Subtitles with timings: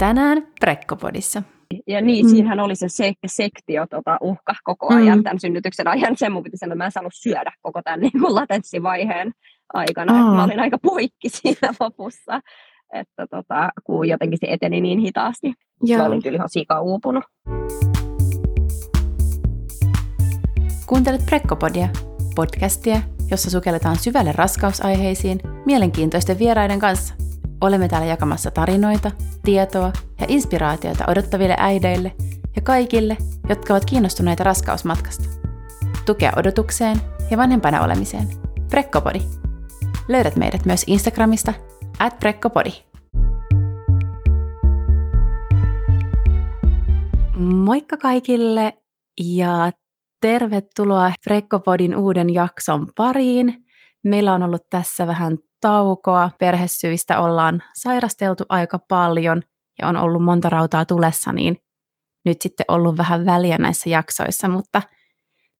[0.00, 1.42] Tänään Prekkopodissa.
[1.86, 2.30] Ja niin, mm.
[2.30, 5.22] siinähän oli se se sektio tota, uhka koko ajan mm.
[5.22, 6.16] tämän synnytyksen ajan.
[6.16, 9.32] Sen mun piti sanoa, mä en saanut syödä koko tämän niin kuin latenssivaiheen
[9.74, 10.12] aikana.
[10.12, 10.34] Oh.
[10.36, 12.40] Mä olin aika poikki siinä lopussa,
[12.94, 15.54] että tota, kun jotenkin se eteni niin hitaasti.
[15.82, 15.98] Joo.
[15.98, 17.24] Mä olin kyllä ihan sika uupunut.
[20.86, 21.88] Kuuntelet Prekkopodia,
[22.34, 27.14] podcastia, jossa sukelletaan syvälle raskausaiheisiin mielenkiintoisten vieraiden kanssa–
[27.60, 29.10] Olemme täällä jakamassa tarinoita,
[29.44, 32.12] tietoa ja inspiraatioita odottaville äideille
[32.56, 33.16] ja kaikille,
[33.48, 35.24] jotka ovat kiinnostuneita raskausmatkasta.
[36.06, 38.28] Tukea odotukseen ja vanhempana olemiseen.
[38.70, 39.20] Prekkopodi.
[40.08, 41.54] Löydät meidät myös Instagramista
[41.98, 42.70] at Prekkopodi.
[47.36, 48.72] Moikka kaikille
[49.20, 49.72] ja
[50.20, 53.64] tervetuloa Prekkopodin uuden jakson pariin.
[54.04, 56.30] Meillä on ollut tässä vähän taukoa.
[56.38, 59.42] Perhesyistä ollaan sairasteltu aika paljon
[59.82, 61.56] ja on ollut monta rautaa tulessa, niin
[62.24, 64.82] nyt sitten ollut vähän väliä näissä jaksoissa, mutta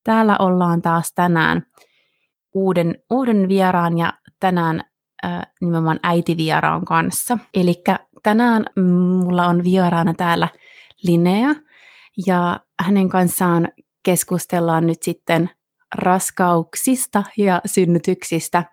[0.04, 1.62] täällä ollaan taas tänään
[2.54, 4.84] uuden, uuden vieraan ja tänään
[5.24, 7.38] äh, nimenomaan äitivieraan kanssa.
[7.54, 7.82] Eli
[8.22, 8.64] tänään
[9.24, 10.48] mulla on vieraana täällä
[11.02, 11.54] Linnea
[12.26, 13.68] ja hänen kanssaan
[14.02, 15.50] keskustellaan nyt sitten
[15.94, 18.64] raskauksista ja synnytyksistä–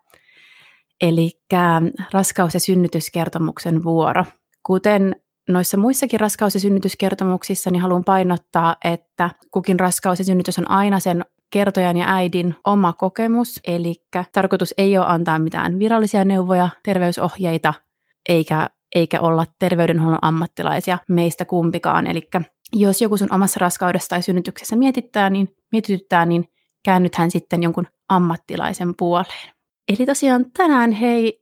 [1.01, 1.31] Eli
[2.13, 4.25] raskaus- ja synnytyskertomuksen vuoro.
[4.63, 5.15] Kuten
[5.49, 10.99] noissa muissakin raskaus- ja synnytyskertomuksissa, niin haluan painottaa, että kukin raskaus ja synnytys on aina
[10.99, 13.95] sen kertojan ja äidin oma kokemus, eli
[14.31, 17.73] tarkoitus ei ole antaa mitään virallisia neuvoja, terveysohjeita,
[18.29, 22.07] eikä, eikä olla terveydenhuollon ammattilaisia meistä kumpikaan.
[22.07, 22.29] Eli
[22.73, 26.49] jos joku sun omassa raskaudessa tai synnytyksessä mietittää, niin, mietityttää, niin
[26.83, 29.56] käännythän sitten jonkun ammattilaisen puoleen.
[29.87, 31.41] Eli tosiaan tänään hei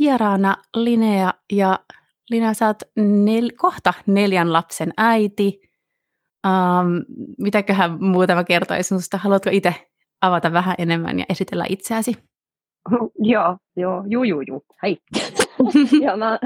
[0.00, 1.78] vieraana Linnea ja
[2.30, 5.60] Linnea sä oot nel- kohta neljän lapsen äiti.
[6.46, 7.04] Um,
[7.38, 9.18] mitäköhän muutama kertoisi sinusta?
[9.18, 9.74] Haluatko itse
[10.22, 12.16] avata vähän enemmän ja esitellä itseäsi?
[13.32, 14.64] joo, joo, juu, juu, juu.
[14.82, 14.98] Hei.
[16.04, 16.38] ja mä,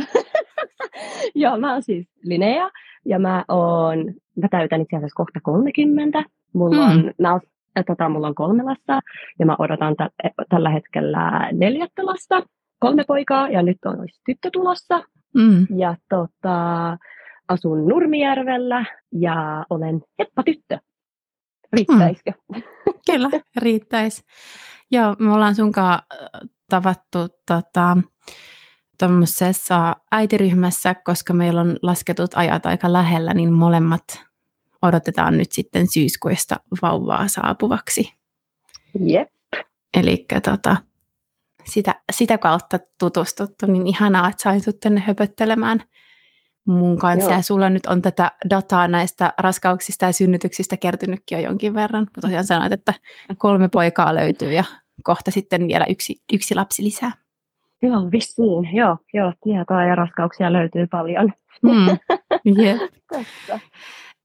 [1.34, 2.70] joo, mä oon siis Linnea
[3.04, 6.24] ja mä oon, mä täytän itse asiassa kohta 30.
[6.52, 6.90] Mulla mm.
[6.90, 7.40] on, mä oon
[7.84, 9.00] tota, mulla on kolme lasta
[9.38, 12.42] ja mä odotan t- e, tällä hetkellä neljättä lasta,
[12.78, 15.02] kolme poikaa ja nyt on tyttö tulossa.
[15.34, 15.66] Mm.
[15.78, 16.98] Ja tota,
[17.48, 20.78] asun Nurmijärvellä ja olen heppatyttö.
[21.72, 22.32] Riittäisikö?
[22.54, 22.62] Mm.
[23.06, 24.22] Kyllä, riittäisi.
[24.90, 25.98] Joo, me ollaan sunkaan
[26.70, 27.96] tavattu tota,
[28.98, 34.02] tuommoisessa äitiryhmässä, koska meillä on lasketut ajat aika lähellä, niin molemmat
[34.86, 38.12] odotetaan nyt sitten syyskuista vauvaa saapuvaksi.
[39.00, 39.28] Jep.
[39.94, 40.76] Eli tota,
[41.64, 45.82] sitä, sitä kautta tutustuttu, niin ihanaa, että sain sut tänne höpöttelemään
[46.66, 47.30] mun kanssa.
[47.30, 47.38] Joo.
[47.38, 52.02] Ja sulla nyt on tätä dataa näistä raskauksista ja synnytyksistä kertynytkin jo jonkin verran.
[52.02, 52.94] Mutta tosiaan sanoit, että
[53.38, 54.64] kolme poikaa löytyy ja
[55.02, 57.12] kohta sitten vielä yksi, yksi lapsi lisää.
[57.82, 58.76] Joo, vissiin.
[58.76, 61.32] Joo, joo, tietoa ja raskauksia löytyy paljon.
[61.62, 61.86] Mm,
[62.62, 62.80] yeah.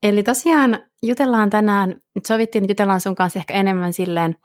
[0.03, 4.35] Eli tosiaan jutellaan tänään, nyt sovittiin, että jutellaan sun kanssa ehkä enemmän silleen,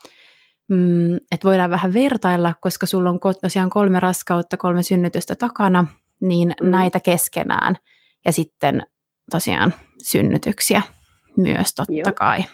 [0.68, 5.86] mm, että voidaan vähän vertailla, koska sulla on tosiaan kolme raskautta, kolme synnytystä takana,
[6.20, 6.70] niin mm.
[6.70, 7.76] näitä keskenään.
[8.24, 8.82] Ja sitten
[9.30, 10.82] tosiaan synnytyksiä
[11.36, 12.12] myös totta Joo.
[12.14, 12.44] kai.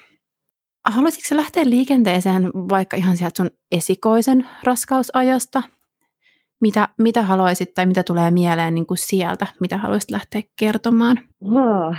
[0.84, 5.62] Haluaisitko lähteä liikenteeseen vaikka ihan sieltä sun esikoisen raskausajasta?
[6.60, 11.20] Mitä, mitä haluaisit tai mitä tulee mieleen niin kuin sieltä, mitä haluaisit lähteä kertomaan?
[11.40, 11.96] Oh,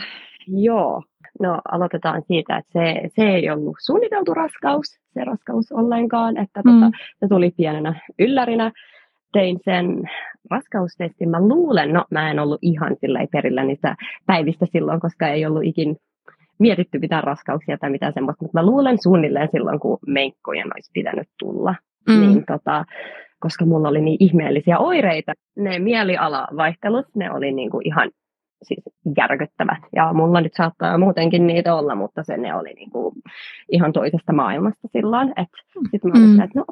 [0.48, 1.02] Joo,
[1.40, 6.76] no aloitetaan siitä, että se, se ei ollut suunniteltu raskaus, se raskaus ollenkaan, että tota,
[6.76, 6.82] mm.
[6.82, 8.72] tota, se tuli pienenä yllärinä.
[9.34, 10.10] Tein sen
[10.50, 13.96] raskaustestin, mä luulen, no mä en ollut ihan sillä perillä niistä
[14.26, 15.96] päivistä silloin, koska ei ollut ikin
[16.60, 21.28] mietitty mitään raskauksia tai mitään semmoista, mutta mä luulen suunnilleen silloin, kun menkkojen olisi pitänyt
[21.40, 21.76] tulla.
[22.10, 22.20] Mm.
[22.20, 22.86] Niin tota,
[23.40, 25.34] koska mulla oli niin ihmeellisiä oireita.
[25.58, 28.10] Ne mielialavaihtelut, ne oli niin kuin ihan
[28.64, 28.84] siis
[29.18, 29.78] järkyttävät.
[29.96, 33.14] Ja mulla nyt saattaa muutenkin niitä olla, mutta se ne oli niinku
[33.72, 35.30] ihan toisesta maailmasta silloin.
[35.30, 35.88] Että mm.
[35.92, 36.42] sitten mä olin, mm.
[36.42, 36.66] että no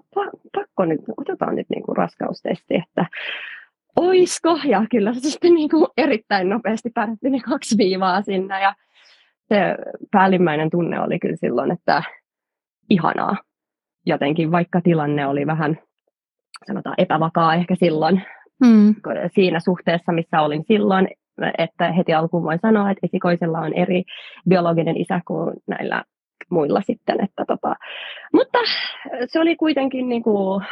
[0.56, 3.06] pakko nyt, otetaan nyt niinku raskaustesti, että
[3.96, 4.60] oisko.
[4.66, 8.62] Ja kyllä se sitten niinku erittäin nopeasti päätti ne kaksi viivaa sinne.
[8.62, 8.76] Ja
[9.48, 9.76] se
[10.12, 12.04] päällimmäinen tunne oli kyllä silloin, että
[12.90, 13.36] ihanaa.
[14.06, 15.78] Jotenkin vaikka tilanne oli vähän
[16.68, 18.22] sanotaan epävakaa ehkä silloin,
[18.62, 18.96] mm.
[19.28, 21.08] siinä suhteessa, missä olin silloin,
[21.57, 24.04] että heti alkuun voin sanoa, että esikoisella on eri
[24.50, 26.04] biologinen isä kuin näillä
[26.50, 27.24] muilla sitten.
[27.24, 27.75] Että tota.
[28.33, 28.60] Mutta
[29.25, 30.63] se oli kuitenkin niin kuin,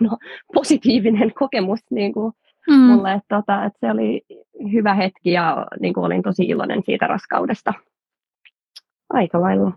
[0.00, 0.16] no,
[0.54, 2.32] positiivinen kokemus niin kuin
[2.70, 2.76] mm.
[2.76, 4.22] mulle, että, tota, että se oli
[4.72, 7.74] hyvä hetki ja niin kuin olin tosi iloinen siitä raskaudesta.
[9.10, 9.72] Aika lailla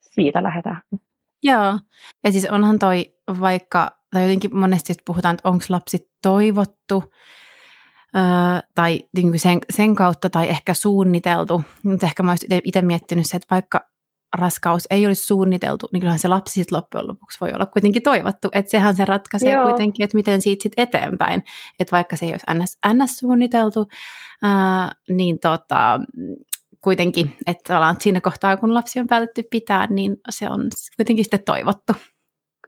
[0.00, 0.82] siitä lähdetään.
[1.42, 1.78] Joo,
[2.24, 3.04] ja siis onhan toi
[3.40, 7.04] vaikka, tai jotenkin monesti puhutaan, että onko lapsi toivottu,
[8.16, 8.22] öö,
[8.74, 11.62] tai niin sen, sen kautta, tai ehkä suunniteltu.
[11.82, 13.88] Mutta ehkä mä olisin itse miettinyt se, että vaikka
[14.36, 18.48] raskaus ei olisi suunniteltu, niin kyllähän se lapsi sitten loppujen lopuksi voi olla kuitenkin toivottu.
[18.52, 19.68] Että sehän se ratkaisee Joo.
[19.68, 21.44] kuitenkin, että miten siitä sitten eteenpäin.
[21.80, 23.88] Että vaikka se ei olisi ns, ns suunniteltu,
[24.42, 26.00] ää, niin tota,
[26.80, 30.60] kuitenkin, että siinä kohtaa, kun lapsi on päätetty pitää, niin se on
[30.96, 31.92] kuitenkin sitten toivottu.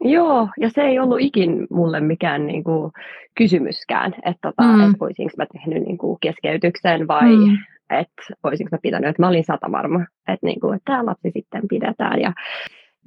[0.01, 2.93] Joo, ja se ei ollut ikin mulle mikään niin kuin,
[3.35, 4.81] kysymyskään, että, tota, mm.
[4.81, 7.59] että voisinko mä tehnyt niin kuin, keskeytyksen vai mm.
[7.91, 11.31] että voisinko mä pitänyt, että mä olin sata varma, että, niin kuin, että tämä lapsi
[11.35, 12.33] sitten pidetään ja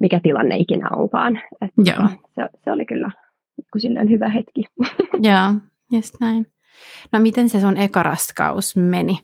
[0.00, 1.40] mikä tilanne ikinä onkaan.
[1.52, 2.08] Että, Joo.
[2.34, 3.10] Se, se oli kyllä
[3.78, 4.64] silleen hyvä hetki.
[5.28, 5.54] Joo,
[5.92, 6.46] just näin.
[7.12, 9.18] No miten se sun eka raskaus meni?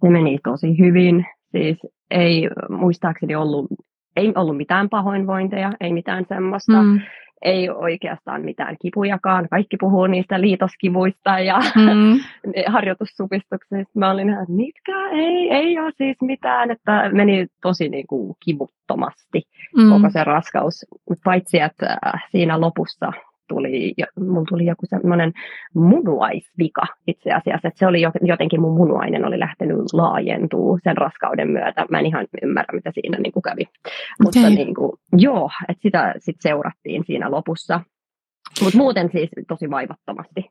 [0.00, 1.26] Se meni tosi hyvin.
[1.50, 1.78] Siis
[2.10, 3.66] ei muistaakseni ollut,
[4.16, 6.82] ei ollut mitään pahoinvointeja, ei mitään semmoista.
[6.82, 7.00] Mm.
[7.42, 9.48] Ei oikeastaan mitään kipujakaan.
[9.50, 12.20] Kaikki puhuu niistä liitoskivuista ja mm.
[12.74, 13.98] harjoitussupistuksista.
[13.98, 15.08] Mä olin, että mitkä?
[15.12, 16.70] Ei, ei ole siis mitään.
[16.70, 19.42] Että meni tosi niin kuin, kivuttomasti
[19.76, 19.90] mm.
[19.90, 20.86] koko se raskaus.
[21.24, 23.12] Paitsi, että äh, siinä lopussa
[23.48, 25.32] tuli, mulla tuli joku semmoinen
[25.74, 31.86] munuaisvika itse asiassa, että se oli jotenkin mun munuainen oli lähtenyt laajentuu sen raskauden myötä.
[31.90, 33.62] Mä en ihan ymmärrä, mitä siinä niin kuin kävi.
[33.62, 33.90] Okay.
[34.22, 37.80] Mutta niin kuin, joo, että sitä sit seurattiin siinä lopussa.
[38.62, 40.50] Mutta muuten siis tosi vaivattomasti.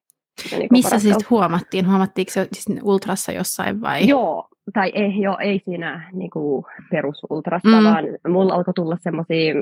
[0.51, 1.87] Niin Missä siis huomattiin?
[1.87, 4.07] Huomattiinko se siis ultrassa jossain vai?
[4.07, 7.83] Joo, tai ei, joo, ei siinä niin kuin perusultrassa, mm.
[7.83, 9.53] vaan mulla alkoi tulla semmoisia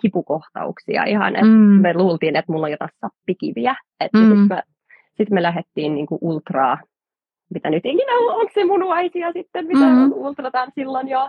[0.00, 1.80] kipukohtauksia ihan, että mm.
[1.82, 4.24] me luultiin, että mulla on jotain sappikiviä, että mm.
[4.24, 4.62] sitten me,
[5.16, 6.78] sit me lähdettiin niinku ultraa
[7.54, 10.12] mitä nyt ikinä on, onko se munuaisia sitten, mitä mm-hmm.
[10.12, 11.28] ultrataan silloin jo,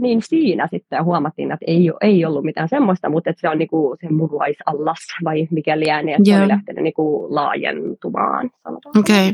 [0.00, 3.96] niin siinä sitten huomattiin, että ei, ei ollut mitään semmoista, mutta että se on niinku
[4.00, 6.38] se munuaisallas vai mikä lienee, että yeah.
[6.38, 8.50] se oli lähtenyt niinku laajentumaan.
[8.98, 9.32] Okay.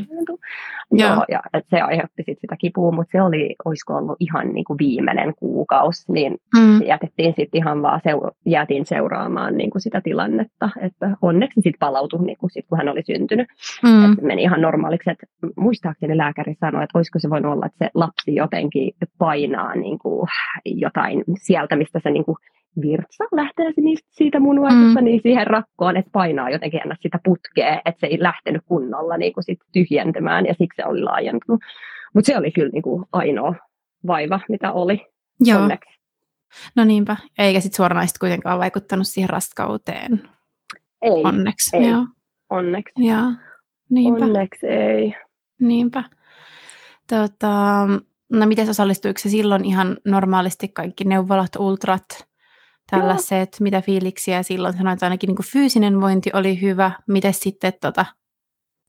[0.91, 1.25] Joo, yeah.
[1.29, 5.33] ja että se aiheutti sit sitä kipua, mutta se oli, olisiko ollut ihan niinku viimeinen
[5.35, 6.81] kuukausi, niin mm.
[6.81, 12.49] jätettiin sitten ihan vaan, seu- jäätiin seuraamaan niinku sitä tilannetta, että onneksi sitten palautui, niinku
[12.49, 13.47] sit, kun hän oli syntynyt,
[13.83, 14.11] mm.
[14.11, 17.91] että meni ihan normaaliksi, että muistaakseni lääkäri sanoi, että olisiko se voinut olla, että se
[17.93, 20.27] lapsi jotenkin painaa niin kuin
[20.65, 22.37] jotain sieltä, mistä se niin kuin
[22.81, 23.71] virtsa lähtee
[24.09, 25.05] siitä munuaisesta mm.
[25.05, 29.33] niin siihen rakkoon, että painaa jotenkin ennä sitä putkea, että se ei lähtenyt kunnolla niin
[29.33, 31.61] kuin sit tyhjentämään ja siksi se oli laajentunut.
[32.13, 33.55] Mutta se oli kyllä niin kuin ainoa
[34.07, 35.05] vaiva, mitä oli
[35.39, 35.61] Joo.
[35.61, 35.99] onneksi.
[36.75, 40.21] No niinpä, eikä sitten suoranaisesti kuitenkaan vaikuttanut siihen raskauteen.
[41.01, 41.77] Ei, onneksi.
[41.77, 41.89] ei.
[41.89, 42.05] Joo.
[42.49, 42.93] Onneksi.
[42.97, 43.31] Joo.
[43.89, 44.25] Niinpä.
[44.25, 45.15] Onneksi ei.
[45.59, 46.03] Niinpä.
[47.09, 47.87] Tota,
[48.31, 52.27] no miten osallistuiko se silloin ihan normaalisti kaikki neuvolat, ultrat,
[52.91, 53.63] tällaiset, no.
[53.63, 56.91] mitä fiiliksiä silloin sanoit, että ainakin niin fyysinen vointi oli hyvä.
[57.07, 58.05] Miten sitten, tota,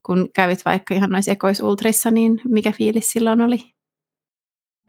[0.06, 3.58] kun kävit vaikka ihan noissa ekoisultrissa, niin mikä fiilis silloin oli?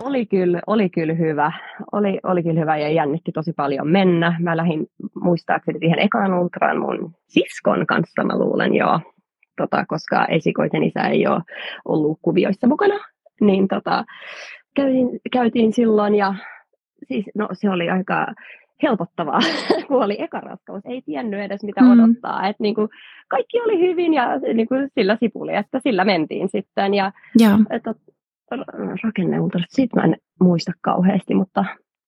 [0.04, 1.52] Oli kyllä, oli kyllä hyvä.
[1.92, 4.36] Oli, oli kyllä hyvä ja jännitti tosi paljon mennä.
[4.40, 9.00] Mä lähdin muistaakseni siihen ekaan ultraan mun siskon kanssa, mä luulen joo
[9.62, 11.42] tota, koska esikoisen isä ei ole
[11.86, 12.96] ollut kuvioissa mukana.
[13.42, 14.06] Niin tota,
[14.76, 16.36] käytiin, käytiin silloin ja
[17.08, 18.28] siis, no, se oli aika
[18.84, 19.40] helpottavaa,
[19.88, 20.86] kun oli eka raskaus.
[20.86, 21.92] Ei tiennyt edes mitä mm.
[21.92, 22.48] odottaa.
[22.48, 22.90] Et, niin kuin,
[23.28, 26.94] kaikki oli hyvin ja niin kuin, sillä sipuli, että sillä mentiin sitten.
[26.94, 27.12] Ja,
[27.70, 27.96] että,
[29.04, 31.66] rakenneulta, siitä mä en muista kauheasti, mutta,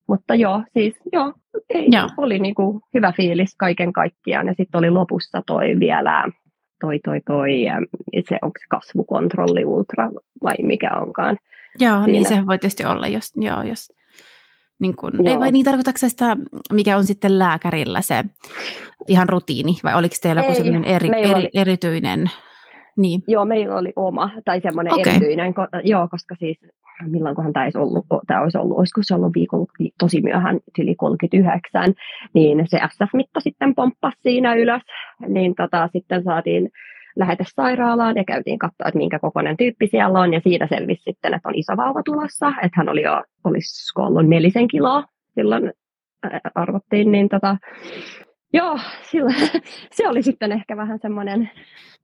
[0.08, 1.32] mutta joo, siis joo,
[1.70, 2.08] ei, joo.
[2.16, 4.46] oli niin kuin, hyvä fiilis kaiken kaikkiaan.
[4.46, 6.24] Ja sitten oli lopussa toi vielä
[6.82, 7.50] toi, toi, toi,
[8.28, 10.10] se onko se kasvukontrolli ultra
[10.42, 11.36] vai mikä onkaan.
[11.78, 12.12] Joo, niin siinä.
[12.12, 13.92] niin se voi tietysti olla, jos, joo, jos
[14.82, 16.36] niin kun, ei vai niin tarkoitatko sitä,
[16.72, 18.24] mikä on sitten lääkärillä se
[19.08, 21.50] ihan rutiini, vai oliko teillä joku sellainen eri, eri, oli...
[21.54, 22.30] erityinen?
[22.96, 23.22] Niin.
[23.28, 25.12] Joo, meillä oli oma, tai semmoinen okay.
[25.12, 26.58] erityinen, ko, joo, koska siis
[27.06, 29.66] milloinkohan tämä olisi ollut, tämä olisi ollut, olisiko se ollut viikon
[29.98, 31.94] tosi myöhään, yli 39,
[32.34, 34.82] niin se SF-mitta sitten pomppasi siinä ylös,
[35.28, 36.70] niin tota, sitten saatiin
[37.16, 41.34] lähetä sairaalaan ja käytiin katsoa, että minkä kokoinen tyyppi siellä on, ja siitä selvisi sitten,
[41.34, 45.72] että on iso vauva tulossa, että hän oli jo, olisiko ollut nelisen kiloa silloin
[46.54, 47.56] arvottiin, niin tota,
[48.52, 49.32] joo, sillä,
[49.96, 51.50] se oli sitten ehkä vähän semmoinen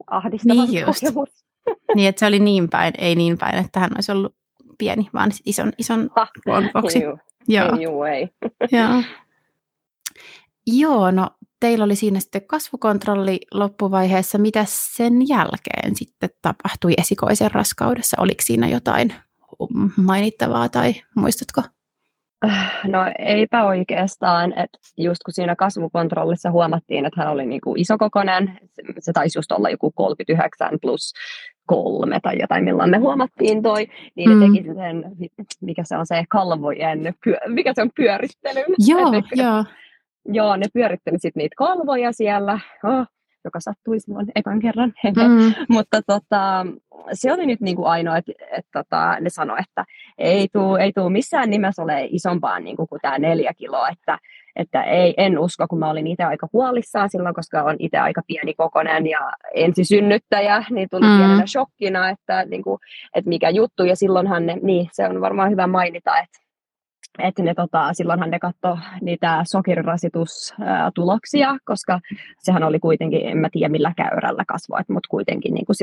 [0.06, 1.02] ahdistava niin just.
[1.94, 4.34] Niin, että se oli niin päin, ei niin päin, että hän olisi ollut
[4.78, 6.30] pieni, vaan ison, ison ah,
[6.72, 7.00] boksi.
[7.00, 7.18] Joo.
[7.48, 7.76] Joo.
[7.76, 8.28] Ei, juu, ei.
[8.78, 9.02] Joo.
[10.66, 11.30] Joo, no
[11.60, 14.38] teillä oli siinä sitten kasvukontrolli loppuvaiheessa.
[14.38, 18.16] Mitä sen jälkeen sitten tapahtui esikoisen raskaudessa?
[18.20, 19.14] Oliko siinä jotain
[19.96, 21.62] mainittavaa tai muistatko?
[22.84, 28.58] No eipä oikeastaan, että just kun siinä kasvukontrollissa huomattiin, että hän oli niin kuin isokokonen,
[28.98, 31.12] se taisi just olla joku 39 plus
[31.68, 34.40] kolme tai jotain, milloin me huomattiin toi, niin mm.
[34.40, 35.04] ne teki sen,
[35.60, 37.14] mikä se on se kalvojen,
[37.46, 38.64] mikä se on pyörittely.
[38.78, 39.64] Joo, joo.
[40.30, 42.58] Joo, ne pyöritteli sitten niitä kalvoja siellä.
[42.84, 43.06] Oh,
[43.48, 44.92] joka sattui silloin ekan kerran.
[45.28, 45.54] Mm.
[45.68, 46.66] Mutta tota,
[47.12, 49.84] se oli nyt niin kuin ainoa, että et, tota, ne sanoi, että
[50.18, 54.18] ei tule ei tuu missään nimessä ole isompaa niin kuin, kuin tämä neljä kiloa, että,
[54.56, 58.22] että ei, en usko, kun mä olin itse aika huolissaan silloin, koska on itse aika
[58.26, 61.16] pieni kokonen ja ensisynnyttäjä, niin tuli mm.
[61.16, 62.78] pienenä shokkina, että, niin kuin,
[63.14, 66.47] että mikä juttu, ja silloinhan ne, niin se on varmaan hyvä mainita, että
[67.18, 72.00] että ne, tota, silloinhan ne katsoi niitä sokerirasitustuloksia, koska
[72.38, 75.76] sehän oli kuitenkin, en mä tiedä millä käyrällä kasvoit, mutta kuitenkin niin kuin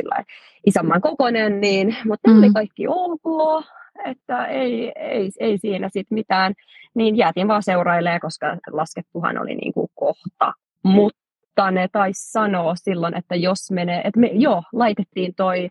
[0.65, 2.37] isomman kokoinen, niin, mutta mm.
[2.37, 3.63] oli kaikki ok,
[4.05, 6.53] että ei, ei, ei siinä sitten mitään,
[6.95, 10.53] niin jäätiin vaan seurailemaan, koska laskettuhan oli niin kuin kohta,
[10.83, 15.69] mutta ne taisi sanoa silloin, että jos menee, että me, joo, laitettiin toi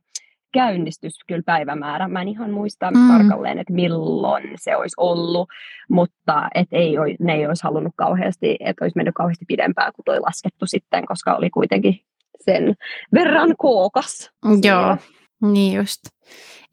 [0.54, 2.08] käynnistys kyllä päivämäärä.
[2.08, 3.08] Mä en ihan muista mm.
[3.08, 5.48] tarkalleen, että milloin se olisi ollut,
[5.90, 10.20] mutta et ei, ne ei olisi halunnut kauheasti, että olisi mennyt kauheasti pidempään kuin toi
[10.20, 12.00] laskettu sitten, koska oli kuitenkin
[12.40, 12.74] sen
[13.14, 14.30] verran kookas.
[14.62, 14.96] Joo,
[15.42, 16.00] niin just.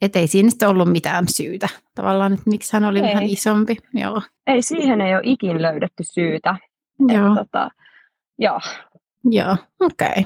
[0.02, 3.04] Että ei siinä sitten ollut mitään syytä tavallaan, että miksi hän oli ei.
[3.04, 3.76] vähän isompi.
[3.94, 4.22] Joo.
[4.46, 6.56] Ei, siihen ei ole ikin löydetty syytä.
[7.08, 7.26] Joo.
[7.26, 7.70] Et, tota,
[8.38, 8.60] joo.
[9.24, 10.08] Joo, okei.
[10.08, 10.24] Okay.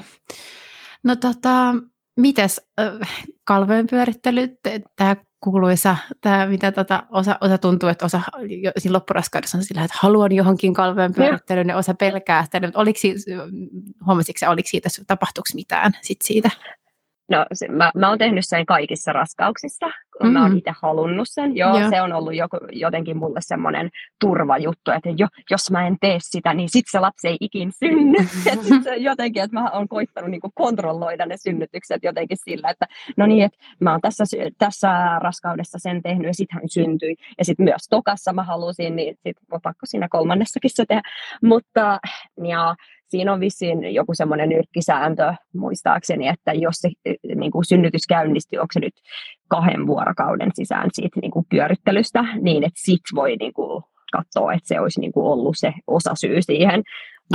[1.03, 1.75] No tota,
[2.17, 2.61] Mites
[3.43, 4.57] kalvojen pyörittely,
[4.95, 8.21] tämä kuuluisa, tämä mitä tota, osa, osa tuntuu, että osa
[8.77, 12.99] siinä loppuraskaudessa on sillä, että haluan johonkin kalvojen pyörittelyyn ja osa pelkää sitä, mutta oliko,
[14.05, 16.49] huomasitko oliko siitä, tapahtuiko mitään sit siitä?
[17.31, 20.33] No se, mä, mä oon tehnyt sen kaikissa raskauksissa, kun mm-hmm.
[20.33, 20.57] mä oon mm.
[20.57, 21.55] itse halunnut sen.
[21.55, 21.89] Joo, Joo.
[21.89, 26.53] se on ollut joku, jotenkin mulle semmoinen turvajuttu, että jo, jos mä en tee sitä,
[26.53, 28.17] niin sit se lapsi ei ikin synny.
[28.67, 32.85] sit se jotenkin, että mä oon koittanut niinku kontrolloida ne synnytykset jotenkin sillä, että
[33.17, 34.23] no niin, että mä oon tässä,
[34.57, 37.15] tässä raskaudessa sen tehnyt ja sit hän syntyi.
[37.37, 41.01] Ja sitten myös tokassa mä halusin, niin sit on pakko siinä kolmannessakin se tehdä.
[41.43, 41.99] Mutta
[42.47, 42.75] ja
[43.09, 46.89] siinä on vissiin joku semmoinen nyrkkisääntö muistaakseni, että jos se
[47.35, 48.93] niin kuin synnytys käynnistyy, onko se nyt
[49.47, 54.67] kahden vuorokauden sisään siitä niin kuin pyörittelystä, niin että sit voi niin kuin katsoa, että
[54.67, 56.83] se olisi niin kuin ollut se osasyy siihen.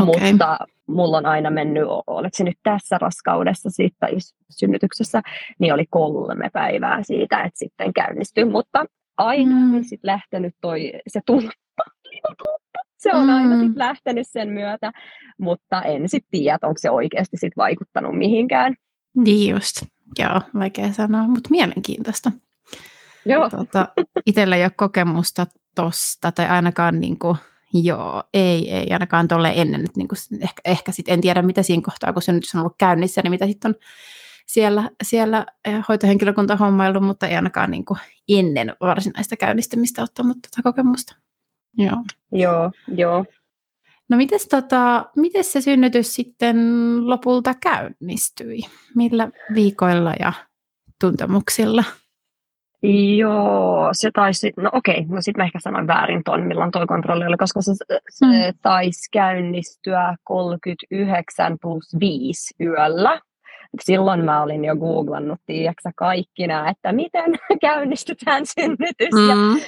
[0.01, 0.31] Okay.
[0.33, 4.13] Mutta mulla on aina mennyt, oliko se nyt tässä raskaudessa siitä, tai
[4.51, 5.23] synnytyksessä,
[5.59, 8.45] niin oli kolme päivää siitä, että sitten käynnistyi.
[8.45, 8.85] Mutta
[9.17, 9.83] aina mm.
[9.83, 11.85] sitten lähtenyt toi, se tulppa,
[13.03, 13.35] se on mm.
[13.35, 14.93] aina sit lähtenyt sen myötä,
[15.39, 18.75] mutta en sitten tiedä, onko se oikeasti sit vaikuttanut mihinkään.
[19.17, 19.83] Niin just,
[20.19, 22.33] joo, vaikea sanoa, mutta mielenkiintoista.
[23.27, 23.51] Joo.
[23.51, 23.89] Tuota,
[24.27, 27.37] itsellä ei ole kokemusta tosta, tai ainakaan niin kuin,
[27.75, 31.83] joo, ei, ei ainakaan tuolle ennen, niin kuin, ehkä, ehkä sitten en tiedä mitä siinä
[31.83, 33.75] kohtaa, kun se nyt on ollut käynnissä, niin mitä sitten on
[34.47, 40.63] siellä, siellä eh, hoitohenkilökunta hommaillut, mutta ei ainakaan niin kuin ennen varsinaista käynnistymistä ottanut tätä
[40.63, 41.17] kokemusta.
[41.79, 42.05] Joo.
[42.33, 43.25] Joo, joo.
[44.09, 46.57] No mites, tota, mites se synnytys sitten
[47.09, 48.59] lopulta käynnistyi?
[48.95, 50.33] Millä viikoilla ja
[51.01, 51.85] tuntemuksilla?
[53.17, 57.27] Joo, se taisi, no okei, no sitten mä ehkä sanoin väärin ton, milloin toi kontrolli
[57.27, 57.73] oli, koska se,
[58.09, 58.59] se mm.
[58.63, 63.21] taisi käynnistyä 39 plus 5 yöllä
[63.81, 69.13] silloin mä olin jo googlannut, tiiäksä, kaikki nämä, että miten käynnistetään synnytys.
[69.15, 69.61] Mm.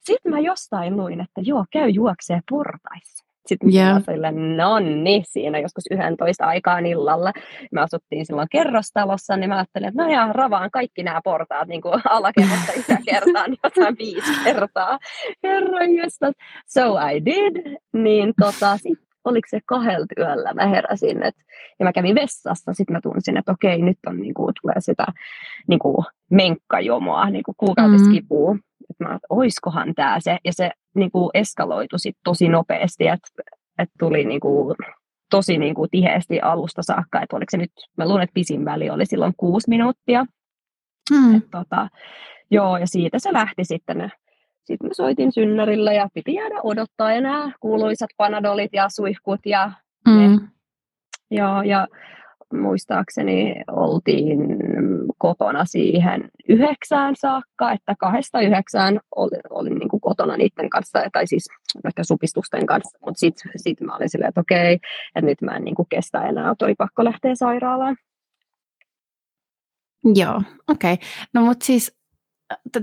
[0.00, 3.30] Sitten mä jostain luin, että joo, käy juoksee portaissa.
[3.46, 4.02] Sitten yeah.
[4.06, 7.32] mä olin no niin, siinä joskus 11 aikaan illalla.
[7.72, 11.82] Me asuttiin silloin kerrostalossa, niin mä ajattelin, että no ja ravaan kaikki nämä portaat niin
[11.82, 14.98] kuin alakerrasta yläkertaan jotain viisi kertaa.
[15.42, 15.90] Herran
[16.66, 17.76] So I did.
[17.92, 21.34] Niin tota, sitten oliko se kahdelta yöllä, mä heräsin, et,
[21.78, 25.06] ja mä kävin vessassa, sitten mä tunsin, että okei, nyt on, niin kuin, tulee sitä
[25.68, 28.60] niin kuin, menkkajomoa, niin kuin kuukautiskipua, mm.
[28.90, 33.28] että mä, oiskohan tämä se, ja se niin kuin, eskaloitu sit tosi nopeasti, että
[33.78, 34.76] et tuli niin kuin,
[35.30, 38.90] tosi niin kuin, tiheästi alusta saakka, että oliko se nyt, mä luulen, että pisin väli
[38.90, 40.26] oli silloin kuusi minuuttia,
[41.10, 41.36] mm.
[41.36, 41.88] et, tota,
[42.50, 44.12] joo, ja siitä se lähti sitten
[44.70, 49.72] sitten mä soitin synnärillä ja piti jäädä odottaa enää kuuluisat panadolit ja suihkut ja
[50.08, 50.18] mm.
[50.18, 50.38] ne.
[51.30, 51.88] Ja, ja
[52.52, 54.38] muistaakseni oltiin
[55.18, 61.26] kotona siihen yhdeksään saakka, että kahdesta yhdeksään olin, olin niin kuin kotona niiden kanssa, tai
[61.26, 61.48] siis
[61.84, 64.74] ehkä supistusten kanssa, mutta sitten sit mä olin silleen, että okei,
[65.14, 67.96] että nyt mä en niin kuin kestä enää, että oli pakko lähteä sairaalaan.
[70.14, 70.92] Joo, okei.
[70.92, 71.06] Okay.
[71.34, 71.99] No mutta siis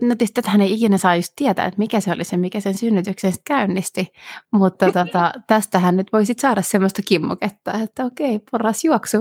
[0.02, 2.78] no tietysti hän ei ikinä saa just tietää, että mikä se oli se, mikä sen
[2.78, 4.08] synnytyksen käynnisti,
[4.52, 9.18] mutta tota, tästähän nyt voisit saada semmoista kimmoketta, että okei, porras juoksu.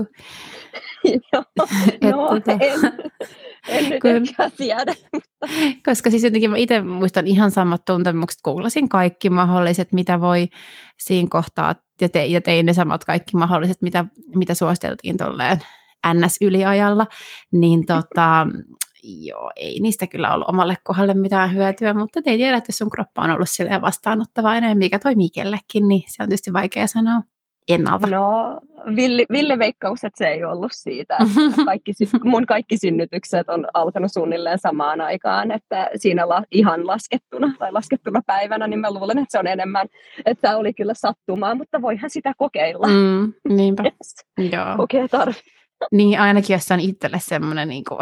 [1.03, 1.43] Joo,
[2.01, 2.59] no tota, en,
[3.67, 4.93] en nyt kun, ehkä tiedä.
[5.85, 10.47] Koska siis jotenkin mä itse muistan ihan samat tuntemukset, kuulasin kaikki mahdolliset, mitä voi
[10.99, 15.59] siinä kohtaa, ja, te, ja tein ne samat kaikki mahdolliset, mitä, mitä suositeltiin tolleen
[16.13, 17.07] NS-yliajalla,
[17.51, 18.47] niin tota,
[19.03, 23.21] joo, ei niistä kyllä ollut omalle kohdalle mitään hyötyä, mutta ei tiedä, että sun kroppa
[23.21, 27.21] on ollut silleen vastaanottavainen, mikä toimii kellekin, niin se on tietysti vaikea sanoa
[27.67, 28.07] ennalta.
[28.07, 28.59] No,
[28.95, 31.17] Ville, Ville veikkaus, että se ei ollut siitä.
[31.65, 31.91] Kaikki,
[32.23, 38.21] mun kaikki synnytykset on alkanut suunnilleen samaan aikaan, että siinä la, ihan laskettuna tai laskettuna
[38.25, 39.87] päivänä, niin mä luulen, että se on enemmän,
[40.25, 42.87] että oli kyllä sattumaa, mutta voihan sitä kokeilla.
[42.87, 43.83] Mm, niinpä.
[43.83, 44.51] Yes.
[44.51, 44.75] Joo.
[44.77, 45.33] Okei, okay,
[45.91, 47.99] Niin ainakin jos on itselle semmoinen niin kuin,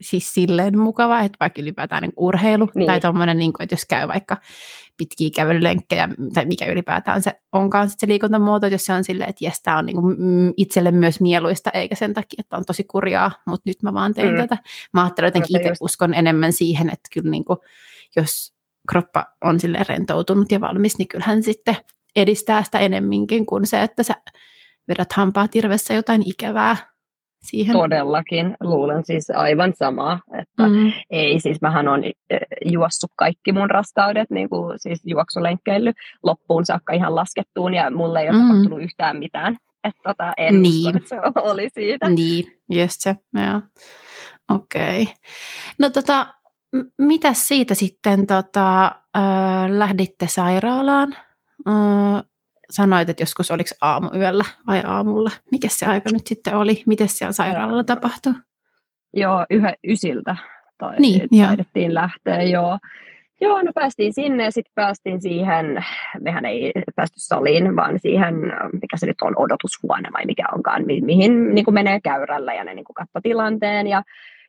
[0.00, 2.86] siis silleen mukava, että vaikka ylipäätään niin urheilu niin.
[2.86, 4.36] tai tuommoinen, niin kuin, että jos käy vaikka
[4.96, 9.62] pitkiä kävelylenkkejä tai mikä ylipäätään se onkaan se liikuntamuoto, jos se on silleen, että jes,
[9.62, 10.16] tämä on niin kuin
[10.56, 14.32] itselle myös mieluista, eikä sen takia, että on tosi kurjaa, mutta nyt mä vaan teen
[14.34, 14.40] mm.
[14.40, 14.58] tätä.
[14.92, 17.58] Mä ajattelen jotenkin itse uskon enemmän siihen, että kyllä niin kuin,
[18.16, 18.52] jos
[18.88, 21.76] kroppa on sille rentoutunut ja valmis, niin kyllähän sitten
[22.16, 24.14] edistää sitä enemminkin kuin se, että sä
[24.88, 26.76] vedät hampaa tirvessä jotain ikävää
[27.42, 27.72] siihen.
[27.72, 30.92] Todellakin, luulen siis aivan samaa, että mm.
[31.10, 35.92] ei siis mähän on eh, juossut kaikki mun rastaudet, niin kuin siis juoksulenkkeily
[36.22, 38.48] loppuun saakka ihan laskettuun ja mulle ei ole mm.
[38.48, 39.56] tapahtunut yhtään mitään.
[39.84, 40.86] Että tota, en niin.
[40.86, 42.08] usko, että se oli siitä.
[42.08, 43.62] Niin, just se, joo.
[44.50, 45.02] Okei.
[45.02, 45.14] Okay.
[45.78, 46.26] No tota,
[46.98, 48.84] mitä siitä sitten tota,
[49.16, 51.16] äh, lähditte sairaalaan?
[51.68, 52.24] Äh,
[52.70, 55.30] sanoit, että joskus oliko aamuyöllä vai aamulla.
[55.52, 56.82] Mikä se aika nyt sitten oli?
[56.86, 58.32] Miten siellä sairaalalla tapahtui?
[59.14, 60.36] Joo, yhä ysiltä
[60.78, 62.78] tai niin, taidettiin lähteä, joo.
[63.40, 65.84] Joo, no päästiin sinne ja sitten päästiin siihen,
[66.20, 68.34] mehän ei päästy saliin, vaan siihen,
[68.72, 72.64] mikä se nyt on, odotushuone vai mikä onkaan, mi- mihin niin kuin menee käyrällä ja
[72.64, 73.86] ne niin kuin tilanteen.
[73.86, 74.02] Ja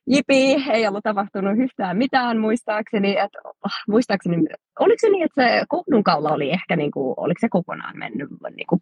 [0.09, 3.17] jipi, ei ollut tapahtunut yhtään mitään muistaakseni.
[3.17, 4.37] Et, oh, muistaakseni,
[4.79, 8.67] oliko se niin, että se kohdunkaula oli ehkä, niin kuin, oliko se kokonaan mennyt, niin
[8.67, 8.79] kuin,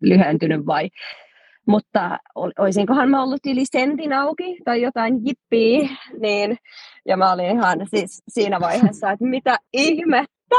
[0.00, 0.88] lyhentynyt vai
[1.68, 2.18] mutta
[2.58, 5.88] olisinkohan mä ollut yli sentin auki tai jotain jippiä,
[6.20, 6.56] niin,
[7.06, 10.56] ja mä olin ihan siis siinä vaiheessa, että mitä ihmettä,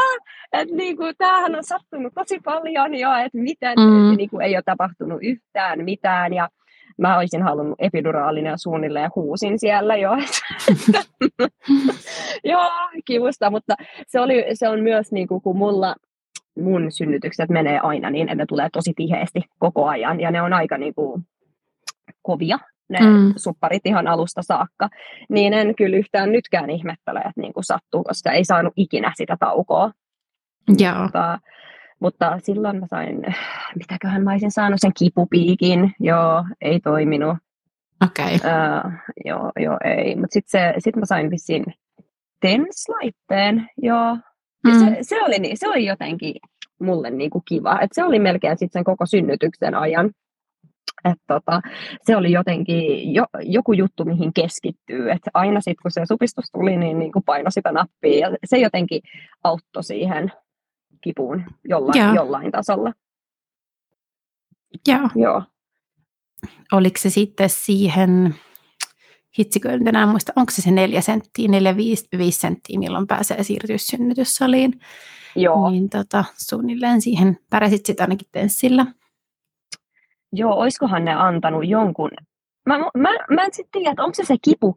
[0.54, 4.18] että niin kuin, tämähän on sattunut tosi paljon jo, että miten mm.
[4.18, 6.50] niin kuin, ei ole tapahtunut yhtään mitään, ja
[7.00, 10.12] mä olisin halunnut epiduraalinen suunnilleen ja huusin siellä jo.
[12.52, 12.70] Joo,
[13.06, 13.76] kivusta, mutta
[14.08, 15.96] se, oli, se on myös niin kuin, kun mulla
[16.58, 20.54] mun synnytykset menee aina niin, että ne tulee tosi tiheesti koko ajan ja ne on
[20.54, 21.22] aika niin kuin,
[22.22, 22.60] kovia
[22.90, 23.34] ne mm.
[23.36, 24.90] supparit ihan alusta saakka,
[25.30, 29.38] niin en kyllä yhtään nytkään ihmettele, että niin kuin sattuu, koska ei saanut ikinä sitä
[29.40, 29.92] taukoa.
[30.80, 31.02] Joo.
[31.02, 31.40] Mutta,
[32.00, 33.22] mutta silloin mä sain,
[33.80, 37.38] mitäköhän mä olisin saanut sen kipupiikin, joo, ei toiminut.
[38.06, 38.36] Okei.
[38.36, 38.52] Okay.
[38.52, 38.92] Uh,
[39.26, 40.16] joo, joo, ei.
[40.16, 41.66] Mutta sitten sit mä sain vissiin
[42.42, 44.18] TENS-laitteen, joo.
[44.68, 44.80] Ja mm.
[44.80, 46.36] se, se, oli, se oli jotenkin
[46.82, 47.80] mulle niinku kiva.
[47.82, 50.12] Et se oli melkein sit sen koko synnytyksen ajan.
[51.06, 51.62] Et tota,
[52.04, 55.12] se oli jotenkin jo, joku juttu, mihin keskittyy.
[55.12, 58.30] Et aina sitten, kun se supistus tuli, niin, niin kuin paino sitä nappia.
[58.30, 59.02] Ja se jotenkin
[59.44, 60.32] auttoi siihen
[61.02, 62.94] kipuun jollain, jollain tasolla.
[64.88, 65.10] Joo.
[65.16, 65.44] Joo.
[66.72, 68.36] Oliko se sitten siihen,
[69.40, 73.44] hitsikö en enää muista, onko se se neljä senttiä, neljä, viisi, viisi senttiä, milloin pääsee
[73.44, 74.80] siirtyä synnytyssaliin?
[75.36, 75.70] Joo.
[75.70, 78.86] Niin tota, suunnilleen siihen pärjäsit sitten ainakin tenssillä.
[80.34, 82.12] Joo, oiskohan ne antanut jonkun
[82.66, 84.76] Mä, mä, mä en sitten tiedä, että onko se se kipu,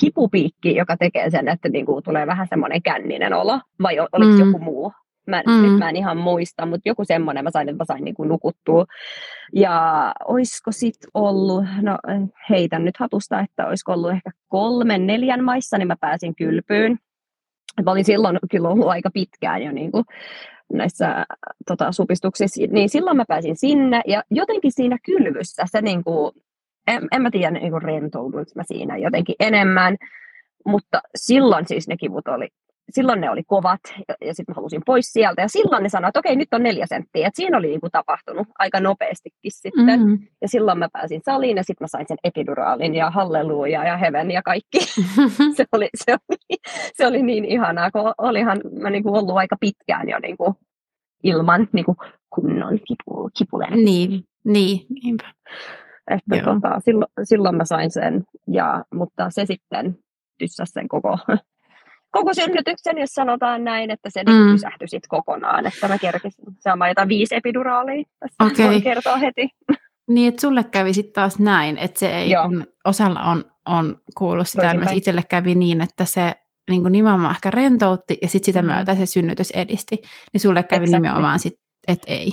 [0.00, 4.38] kipupiikki, joka tekee sen, että niinku tulee vähän semmoinen känninen olo, vai oliko mm.
[4.38, 4.92] joku muu?
[5.26, 5.62] Mä, mm.
[5.62, 8.28] Nyt mä en ihan muista, mutta joku semmoinen mä sain, että mä sain niin kuin
[8.28, 8.84] nukuttua.
[9.54, 11.98] Ja olisiko sitten ollut, no
[12.50, 16.98] heitän nyt hatusta, että olisiko ollut ehkä kolmen, neljän maissa, niin mä pääsin kylpyyn.
[17.84, 20.04] Mä olin silloin kyllä ollut aika pitkään jo niin kuin
[20.72, 21.26] näissä
[21.66, 26.32] tota, supistuksissa, niin silloin mä pääsin sinne, ja jotenkin siinä kylvyssä se niin kuin,
[26.86, 29.96] en, en mä tiedä niin rentouduinko mä siinä jotenkin enemmän,
[30.66, 32.48] mutta silloin siis ne kivut oli
[32.94, 36.08] silloin ne oli kovat ja, ja sitten mä halusin pois sieltä ja silloin ne sanoivat,
[36.08, 40.18] että okei nyt on neljä senttiä, että siinä oli niinku tapahtunut aika nopeastikin sitten mm-hmm.
[40.42, 44.30] ja silloin mä pääsin saliin ja sitten mä sain sen epiduraalin ja halleluja ja heaven
[44.30, 44.78] ja kaikki.
[45.56, 46.58] se, oli, se, oli,
[46.94, 50.54] se oli niin ihanaa, kun olihan mä niinku ollut aika pitkään jo niinku
[51.22, 51.96] ilman niinku
[52.30, 53.84] kunnon kipu, kipuleen.
[53.84, 55.32] Niin, niin, niinpä.
[56.10, 59.98] Että tota, silloin, silloin mä sain sen, ja, mutta se sitten
[60.38, 61.18] tyssäsi sen koko,
[62.10, 64.52] koko synnytyksen, jos sanotaan näin, että se niinku mm.
[64.52, 65.66] pysähtyi sitten kokonaan.
[65.66, 68.80] Että mä kerkesin saamaan jotain viisi epiduraalia, tässä okay.
[68.80, 69.48] kertoa heti.
[70.08, 74.48] Niin, että sulle kävi sitten taas näin, että se ei, kun osalla on, on kuullut
[74.48, 76.34] sitä, että itselle kävi niin, että se
[76.70, 78.68] niin kuin nimenomaan ehkä rentoutti ja sitten sitä mm.
[78.68, 81.02] myötä se synnytys edisti, niin sulle kävi exactly.
[81.02, 82.32] nimenomaan sitten, että ei.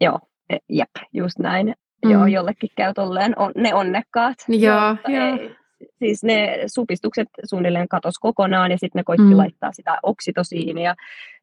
[0.00, 0.18] Joo,
[0.50, 1.74] e, jep, just näin.
[2.04, 2.10] Mm.
[2.10, 4.34] Joo, jollekin käy tolleen on, ne onnekkaat.
[4.48, 5.36] Joo, joo.
[5.38, 5.56] Ei,
[5.98, 9.36] siis ne supistukset suunnilleen katos kokonaan ja sitten ne koitti mm.
[9.36, 10.94] laittaa sitä oksitosiinia.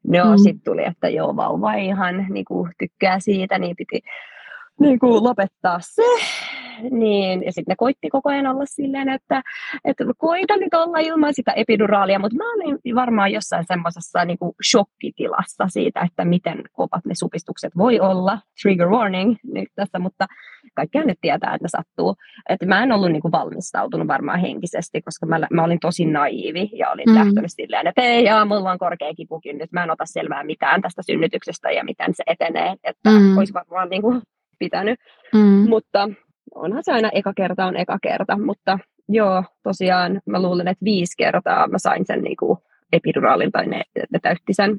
[0.08, 0.38] No mm.
[0.38, 4.02] sitten tuli, että joo, vauva ihan niin kuin, tykkää siitä, niin piti
[4.80, 6.04] niin kuin lopettaa se.
[6.92, 9.42] Niin, ja sitten ne koitti koko ajan olla silleen, että,
[9.86, 14.38] että koita nyt olla ilman sitä epiduraalia, mutta mä olin varmaan jossain semmoisessa niin
[14.72, 18.40] shokkitilassa siitä, että miten kovat ne supistukset voi olla.
[18.62, 20.26] Trigger warning nyt tässä, mutta
[20.76, 22.16] kaikkihan nyt tietää, että ne sattuu.
[22.50, 26.70] Että mä en ollut niin kuin valmistautunut varmaan henkisesti, koska mä, mä olin tosi naivi
[26.74, 27.16] ja olin mm.
[27.16, 30.82] lähtenyt silleen, että ei, jaa, mulla on korkea kipukin, nyt mä en ota selvää mitään
[30.82, 33.38] tästä synnytyksestä ja miten se etenee, että mm.
[33.38, 34.22] olisi varmaan niin kuin
[34.60, 35.00] pitänyt.
[35.34, 35.70] Mm.
[35.70, 36.10] Mutta
[36.56, 41.18] onhan se aina eka kerta on eka kerta, mutta joo, tosiaan mä luulen, että viisi
[41.18, 42.60] kertaa mä sain sen niin kuin
[42.92, 44.78] epiduraalin tai ne, ne täytti sen.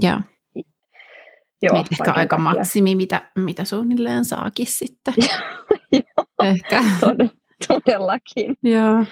[0.00, 0.20] Joo.
[1.62, 2.38] Joo, ehkä aika takia.
[2.38, 5.14] maksimi, mitä, mitä suunnilleen saakin sitten.
[5.92, 6.82] joo, ehkä.
[7.00, 7.28] Tod-
[7.68, 8.56] todellakin.
[8.62, 9.04] Joo.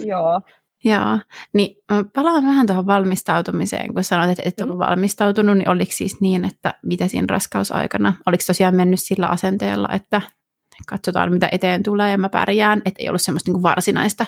[0.00, 0.40] Joo.
[0.84, 1.18] Joo,
[1.52, 1.76] niin
[2.14, 4.86] palaan vähän tuohon valmistautumiseen, kun sanoit, että et ollut mm.
[4.86, 10.22] valmistautunut, niin oliko siis niin, että mitä siinä raskausaikana, oliko tosiaan mennyt sillä asenteella, että
[10.86, 14.26] katsotaan mitä eteen tulee ja mä pärjään, että ei ollut semmoista niin varsinaista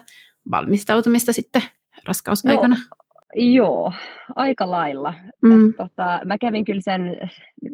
[0.50, 1.62] valmistautumista sitten
[2.06, 2.76] raskausaikana?
[2.76, 2.99] No,
[3.34, 3.92] Joo,
[4.36, 5.14] aika lailla.
[5.42, 5.74] Mm.
[5.74, 7.16] tota, mä kävin kyllä sen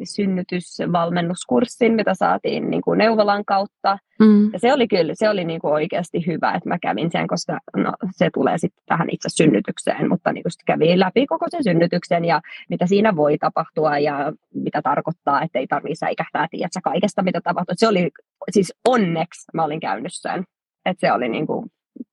[0.03, 3.97] synnytysvalmennuskurssin, mitä saatiin niin kuin neuvolan kautta.
[4.19, 4.49] Mm.
[4.53, 7.59] Ja se oli kyllä se oli niin kuin oikeasti hyvä, että mä kävin sen, koska
[7.77, 12.25] no, se tulee sitten tähän itse synnytykseen, mutta niin kuin kävin läpi koko sen synnytyksen
[12.25, 17.41] ja mitä siinä voi tapahtua ja mitä tarkoittaa, että ei tarvitse säikähtää tiedätkö, kaikesta, mitä
[17.41, 17.75] tapahtuu.
[17.77, 18.09] Se oli
[18.51, 20.43] siis onneksi mä olin käynyt sen,
[20.85, 21.65] että se oli niin kuin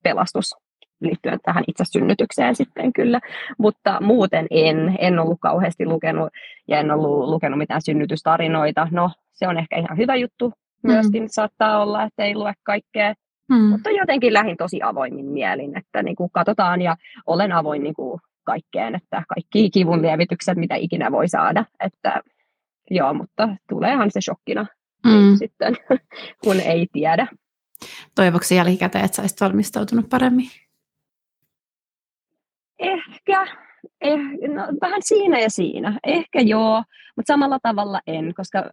[0.02, 0.63] pelastus
[1.04, 3.20] liittyen tähän itse synnytykseen sitten kyllä,
[3.58, 6.28] mutta muuten en, en ollut kauheasti lukenut
[6.68, 8.88] ja en ollut lukenut mitään synnytystarinoita.
[8.90, 11.28] No, se on ehkä ihan hyvä juttu myöskin, mm.
[11.30, 13.14] saattaa olla, että ei lue kaikkea,
[13.48, 13.56] mm.
[13.56, 18.20] mutta jotenkin lähin tosi avoimin mielin, että niin kuin katsotaan ja olen avoin niin kuin
[18.44, 22.22] kaikkeen, että kaikki kivun lievitykset, mitä ikinä voi saada, että
[22.90, 24.66] joo, mutta tuleehan se shokkina
[25.04, 25.10] mm.
[25.10, 25.76] niin sitten,
[26.44, 27.26] kun ei tiedä.
[28.14, 30.46] Toivoksi jälkikäteen, että sä valmistautunut paremmin?
[32.84, 33.46] Ehkä,
[34.00, 34.18] eh,
[34.54, 35.98] no, vähän siinä ja siinä.
[36.04, 36.82] Ehkä joo,
[37.16, 38.70] mutta samalla tavalla en, koska,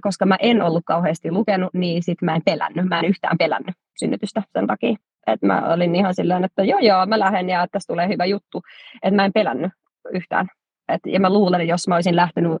[0.00, 2.88] koska mä en ollut kauheasti lukenut, niin sit mä en pelännyt.
[2.88, 4.96] Mä en yhtään pelännyt synnytystä sen takia.
[5.26, 8.62] Et mä olin ihan silleen, että joo joo, mä lähden ja tästä tulee hyvä juttu.
[9.02, 9.72] Että mä en pelännyt
[10.12, 10.48] yhtään.
[10.88, 12.52] Et, ja mä luulen, että jos mä olisin lähtenyt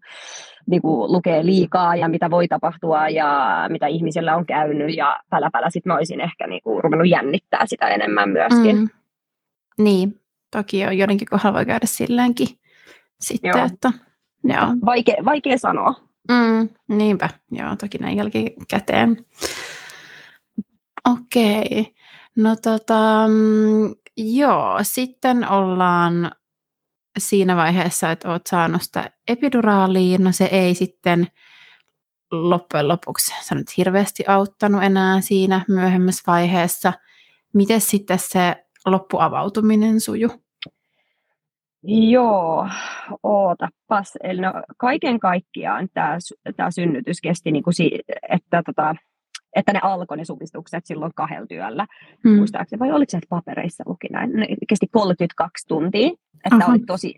[0.66, 5.50] niin kuin, lukee liikaa ja mitä voi tapahtua ja mitä ihmisillä on käynyt ja pälä
[5.52, 8.76] pälä, sit mä olisin ehkä niin kuin, ruvennut jännittää sitä enemmän myöskin.
[8.76, 8.88] Mm.
[9.78, 10.20] Niin,
[10.54, 12.48] Toki on joidenkin kohdalla voi käydä silleenkin
[13.20, 13.66] sitten, joo.
[13.66, 13.92] että
[14.44, 14.66] joo.
[14.84, 15.94] Vaikea, vaikea sanoa.
[16.28, 19.26] Mm, niinpä, joo, toki näin jälkikäteen.
[21.10, 21.84] Okei, okay.
[22.36, 26.32] no tota, mm, joo, sitten ollaan
[27.18, 31.26] siinä vaiheessa, että oot saanut sitä epiduraaliin, no se ei sitten
[32.30, 36.92] loppujen lopuksi sanot hirveästi auttanut enää siinä myöhemmässä vaiheessa.
[37.54, 40.43] Miten sitten se loppuavautuminen suju?
[41.86, 42.68] Joo,
[43.22, 44.12] ootapas.
[44.22, 46.18] Eli no, kaiken kaikkiaan tämä,
[46.56, 48.94] tämä synnytys kesti, niin kuin si, että, tota,
[49.56, 51.86] että ne alkoi ne supistukset silloin kahdella työllä,
[52.24, 52.36] hmm.
[52.36, 54.32] muistaakseni, vai oliko se, että papereissa luki näin?
[54.32, 56.08] Ne kesti 32 tuntia,
[56.44, 56.72] että Aha.
[56.72, 57.14] oli tosi,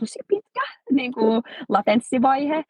[0.00, 2.64] tosi pitkä niin kuin latenssivaihe.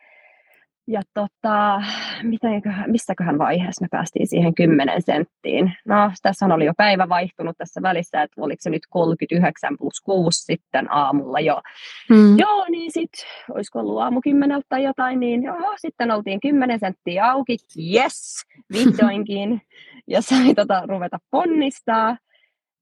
[0.86, 1.82] Ja tota,
[2.22, 5.72] mitenköhän, missäköhän vaiheessa me päästiin siihen 10 senttiin?
[5.84, 10.44] No, tässä oli jo päivä vaihtunut tässä välissä, että oliko se nyt 39 plus 6
[10.44, 11.60] sitten aamulla jo.
[12.10, 12.38] Mm.
[12.38, 17.30] Joo, niin sitten, olisiko ollut aamu kymmeneltä tai jotain, niin joo, sitten oltiin 10 senttiä
[17.30, 17.56] auki,
[17.94, 19.62] yes, vihdoinkin.
[20.12, 22.16] ja sai tota, ruveta ponnistaa.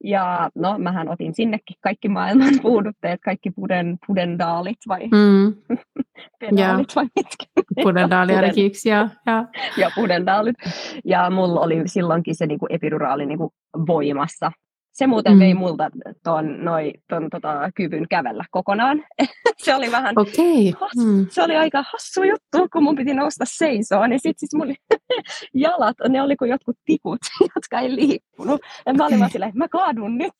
[0.04, 5.54] Ja no, mähän otin sinnekin kaikki maailman puudutteet, kaikki puden, pudendaalit vai Mm.
[6.40, 7.46] pedaalit vai mitkä.
[7.82, 9.44] Pudendaalia ja, ja.
[9.76, 10.56] ja pudendaalit.
[11.04, 13.52] Ja mulla oli silloinkin se niinku epiduraali niinku
[13.86, 14.52] voimassa.
[14.92, 15.38] Se muuten mm.
[15.38, 15.90] vei multa
[16.24, 19.04] ton, noi, ton tota, kyvyn kävellä kokonaan.
[19.64, 20.72] se oli vähän, okay.
[20.80, 21.26] hassu, mm.
[21.30, 24.10] se oli aika hassu juttu, kun mun piti nousta seisoon.
[24.10, 24.74] Niin sit siis mun
[25.54, 27.18] jalat, ne oli kuin jotkut tikut,
[27.54, 28.60] jotka ei liikkunut.
[28.86, 30.34] Ja mä olin vaan silleen, mä kaadun nyt.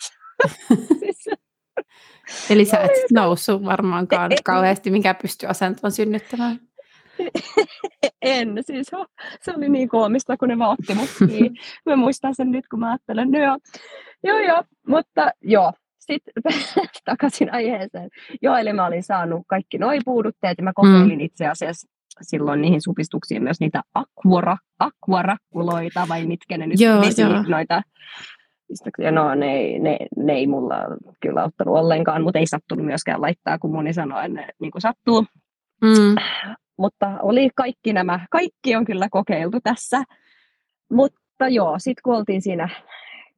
[1.01, 1.29] siis,
[2.51, 6.61] Eli sä et noussut varmaankaan kauheasti mikä pystyy asentoon synnyttämään.
[8.23, 8.87] en, siis
[9.43, 11.09] se oli niin koomista, kun ne vaan otti mut
[11.87, 13.59] Mä muistan sen nyt, kun mä ajattelen, no joo,
[14.25, 15.73] joo, joo mutta joo,
[16.13, 16.43] sitten
[17.05, 18.09] takaisin aiheeseen.
[18.43, 21.25] Joo, eli mä olin saanut kaikki noi puudutteet ja mä kokeilin mm.
[21.25, 21.89] itse asiassa
[22.23, 27.43] silloin niihin supistuksiin myös niitä aquara, aquarakkuloita vai mitkä ne nyt joo, vesi, joo.
[27.49, 27.83] noita
[28.99, 30.77] ja no, ne, ne, ne, ei mulla
[31.21, 34.83] kyllä ottanut ollenkaan, mutta ei sattunut myöskään laittaa, kun moni sanoi, että ne niin kuin
[34.83, 35.27] sattuu.
[35.83, 36.15] Mm.
[36.79, 40.03] Mutta oli kaikki nämä, kaikki on kyllä kokeiltu tässä.
[40.93, 42.69] Mutta joo, sitten kun oltiin siinä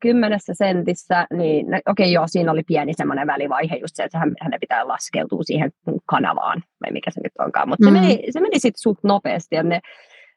[0.03, 4.35] kymmenessä sentissä, niin okei okay, joo, siinä oli pieni semmoinen välivaihe just se, että hän,
[4.41, 5.71] hänen pitää laskeutua siihen
[6.07, 7.69] kanavaan, vai mikä se nyt onkaan.
[7.69, 7.95] Mutta mm.
[7.95, 9.81] se meni, se meni sitten suht nopeasti, ja ne,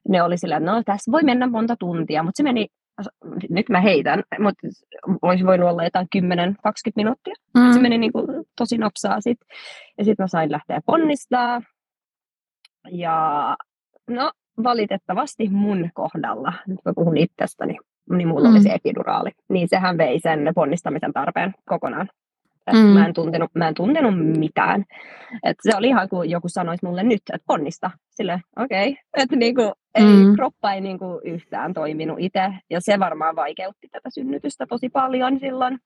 [0.10, 2.68] ne oli sillä, no tässä voi mennä monta tuntia, mutta se meni,
[3.50, 4.68] nyt mä heitän, mutta
[5.22, 6.20] olisi voinut olla jotain 10-20
[6.96, 7.34] minuuttia.
[7.58, 7.74] Mm.
[7.74, 9.48] Se meni niin kuin tosi nopsaa sitten.
[9.98, 11.62] Ja sitten mä sain lähteä ponnistaa,
[12.92, 13.58] ja
[14.10, 14.32] no,
[14.64, 17.78] valitettavasti mun kohdalla, nyt mä puhun itsestäni,
[18.10, 18.56] niin mulla mm.
[18.56, 19.32] oli se epiduraali.
[19.50, 22.10] Niin sehän vei sen ponnistamisen tarpeen kokonaan.
[22.74, 22.80] mm.
[22.80, 24.86] mä, en tuntenut, mä en tuntenut mitään.
[25.44, 27.92] Et se oli ihan kuin joku sanoisi mulle nyt, että ponnista.
[28.10, 28.90] Sille okei.
[28.90, 29.04] Okay.
[29.18, 30.36] Että niinku, ei, mm.
[30.36, 32.54] kroppa ei niinku yhtään toiminut itse.
[32.70, 35.80] Ja se varmaan vaikeutti tätä synnytystä tosi paljon silloin.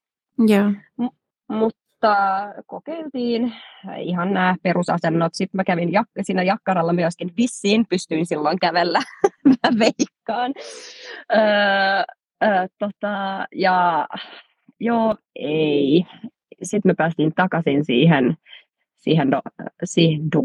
[0.49, 0.71] Yeah.
[0.97, 1.07] M-
[1.49, 3.53] mutta mutta kokeiltiin
[3.99, 5.33] ihan nämä perusasennot.
[5.33, 8.99] Sitten mä kävin jak- siinä jakkaralla myöskin vissiin, pystyin silloin kävellä,
[9.49, 10.18] mä veikkaan.
[10.35, 12.03] Öö,
[12.43, 14.07] öö, tota, ja
[14.79, 16.05] joo, ei.
[16.63, 18.37] Sitten me päästiin takaisin siihen,
[18.97, 19.41] siihen, do,
[19.83, 20.41] siihen do,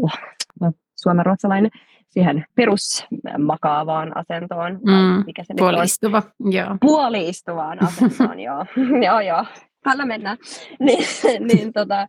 [0.95, 1.71] suomen ruotsalainen,
[2.07, 4.73] siihen perusmakaavaan asentoon.
[4.73, 6.77] Mm, mikä se puolistuva, joo.
[6.81, 8.65] Puoliistuvaan asentoon, joo.
[9.07, 9.45] joo, joo
[9.85, 10.37] tällä mennään.
[10.85, 11.07] niin,
[11.47, 12.07] niin tota,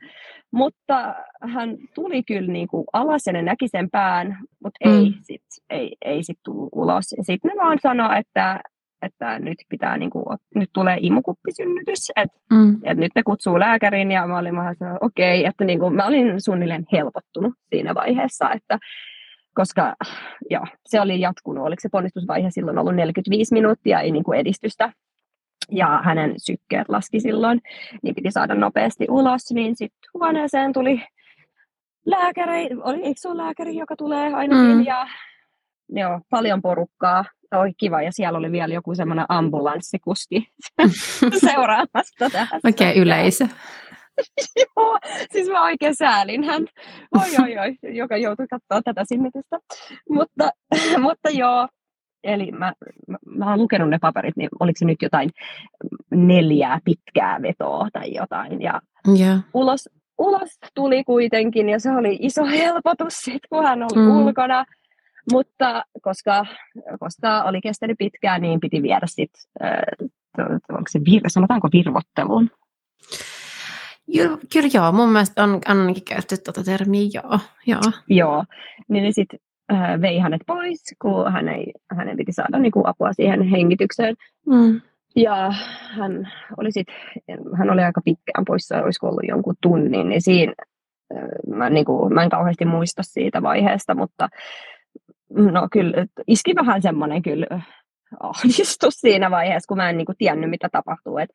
[0.56, 4.92] mutta hän tuli kyllä niin kuin alas ja ne näki sen pään, mutta mm.
[4.92, 7.12] ei sit, ei, ei sit tullut ulos.
[7.16, 8.60] Ja sitten ne vaan sanoi, että,
[9.02, 12.80] että nyt pitää niin kuin, nyt tulee imukuppisynnytys, että mm.
[12.84, 16.06] et nyt ne kutsuu lääkärin ja mä olin vähän okei, okay, että niin kuin, mä
[16.06, 18.78] olin suunnilleen helpottunut siinä vaiheessa, että
[19.54, 19.94] koska
[20.50, 24.92] joo, se oli jatkunut, oliko se ponnistusvaihe silloin ollut 45 minuuttia, ei niin kuin edistystä
[25.70, 27.60] ja hänen sykkeet laski silloin,
[28.02, 31.02] niin piti saada nopeasti ulos, niin sitten huoneeseen tuli
[32.06, 34.84] lääkäri, oli, eikö se ole lääkäri, joka tulee ainakin, mm.
[34.84, 35.06] ja
[35.88, 37.24] joo, paljon porukkaa,
[37.54, 40.48] oli kiva, ja siellä oli vielä joku semmoinen ambulanssikuski
[41.46, 42.60] seuraamassa tähän.
[42.64, 43.48] Oikein okay, yleisö.
[44.76, 44.98] Joo,
[45.32, 46.66] siis mä oikein säälin hän,
[47.14, 49.58] oi, oi, oi, joka joutui katsoa tätä synnytystä.
[50.10, 50.50] Mutta,
[51.06, 51.68] mutta joo,
[52.26, 52.72] eli mä,
[53.08, 55.30] mä, mä oon lukenut ne paperit, niin oliko se nyt jotain
[56.10, 58.62] neljää pitkää vetoa tai jotain.
[58.62, 58.80] Ja
[59.18, 59.40] yeah.
[59.54, 64.10] ulos, ulos tuli kuitenkin ja se oli iso helpotus sit, kun hän oli mm.
[64.10, 64.64] ulkona.
[65.32, 66.46] Mutta koska,
[67.00, 72.50] koska oli kestänyt pitkään, niin piti viedä sitten, äh, onko se vir, sanotaanko virvotteluun?
[74.52, 77.38] Kyllä joo, mun mielestä on ainakin käytetty tuota termiä, joo.
[77.66, 78.44] Joo, joo.
[78.88, 79.38] niin, niin sitten
[79.72, 84.14] äh, vei hänet pois, kun hän ei, hänen piti saada niin kuin, apua siihen hengitykseen.
[84.46, 84.80] Mm.
[85.16, 85.52] Ja
[85.90, 86.88] hän oli, sit,
[87.58, 90.52] hän oli aika pitkään poissa, olisiko ollut jonkun tunnin, niin siinä
[91.16, 94.28] äh, mä, niin kuin, mä en kauheasti muista siitä vaiheesta, mutta
[95.30, 97.60] no kyllä iski vähän semmoinen kyllä
[98.20, 101.18] ahdistus siinä vaiheessa, kun mä en niin kuin, tiennyt, mitä tapahtuu.
[101.18, 101.30] Et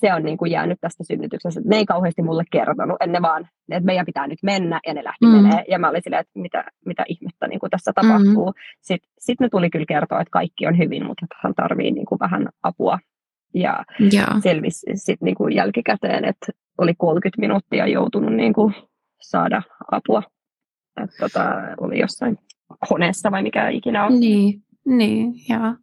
[0.00, 1.60] se on niin kuin jäänyt tästä synnytyksestä.
[1.64, 5.26] Ne ei kauheasti mulle kertonut, ne vaan, että meidän pitää nyt mennä, ja ne lähti
[5.26, 5.32] mm.
[5.32, 5.64] menee.
[5.68, 8.46] Ja mä olin silleen, että mitä, mitä ihmettä niin kuin tässä tapahtuu.
[8.46, 8.62] Mm.
[8.80, 12.18] Sitten sit ne tuli kyllä kertoa, että kaikki on hyvin, mutta hän tarvii niin kuin
[12.18, 12.98] vähän apua.
[13.54, 13.84] Ja
[14.14, 14.42] yeah.
[14.42, 16.46] selvisi sitten niin kuin jälkikäteen, että
[16.78, 18.74] oli 30 minuuttia joutunut niin kuin
[19.20, 20.22] saada apua.
[21.02, 22.38] Että tota, oli jossain
[22.88, 24.20] koneessa vai mikä ikinä on.
[24.20, 25.74] Niin, niin joo.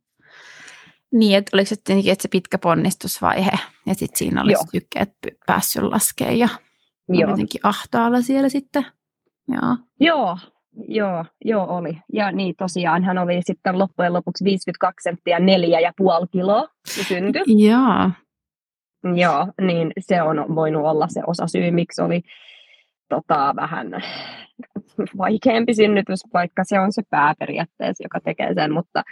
[1.11, 3.51] Niin, että oliko se tietenkin että se pitkä ponnistusvaihe
[3.85, 5.09] ja sitten siinä olisi sykkeet
[5.47, 6.49] päässyt laskemaan ja
[7.09, 7.29] Joo.
[7.29, 8.85] jotenkin ahtaalla siellä sitten.
[9.47, 9.77] Joo.
[9.99, 10.37] Joo,
[10.87, 11.97] joo, joo oli.
[12.13, 17.41] Ja niin tosiaan hän oli sitten loppujen lopuksi 52 senttiä neljä ja puoli kiloa syntyi.
[17.67, 18.11] Joo.
[19.15, 22.21] Joo, niin se on voinut olla se osa syy, miksi oli
[23.09, 23.87] tota, vähän
[25.17, 29.03] vaikeampi synnytys, vaikka se on se pääperiaatteessa, joka tekee sen, mutta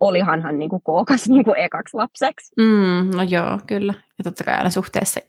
[0.00, 2.52] olihan hän niin kuin kookas niin kuin ekaksi lapseksi.
[2.56, 3.94] Mm, no joo, kyllä.
[4.18, 5.20] Ja totta kai aina suhteessa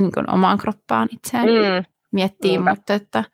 [0.00, 1.84] niin kuin omaan kroppaan itseään mm.
[2.12, 2.70] miettii, Niinpä.
[2.70, 3.24] mutta että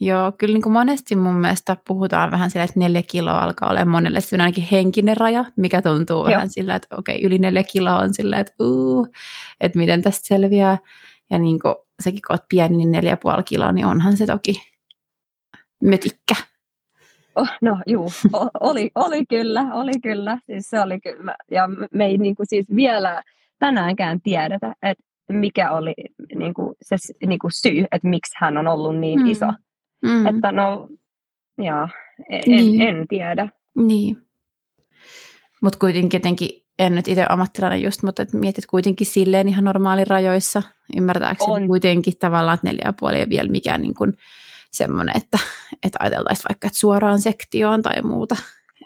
[0.00, 3.84] joo, kyllä niin kuin monesti mun mielestä puhutaan vähän sillä, että neljä kiloa alkaa olla
[3.84, 6.30] monelle se ainakin henkinen raja, mikä tuntuu joo.
[6.30, 9.08] vähän sillä, että okei, yli neljä kiloa on sillä, että uu,
[9.60, 10.78] että miten tästä selviää.
[11.30, 14.62] Ja niin kuin, sekin kun olet pieni, niin neljä puoli kiloa, niin onhan se toki
[15.84, 16.34] mötikkä.
[17.36, 18.10] Oh, no juu,
[18.60, 20.38] oli, oli kyllä, oli kyllä.
[20.46, 21.34] Siis se oli kyllä.
[21.50, 23.22] Ja me ei niin kuin siis vielä
[23.58, 25.94] tänäänkään tiedetä, että mikä oli
[26.34, 29.26] niin kuin se niin kuin syy, että miksi hän on ollut niin mm.
[29.26, 29.46] iso.
[30.02, 30.26] Mm.
[30.26, 30.88] Että no,
[31.58, 31.88] joo,
[32.30, 32.82] en, niin.
[32.82, 33.48] en tiedä.
[33.76, 34.16] Niin.
[35.62, 40.62] Mutta kuitenkin jotenkin, en nyt itse ammattilainen just, mutta et mietit kuitenkin silleen ihan normaalirajoissa,
[40.96, 41.66] ymmärtääkseni on.
[41.66, 44.12] kuitenkin tavallaan, että neljä ja puoli ei vielä mikään niin kuin,
[44.76, 45.38] semmoinen, että,
[45.82, 48.36] että ajateltaisiin vaikka että suoraan sektioon tai muuta.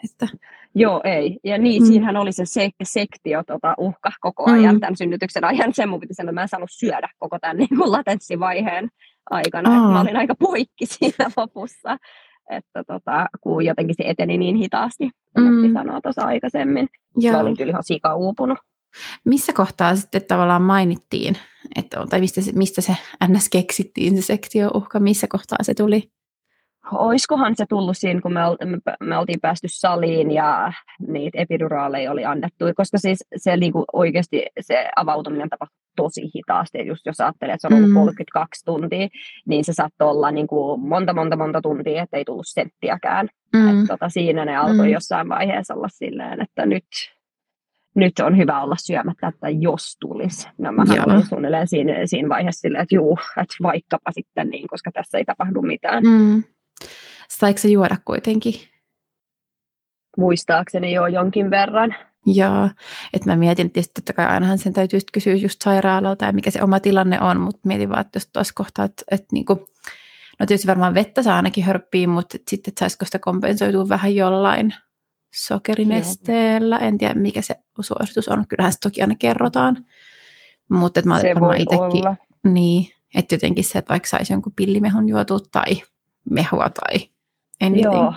[0.05, 0.27] Että.
[0.75, 1.39] Joo, ei.
[1.43, 1.87] Ja niin, mm.
[1.87, 4.79] siinähän oli se se sektio tota, uhka koko ajan mm.
[4.79, 5.73] tämän synnytyksen ajan.
[5.73, 8.89] Sen mun piti sanoa, että mä en saanut syödä koko tämän niin kuin latenssivaiheen
[9.29, 9.69] aikana.
[9.69, 11.97] Mä olin aika poikki siinä lopussa,
[12.49, 15.73] että tota, kun jotenkin se eteni niin hitaasti, mm.
[15.73, 16.87] sanoa tuossa aikaisemmin.
[17.17, 17.33] Joo.
[17.33, 18.57] Mä olin kyllä ihan sika uupunut.
[19.25, 21.37] Missä kohtaa sitten tavallaan mainittiin,
[21.75, 22.95] että, tai mistä se, mistä se
[23.27, 23.49] ns.
[23.49, 26.11] keksittiin se sektiouhka, missä kohtaa se tuli?
[26.91, 30.73] Oiskohan se tullut siinä, kun me, me, me oltiin päästy saliin ja
[31.07, 36.87] niitä epiduraaleja oli annettu, koska siis se niinku oikeasti se avautuminen tapahtui tosi hitaasti.
[36.87, 37.99] Just jos ajattelee, että se on ollut mm.
[37.99, 39.07] 32 tuntia,
[39.47, 43.27] niin se saattoi olla niinku monta, monta, monta tuntia, ettei tullut senttiäkään.
[43.53, 43.69] Mm.
[43.69, 44.93] Et tota, siinä ne alkoi mm.
[44.93, 46.85] jossain vaiheessa olla silleen, että nyt,
[47.95, 50.47] nyt on hyvä olla syömättä, että jos tulisi.
[50.57, 54.91] No mä olin suunnilleen siinä, siinä vaiheessa silleen, että juu, että vaikkapa sitten niin, koska
[54.91, 56.03] tässä ei tapahdu mitään.
[56.03, 56.43] Mm.
[57.29, 58.53] Saiko se juoda kuitenkin?
[60.17, 61.95] Muistaakseni jo jonkin verran.
[62.25, 62.69] Joo,
[63.13, 66.63] että mä mietin, että totta kai ainahan sen täytyy kysyä just sairaalalta ja mikä se
[66.63, 69.59] oma tilanne on, mutta mietin vaan, että jos tuossa kohtaa, että, että niin kuin,
[70.39, 74.73] no tietysti varmaan vettä saa ainakin hörppiä, mutta sitten että saisiko sitä kompensoitua vähän jollain
[75.35, 76.77] sokerinesteellä.
[76.77, 78.47] En tiedä, mikä se suositus on.
[78.47, 79.85] Kyllähän se toki aina kerrotaan.
[80.69, 82.03] Mutta että mä se varmaan itsekin,
[82.53, 85.81] niin, että jotenkin se, että vaikka saisi jonkun pillimehun juotu tai
[86.29, 87.09] mehua tai
[87.61, 87.93] anything.
[87.93, 88.13] Joo.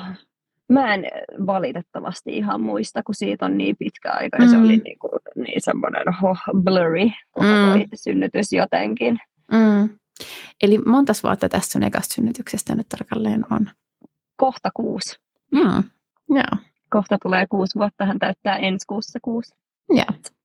[0.69, 1.05] Mä en
[1.47, 4.51] valitettavasti ihan muista, kun siitä on niin pitkä aika ja mm.
[4.51, 7.05] se oli niin, kuin, niin semmoinen oh, blurry
[7.41, 7.89] mm.
[7.95, 9.19] synnytys jotenkin.
[9.53, 9.89] Mm.
[10.63, 13.71] Eli monta vuotta tässä sun ekasta synnytyksestä nyt tarkalleen on?
[14.37, 15.17] Kohta kuusi.
[15.53, 15.85] Mm.
[16.29, 19.55] Joo kohta tulee kuusi vuotta, hän täyttää ensi kuussa kuusi.
[19.91, 20.39] Joo.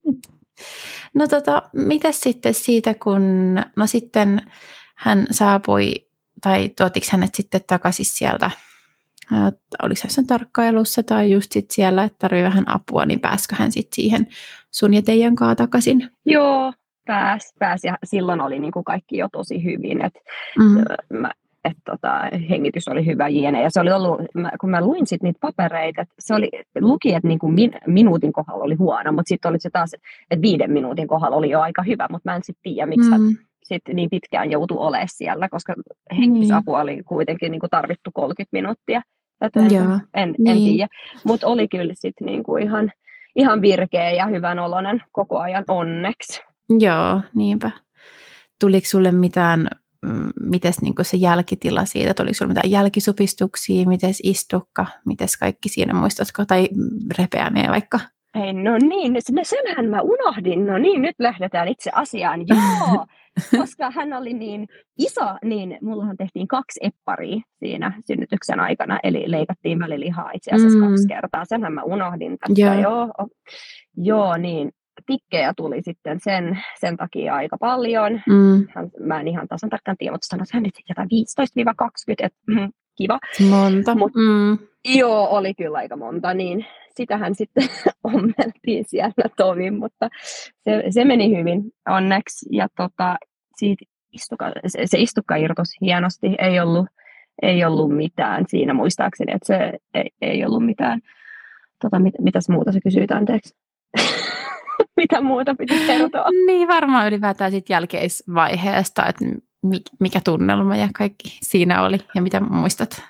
[1.13, 4.41] No tota, mitä sitten siitä, kun no sitten
[4.95, 5.93] hän saapui,
[6.41, 8.51] tai tuotiko hänet sitten takaisin sieltä,
[9.83, 13.71] oliko hän sen tarkkailussa tai just sit siellä, että tarvii vähän apua, niin pääskö hän
[13.71, 14.27] sitten siihen
[14.71, 16.09] sun ja teidän kanssa takaisin?
[16.25, 16.73] Joo,
[17.05, 20.05] pääs, pääs ja silloin oli niin kuin kaikki jo tosi hyvin.
[20.05, 20.13] Et
[20.59, 20.83] mm.
[21.19, 21.31] mä
[21.63, 23.61] että tota, hengitys oli hyvä jne.
[23.61, 24.21] Ja se oli ollut,
[24.61, 28.33] kun mä luin sit niitä papereita, että se oli, luki, että niin kuin min, minuutin
[28.33, 29.93] kohdalla oli huono, mutta sitten oli se taas,
[30.31, 33.37] että viiden minuutin kohdalla oli jo aika hyvä, mutta mä en sitten tiedä, miksi mm.
[33.63, 35.73] sitten niin pitkään joutui olemaan siellä, koska
[36.17, 39.01] hengitysapua oli kuitenkin niin kuin tarvittu 30 minuuttia.
[39.41, 40.73] Että en, en, en niin.
[40.73, 40.87] tiedä,
[41.23, 42.91] mutta oli kyllä sitten niin kuin ihan,
[43.35, 46.41] ihan virkeä ja hyvän oloinen koko ajan onneksi.
[46.79, 47.71] Joo, niinpä.
[48.59, 49.67] Tuliko sulle mitään
[50.01, 55.69] Mm, miten niin se jälkitila siitä, että oliko sinulla mitään jälkisupistuksia, miten istukka, miten kaikki
[55.69, 56.69] siinä muistatko, tai
[57.17, 57.99] repeämiä vaikka?
[58.35, 60.65] Ei, no niin, no senhän mä unohdin.
[60.65, 62.39] No niin, nyt lähdetään itse asiaan.
[62.47, 63.05] Joo,
[63.57, 69.79] koska hän oli niin iso, niin mullahan tehtiin kaksi epparia siinä synnytyksen aikana, eli leikattiin
[69.79, 70.87] välilihaa itse asiassa mm.
[70.87, 71.45] kaksi kertaa.
[71.45, 72.61] Senhän mä unohdin tässä.
[72.61, 73.13] Joo, joo,
[73.97, 74.71] joo niin
[75.05, 78.13] tikkejä tuli sitten sen, sen takia aika paljon.
[78.13, 78.67] Mm.
[78.75, 81.09] Hän, mä en ihan tasan tarkkaan tiedä, mutta sanoin, että jotain
[82.11, 83.19] 15-20, että mm, kiva.
[83.49, 83.95] Monta.
[83.95, 84.57] Mut, mm.
[84.85, 87.63] Joo, oli kyllä aika monta, niin sitähän sitten
[88.13, 90.09] ommeltiin siellä tovi, mutta
[90.61, 92.45] se, se meni hyvin onneksi.
[92.51, 93.17] Ja tota,
[93.55, 96.87] siitä istuka, se, se istukka irtosi hienosti, ei ollut,
[97.41, 101.01] ei ollut mitään siinä muistaakseni, että se ei, ei ollut mitään.
[101.81, 103.55] Tota, mit, mitäs muuta se kysyit, anteeksi?
[104.97, 106.25] mitä muuta piti kertoa.
[106.45, 109.25] niin, varmaan ylipäätään sitten jälkeisvaiheesta, että
[109.99, 113.01] mikä tunnelma ja kaikki siinä oli ja mitä muistat?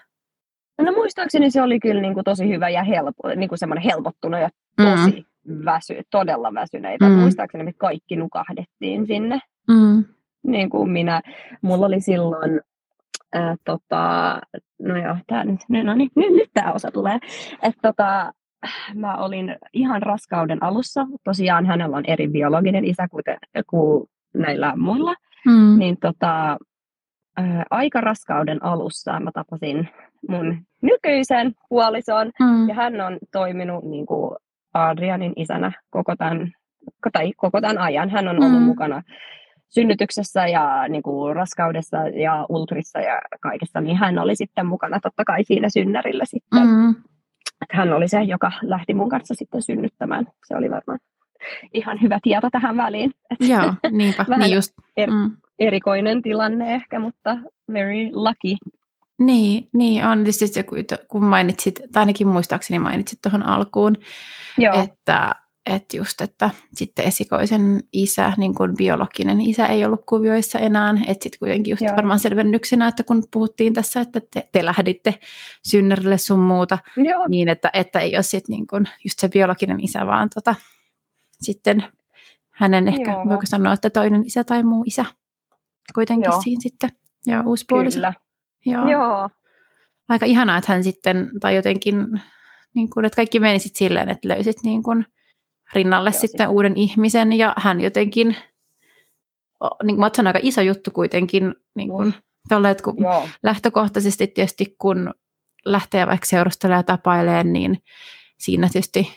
[0.81, 4.39] No muistaakseni se oli kyllä niin kuin tosi hyvä ja helpo, niin kuin semmoinen helpottunut
[4.39, 5.65] ja tosi, mm.
[5.65, 7.05] väsy, todella väsyneitä.
[7.05, 7.11] Mm.
[7.11, 9.39] Muistaakseni me kaikki nukahdettiin sinne.
[9.67, 10.05] Mm.
[10.43, 11.21] Niin kuin minä,
[11.61, 12.61] mulla oli silloin,
[13.33, 14.41] ää, tota,
[14.79, 17.19] no joo, tää nyt, no niin, nyt, nyt tämä osa tulee.
[17.63, 18.33] Että tota,
[18.95, 21.07] mä olin ihan raskauden alussa.
[21.23, 23.37] Tosiaan hänellä on eri biologinen isä kuten,
[23.69, 25.13] kuin näillä muilla.
[25.45, 25.79] Mm.
[25.79, 26.57] Niin tota,
[27.37, 29.89] ää, aika raskauden alussa mä tapasin
[30.29, 32.31] mun nykyisen puolison.
[32.39, 32.69] Mm.
[32.69, 34.35] Ja hän on toiminut niin kuin
[34.73, 36.51] Adrianin isänä koko tämän,
[37.13, 38.09] tai koko tämän ajan.
[38.09, 38.65] Hän on ollut mm.
[38.65, 39.01] mukana
[39.69, 45.23] synnytyksessä ja niin kuin raskaudessa ja ultrissa ja kaikessa, niin hän oli sitten mukana totta
[45.25, 46.67] kai siinä synnärillä sitten.
[46.67, 46.95] Mm.
[47.67, 50.27] Että hän oli se, joka lähti mun kanssa sitten synnyttämään.
[50.47, 50.99] Se oli varmaan
[51.73, 53.11] ihan hyvä tieto tähän väliin.
[53.39, 54.25] Joo, niinpä.
[54.29, 54.73] Vähän niin just.
[54.97, 55.31] Er, mm.
[55.59, 57.37] erikoinen tilanne ehkä, mutta
[57.73, 58.71] very lucky.
[59.19, 60.23] Niin, niin on.
[60.23, 60.63] Tietysti
[61.07, 63.97] kun mainitsit, tai ainakin muistaakseni mainitsit tuohon alkuun,
[64.57, 64.83] Joo.
[64.83, 65.35] että
[65.67, 71.23] että just, että sitten esikoisen isä, niin kuin biologinen isä ei ollut kuvioissa enää, että
[71.23, 71.95] sitten kuitenkin just Joo.
[71.95, 75.13] varmaan selvennyksenä, että kun puhuttiin tässä, että te, te lähditte
[75.63, 77.27] synnärille sun muuta, Joo.
[77.27, 80.55] niin että, että ei ole sitten niin kuin just se biologinen isä, vaan tota,
[81.41, 81.83] sitten
[82.49, 83.25] hänen ehkä, Joo.
[83.29, 85.05] voiko sanoa, että toinen isä tai muu isä
[85.95, 86.41] kuitenkin Joo.
[86.41, 86.89] siinä sitten,
[87.25, 87.95] ja uusi puoliso.
[87.95, 88.13] Kyllä.
[88.65, 88.89] Joo.
[88.89, 89.29] Joo.
[90.09, 92.21] Aika ihanaa, että hän sitten, tai jotenkin,
[92.75, 95.05] niin kuin, että kaikki meni sitten silleen, että löysit niin kuin,
[95.73, 97.33] rinnalle Joo, sitten uuden ihmisen.
[97.33, 98.27] Ja hän jotenkin,
[99.83, 102.13] niin kuin mä aika iso juttu kuitenkin, niin kuin,
[102.49, 102.95] tolle, että kun
[103.43, 105.13] lähtökohtaisesti tietysti kun
[105.65, 107.77] lähtee vaikka seurustelemaan ja tapailee, niin
[108.39, 109.11] siinä tietysti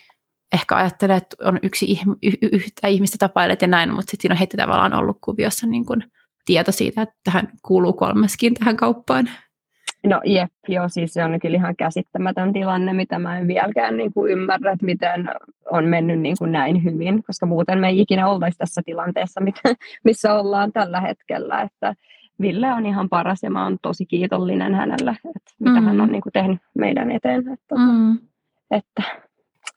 [0.52, 4.34] ehkä ajattelee, että on yksi ihm- y- yhtä ihmistä tapailet ja näin, mutta sitten siinä
[4.34, 6.04] on heti tavallaan ollut kuviossa niin kuin
[6.44, 9.30] tieto siitä, että tähän kuuluu kolmaskin tähän kauppaan.
[10.06, 14.12] No jep, joo, siis se on kyllä ihan käsittämätön tilanne, mitä mä en vieläkään niin
[14.12, 15.30] kuin ymmärrä, että miten
[15.70, 19.40] on mennyt niin kuin näin hyvin, koska muuten me ei ikinä oltaisi tässä tilanteessa,
[20.04, 21.94] missä ollaan tällä hetkellä, että
[22.40, 25.86] Ville on ihan paras ja mä oon tosi kiitollinen hänelle, että mitä mm.
[25.86, 27.48] hän on niin kuin tehnyt meidän eteen.
[27.48, 28.18] Että, mm.
[28.70, 29.02] että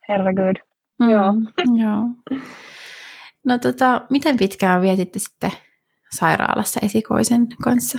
[0.08, 0.56] herregud.
[0.98, 1.10] Mm.
[1.10, 1.34] Joo.
[1.84, 2.08] joo.
[3.44, 5.50] No tota, miten pitkään vietitte sitten
[6.10, 7.98] sairaalassa esikoisen kanssa?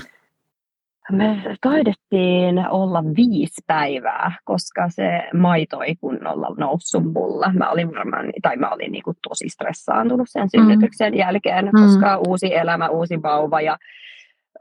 [1.12, 7.54] Me taidettiin olla viisi päivää, koska se maito ei kunnolla noussut mulla.
[7.54, 11.20] Mä olin varmaan, tai mä olin niinku tosi stressaantunut sen synnytyksen mm.
[11.20, 12.22] jälkeen, koska mm.
[12.28, 13.78] uusi elämä, uusi vauva ja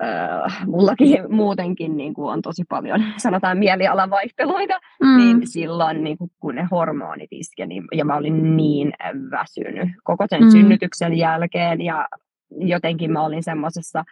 [0.02, 5.16] äh, mullakin muutenkin niin kuin on tosi paljon, sanotaan mielialavaihteluita, mm.
[5.16, 8.92] niin silloin niin kuin, kun ne hormonit iskeni, ja mä olin niin
[9.30, 10.50] väsynyt koko sen mm.
[10.50, 12.08] synnytyksen jälkeen, ja
[12.50, 14.04] jotenkin mä olin semmoisessa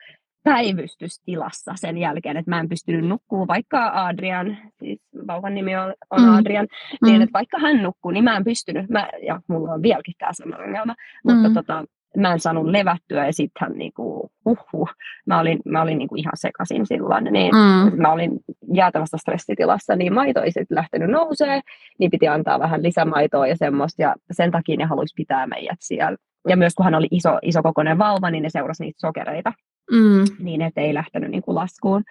[0.45, 6.23] päivystystilassa sen jälkeen, että mä en pystynyt nukkuu, vaikka Adrian, siis vauvan nimi on, on
[6.23, 6.35] mm.
[6.35, 6.67] Adrian,
[7.05, 7.23] niin mm.
[7.23, 10.57] että vaikka hän nukkuu, niin mä en pystynyt, mä, ja mulla on vieläkin tämä sama
[10.57, 11.35] ongelma, mm.
[11.35, 11.85] mutta tota,
[12.17, 14.91] mä en saanut levättyä ja sitten hän niinku, uhuh,
[15.27, 18.03] mä olin, mä olin niinku ihan sekasin silloin, niin mm.
[18.03, 18.41] mä olin
[18.73, 21.61] jäätävässä stressitilassa, niin maito ei sitten lähtenyt nousee,
[21.99, 26.17] niin piti antaa vähän lisämaitoa ja semmoista, ja sen takia ne haluaisi pitää meidät siellä.
[26.49, 29.53] Ja myös kun hän oli iso, iso kokoinen vauva, niin ne seurasi niitä sokereita
[29.91, 30.25] mm.
[30.39, 32.05] niin että ei lähtenyt niin kuin laskuun.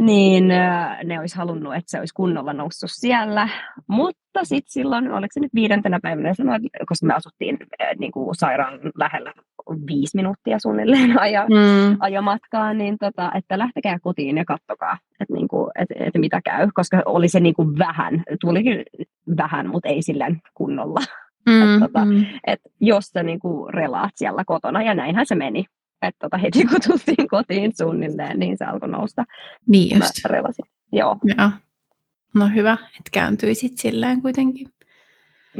[0.00, 0.48] Niin
[1.04, 3.48] ne olisi halunnut, että se olisi kunnolla noussut siellä.
[3.86, 7.58] Mutta sitten silloin, oliko se nyt viidentenä päivänä, sanoin, koska me asuttiin
[7.98, 9.32] niin kuin sairaan lähellä
[9.86, 11.96] viisi minuuttia suunnilleen ajo, mm.
[12.00, 16.68] ajomatkaa, niin tota, että lähtekää kotiin ja kattokaa, että, niin kuin, että, että mitä käy,
[16.74, 18.84] koska oli se niin kuin vähän, tuli
[19.36, 21.00] vähän, mutta ei silleen kunnolla.
[21.48, 22.24] Mm, että, tota, mm.
[22.46, 25.64] että jos sä niin kuin relaat siellä kotona, ja näinhän se meni,
[26.02, 29.24] että tota, heti kun tultiin kotiin suunnilleen, niin se alkoi nousta.
[29.66, 30.12] Niin just.
[30.24, 30.64] Mä relasin.
[30.92, 31.16] Joo.
[31.24, 31.50] Joo.
[32.34, 34.68] No hyvä, että kääntyisit silleen kuitenkin.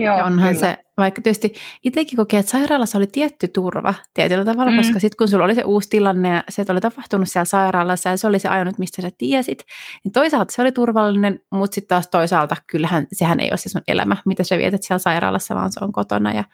[0.02, 0.60] Joo, ja onhan kyllä.
[0.60, 4.76] se, vaikka tietysti itsekin kokee, että sairaalassa oli tietty turva tietyllä tavalla, mm.
[4.76, 8.16] koska sitten kun sulla oli se uusi tilanne ja se oli tapahtunut siellä sairaalassa ja
[8.16, 9.64] se oli se ainut, mistä sä tiesit,
[10.04, 13.82] niin toisaalta se oli turvallinen, mutta sitten taas toisaalta kyllähän sehän ei ole se sun
[13.88, 16.44] elämä, mitä sä vietät siellä sairaalassa, vaan se on kotona ja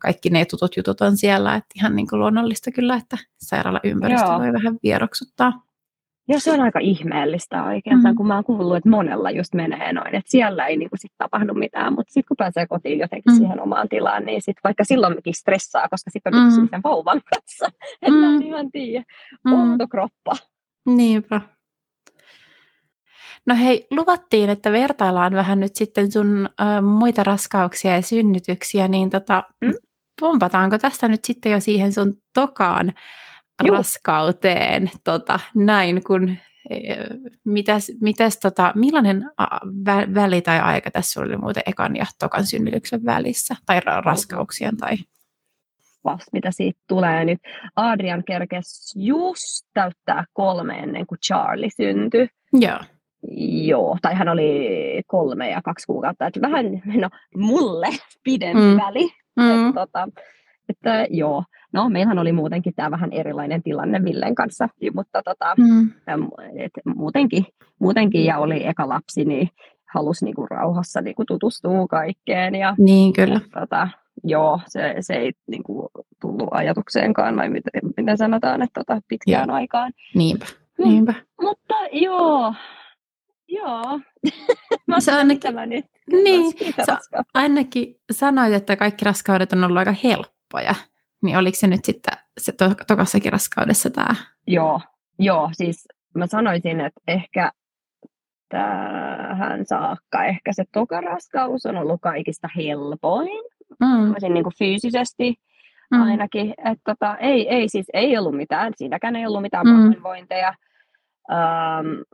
[0.00, 4.38] kaikki ne tutut jutut on siellä, että ihan niin kuin luonnollista kyllä, että sairaalaympäristö Joo.
[4.38, 5.64] voi vähän vieroksuttaa.
[6.28, 8.16] Ja se on aika ihmeellistä oikeastaan, mm.
[8.16, 11.54] kun mä oon kuullut, että monella just menee noin, että siellä ei niinku sit tapahdu
[11.54, 13.36] mitään, mutta sitten kun pääsee kotiin jotenkin mm.
[13.38, 16.68] siihen omaan tilaan, niin sit vaikka silloinkin stressaa, koska sitten on mm.
[16.70, 17.66] sen vauvan kanssa,
[18.02, 18.34] että mm.
[18.34, 19.04] en ihan tiedä,
[19.44, 19.88] mm.
[19.90, 20.36] kroppa.
[20.86, 21.40] Niinpä.
[23.46, 29.10] No hei, luvattiin, että vertaillaan vähän nyt sitten sun ö, muita raskauksia ja synnytyksiä, niin
[29.10, 29.72] tota, mm?
[30.20, 32.92] pompataanko tästä nyt sitten jo siihen sun tokaan
[33.64, 33.76] Juh.
[33.76, 36.36] raskauteen, tota, näin kun
[37.44, 39.30] mitäs, mitäs tota, millainen
[39.86, 44.96] vä, väli tai aika tässä oli muuten ekan ja tokan synnytyksen välissä, tai raskauksien tai
[46.04, 47.38] vasta, mitä siitä tulee nyt.
[47.76, 52.28] Adrian kerkesi just täyttää kolme ennen kuin Charlie syntyi.
[52.52, 52.78] Joo.
[53.66, 54.68] Joo, tai hän oli
[55.06, 56.26] kolme ja kaksi kuukautta.
[56.26, 56.66] Että vähän,
[57.00, 57.88] no mulle
[58.24, 58.76] pidempi mm.
[58.76, 59.08] väli.
[59.36, 59.68] Mm.
[59.68, 60.08] Että, tota,
[60.68, 61.44] että joo,
[61.74, 65.90] no meillähän oli muutenkin tämä vähän erilainen tilanne Villen kanssa, mutta tota, mm.
[66.56, 67.46] et muutenkin,
[67.80, 69.48] muutenkin ja oli eka lapsi, niin
[69.94, 72.54] halusi niinku rauhassa niinku tutustua kaikkeen.
[72.54, 73.34] Ja, niin, kyllä.
[73.34, 73.88] Ja, tota,
[74.24, 79.56] joo, se, se ei niinku, tullut ajatukseenkaan, vai miten, miten sanotaan, että tota, pitkään joo.
[79.56, 79.92] aikaan.
[80.14, 80.46] Niinpä,
[80.78, 80.88] mm.
[80.88, 81.14] niinpä.
[81.42, 82.54] Mutta joo,
[83.48, 84.00] joo.
[84.86, 85.54] Mä se ainakin.
[86.12, 86.52] Niin,
[86.86, 86.98] sä
[87.34, 90.74] ainakin sanoit, että kaikki raskaudet on ollut aika helppoja.
[91.24, 94.14] Niin oliko se nyt sitten se to- tokassakin raskaudessa tämä?
[94.46, 94.80] Joo,
[95.18, 97.52] joo, siis mä sanoisin, että ehkä
[98.48, 103.44] tähän saakka ehkä se tokaraskaus on ollut kaikista helpoin.
[103.80, 104.32] Mm.
[104.32, 105.34] niin kuin fyysisesti
[105.90, 106.02] mm.
[106.02, 106.54] ainakin.
[106.58, 109.72] Että tota, ei, ei, siis ei ollut mitään, siinäkään ei ollut mitään mm.
[109.72, 110.54] pahoinvointeja.
[111.30, 112.04] Um,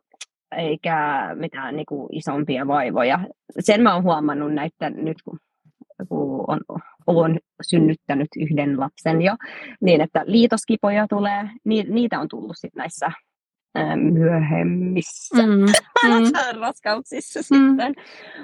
[0.56, 3.20] eikä mitään niin kuin, isompia vaivoja.
[3.61, 5.38] Sen mä oon huomannut näiden nyt, kun,
[6.08, 6.61] kun on,
[7.18, 9.36] on synnyttänyt yhden lapsen jo,
[9.80, 13.12] niin että liitoskipoja tulee, ni, niitä on tullut sit näissä
[14.12, 15.52] myöhemmissä mm,
[16.14, 16.61] mm.
[16.61, 17.42] raskauksissa mm.
[17.42, 17.94] sitten.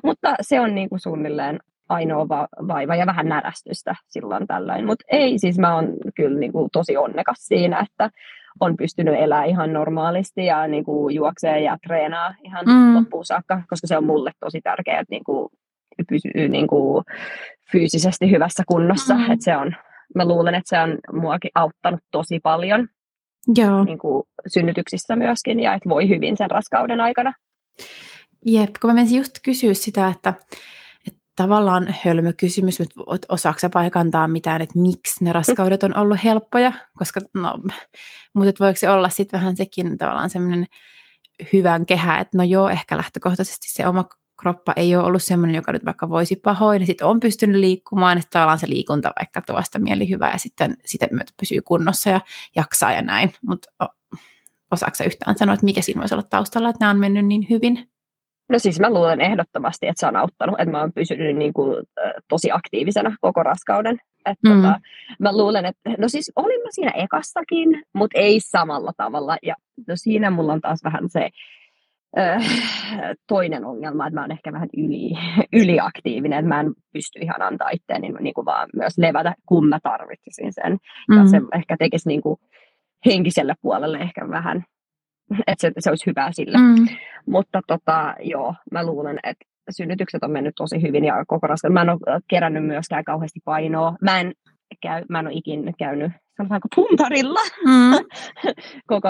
[0.04, 4.86] Mutta se on niin kuin suunnilleen ainoa va- vaiva ja vähän närästystä silloin tällöin.
[4.86, 8.10] Mutta ei, siis mä oon kyllä niin kuin tosi onnekas siinä, että
[8.60, 12.94] on pystynyt elämään ihan normaalisti ja niin kuin juoksee ja treenaa ihan mm.
[12.94, 15.48] loppuun saakka, koska se on mulle tosi tärkeää, että niin kuin
[16.08, 17.04] pysyy niin kuin
[17.72, 19.14] fyysisesti hyvässä kunnossa.
[19.14, 19.30] Mm.
[19.30, 19.76] Että se on,
[20.14, 22.88] mä luulen, että se on muakin auttanut tosi paljon
[23.56, 23.84] Joo.
[23.84, 27.32] Niin kuin synnytyksissä myöskin ja että voi hyvin sen raskauden aikana.
[28.46, 30.34] Jep, kun mä menisin just kysyä sitä, että,
[31.36, 36.72] tavallaan hölmö kysymys, mutta osaako sä paikantaa mitään, että miksi ne raskaudet on ollut helppoja,
[36.98, 37.58] koska no,
[38.34, 40.66] mutta voiko se olla sitten vähän sekin tavallaan semmoinen
[41.52, 44.04] hyvän kehä, että no joo, ehkä lähtökohtaisesti se oma
[44.42, 48.18] kroppa ei ole ollut semmoinen, joka nyt vaikka voisi pahoin, ja sitten on pystynyt liikkumaan,
[48.18, 52.20] että tavallaan se liikunta vaikka tuosta mieli hyvä, ja sitten sitä myötä pysyy kunnossa ja
[52.56, 53.70] jaksaa ja näin, mutta
[54.70, 57.88] osaako yhtään sanoa, että mikä siinä voisi olla taustalla, että nämä on mennyt niin hyvin?
[58.48, 61.86] No siis mä luulen ehdottomasti, että se on auttanut, että mä oon pysynyt niin kuin,
[62.28, 63.98] tosi aktiivisena koko raskauden.
[64.26, 64.62] Että mm.
[64.62, 64.80] tota,
[65.18, 69.36] mä luulen, että no siis olin mä siinä ekassakin, mutta ei samalla tavalla.
[69.42, 69.54] Ja
[69.88, 71.30] no siinä mulla on taas vähän se
[73.28, 75.10] toinen ongelma, että mä oon ehkä vähän yli,
[75.62, 79.78] yliaktiivinen, että mä en pysty ihan antaa itseäni niin kuin vaan myös levätä, kun mä
[79.82, 80.76] tarvitsisin sen.
[81.08, 81.16] Mm.
[81.18, 82.36] Ja se ehkä tekisi niin kuin
[83.06, 84.64] henkiselle puolelle ehkä vähän
[85.46, 86.58] että se, se olisi hyvä sille.
[86.58, 86.86] Mm.
[87.26, 91.72] Mutta tota, joo, mä luulen, että synnytykset on mennyt tosi hyvin ja koko raskas.
[91.72, 93.96] Mä en ole kerännyt myöskään kauheasti painoa.
[94.02, 94.32] Mä en,
[94.82, 98.06] käy, mä en ole ikinä käynyt sanotaanko puntarilla mm.
[98.92, 99.08] koko,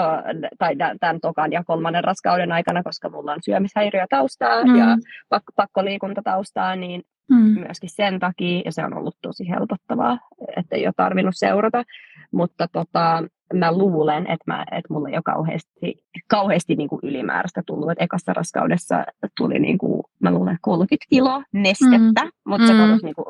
[0.57, 4.75] tai tämän tokan ja kolmannen raskauden aikana, koska mulla on syömishäiriö taustaa mm.
[4.75, 4.97] ja
[5.29, 7.01] pak, pakkoliikuntataustaa, niin
[7.31, 7.59] mm.
[7.59, 10.19] myöskin sen takia, ja se on ollut tosi helpottavaa,
[10.57, 11.83] että ei ole tarvinnut seurata,
[12.31, 13.23] mutta tota,
[13.53, 17.91] mä luulen, että, mä, että mulla ei ole kauheasti, kauheasti niin kuin ylimääräistä tullut.
[17.91, 19.03] Että ekassa raskaudessa
[19.37, 22.31] tuli, niin kuin, mä luulen, 30 kiloa nestettä, mm.
[22.45, 22.79] mutta se mm.
[22.79, 23.27] katosi niin kuin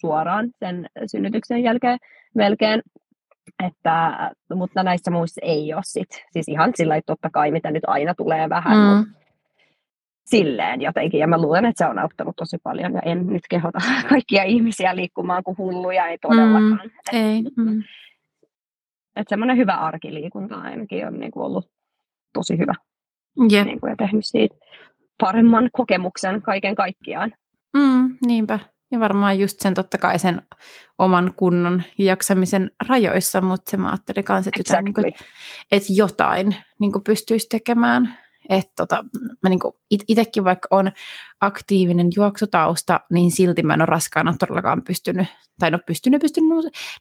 [0.00, 1.98] suoraan sen synnytyksen jälkeen
[2.34, 2.82] melkein.
[3.64, 6.08] Että, mutta näissä muissa ei ole sit.
[6.30, 8.82] Siis ihan sillä totta kai, mitä nyt aina tulee vähän, mm.
[8.82, 9.24] mutta
[10.24, 11.20] silleen jotenkin.
[11.20, 12.92] Ja mä luulen, että se on auttanut tosi paljon.
[12.92, 13.78] Ja en nyt kehota
[14.08, 16.90] kaikkia ihmisiä liikkumaan kuin hulluja, ei todellakaan.
[17.12, 17.18] Mm.
[17.18, 17.42] Ei.
[17.56, 17.82] Mm.
[19.16, 21.70] Että semmoinen hyvä arkiliikunta ainakin on niin kuin ollut
[22.32, 22.74] tosi hyvä.
[23.52, 23.66] Yep.
[23.66, 24.56] Niin kuin, ja tehnyt siitä
[25.20, 27.32] paremman kokemuksen kaiken kaikkiaan.
[27.76, 28.58] Mm, niinpä.
[28.94, 30.42] Ja varmaan just sen totta kai sen
[30.98, 34.88] oman kunnon jaksamisen rajoissa, mutta se mä ajattelin kanssa, että, exactly.
[34.88, 35.28] jotain, niin kuin,
[35.72, 38.18] että jotain niin kuin pystyisi tekemään.
[38.48, 39.04] Että tota,
[39.42, 39.60] mä niin
[40.08, 40.92] itsekin vaikka on
[41.40, 45.26] aktiivinen juoksutausta, niin silti mä en ole raskaana todellakaan pystynyt,
[45.58, 46.50] tai no pystynyt, pystynyt,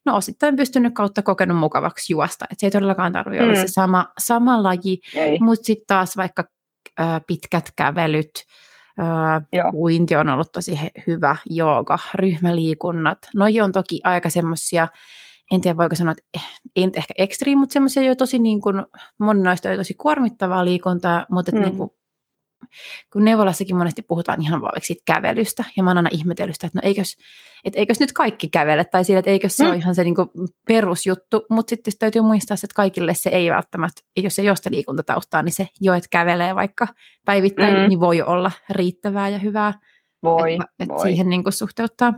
[0.05, 2.45] no osittain pystynyt kautta kokenut mukavaksi juosta.
[2.51, 3.49] Että se ei todellakaan tarvitse mm.
[3.49, 4.99] olla se sama, sama laji,
[5.39, 6.43] mutta sitten taas vaikka
[6.99, 8.31] äh, pitkät kävelyt,
[8.99, 13.17] äh, uinti on ollut tosi he, hyvä, jooga, ryhmäliikunnat.
[13.35, 14.87] No on toki aika semmoisia
[15.51, 18.61] en tiedä voiko sanoa, että eh, ei nyt ehkä ekstriim, mutta semmoisia jo tosi niin
[18.61, 18.85] kuin,
[19.17, 21.61] moni noista on tosi kuormittavaa liikuntaa, mutta mm.
[21.61, 21.89] niin kuin,
[23.13, 26.79] kun neuvolassakin monesti puhutaan ihan vaan siitä kävelystä, ja mä oon aina ihmetellyt sitä, että
[26.83, 27.17] no eikös,
[27.65, 29.69] et eikös nyt kaikki kävele, tai sillä, että eikös se mm.
[29.69, 30.29] ole ihan se niin kuin
[30.67, 35.53] perusjuttu, mutta sitten täytyy muistaa, että kaikille se ei välttämättä, jos se josta liikuntataustaa, niin
[35.53, 36.87] se jo, että kävelee vaikka
[37.25, 37.89] päivittäin, mm.
[37.89, 39.73] niin voi olla riittävää ja hyvää.
[40.23, 41.01] Voi, että, että voi.
[41.01, 42.13] siihen niin kuin suhteuttaa.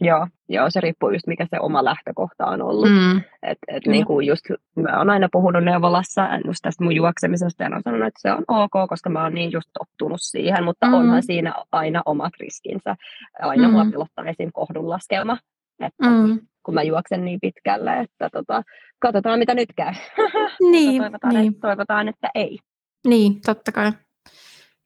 [0.00, 2.88] Joo, joo, se riippuu just mikä se oma lähtökohta on ollut.
[2.88, 3.16] Mm.
[3.42, 4.44] Et, et niin kuin just,
[4.76, 8.44] mä oon aina puhunut neuvolassa just tästä mun juoksemisesta ja on sanonut, että se on
[8.48, 10.94] ok, koska mä oon niin just tottunut siihen, mutta mm.
[10.94, 12.96] onhan siinä aina omat riskinsä.
[13.40, 13.74] Aina mm.
[13.74, 14.50] mua pilottaa esim.
[14.52, 15.38] kohdunlaskelma,
[15.80, 16.40] että mm.
[16.62, 18.62] kun mä juoksen niin pitkälle, että tota,
[18.98, 19.92] katsotaan mitä nyt käy.
[20.70, 21.48] Niin, toivotaan, niin.
[21.48, 22.58] Että, toivotaan, että ei.
[23.06, 23.92] Niin, totta kai.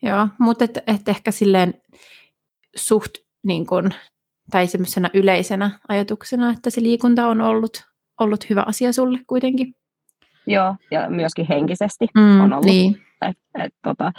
[0.03, 1.75] Joo, mutta et, et ehkä silleen
[2.77, 3.15] suht
[3.47, 3.91] niin kun,
[4.53, 7.85] tai semmoisena yleisenä ajatuksena, että se liikunta on ollut,
[8.21, 9.75] ollut hyvä asia sulle kuitenkin.
[10.47, 12.65] Joo, ja myöskin henkisesti Mm, on ollut.
[12.67, 13.03] niin.
[13.29, 14.13] Et, et, tota,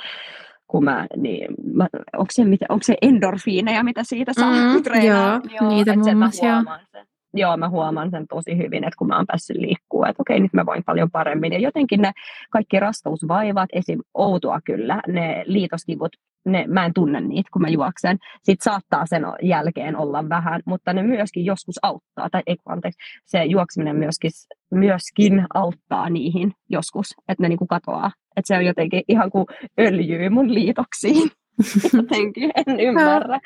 [0.68, 5.42] kun mä, niin, mä, onko, se, mitä, onko se endorfiineja, mitä siitä saa Mm, treenaa?
[5.62, 6.56] joo, niitä et sen muun muassa, joo.
[6.56, 7.06] huomaan sen.
[7.34, 10.54] Joo, mä huomaan sen tosi hyvin, että kun mä oon päässyt liikkua, että okei, nyt
[10.54, 11.54] mä voin paljon paremmin.
[11.54, 12.12] Ja jotenkin ne
[12.50, 14.00] kaikki rastausvaivat, esim.
[14.14, 16.16] outoa kyllä, ne liitoskivut,
[16.46, 18.18] ne, mä en tunne niitä, kun mä juoksen.
[18.44, 22.30] Sitten saattaa sen jälkeen olla vähän, mutta ne myöskin joskus auttaa.
[22.30, 24.32] Tai ei, anteeksi, se juokseminen myöskin,
[24.72, 28.12] myöskin auttaa niihin joskus, että ne niinku katoaa.
[28.36, 29.46] Että se on jotenkin ihan kuin
[29.80, 31.32] öljyy mun liitoksiin.
[31.98, 33.40] jotenkin, en ymmärrä.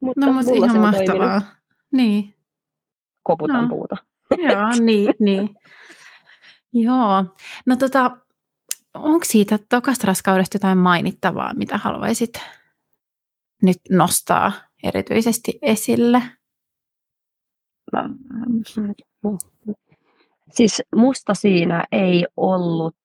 [0.00, 1.16] Mutta No, mutta ihan on toiminut.
[1.18, 1.42] mahtavaa.
[1.92, 2.35] Niin,
[3.26, 3.68] Koputan No.
[3.68, 3.96] puuta.
[4.52, 5.56] joo, niin, niin.
[6.72, 7.24] Joo,
[7.66, 8.16] no tota,
[8.94, 12.30] onko siitä tokasta raskaudesta jotain mainittavaa, mitä haluaisit
[13.62, 14.52] nyt nostaa
[14.82, 16.22] erityisesti esille?
[20.50, 22.96] Siis musta siinä ei ollut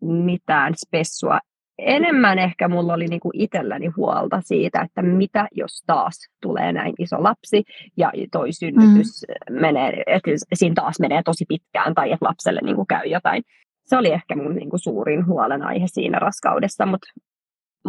[0.00, 1.40] mitään spessua.
[1.78, 7.22] Enemmän ehkä mulla oli niinku itselläni huolta siitä, että mitä jos taas tulee näin iso
[7.22, 7.64] lapsi
[7.96, 9.60] ja toi synnytys mm.
[9.60, 13.42] menee, että siinä taas menee tosi pitkään tai että lapselle niinku käy jotain.
[13.84, 17.06] Se oli ehkä mun niinku suurin huolenaihe siinä raskaudessa, mutta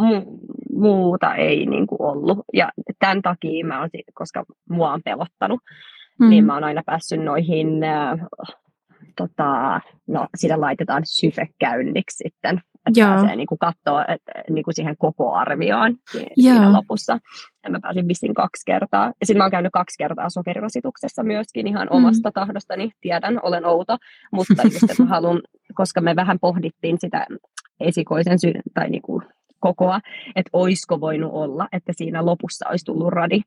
[0.00, 0.38] mu-
[0.72, 2.38] muuta ei niinku ollut.
[2.52, 5.60] Ja tämän takia mä oon, si- koska mua on pelottanut,
[6.20, 6.28] mm.
[6.28, 8.18] niin mä oon aina päässyt noihin, äh,
[9.16, 13.08] tota, no sitä laitetaan syfekäynniksi sitten, että Joo.
[13.08, 16.24] pääsee niinku katsoa että, niinku siihen koko arvioon Joo.
[16.34, 17.18] siinä lopussa.
[17.64, 19.06] Ja mä pääsin vissiin kaksi kertaa.
[19.06, 21.96] Ja sitten mä oon käynyt kaksi kertaa sokerirasituksessa myöskin ihan Mm.
[21.96, 22.90] omasta tahdostani.
[23.00, 23.96] Tiedän, olen outo,
[24.32, 25.40] mutta just, että mä haluan,
[25.74, 27.26] koska me vähän pohdittiin sitä
[27.80, 29.22] esikoisen sy- tai niinku
[29.60, 30.00] kokoa,
[30.36, 33.40] että oisko voinut olla, että siinä lopussa olisi tullut radi,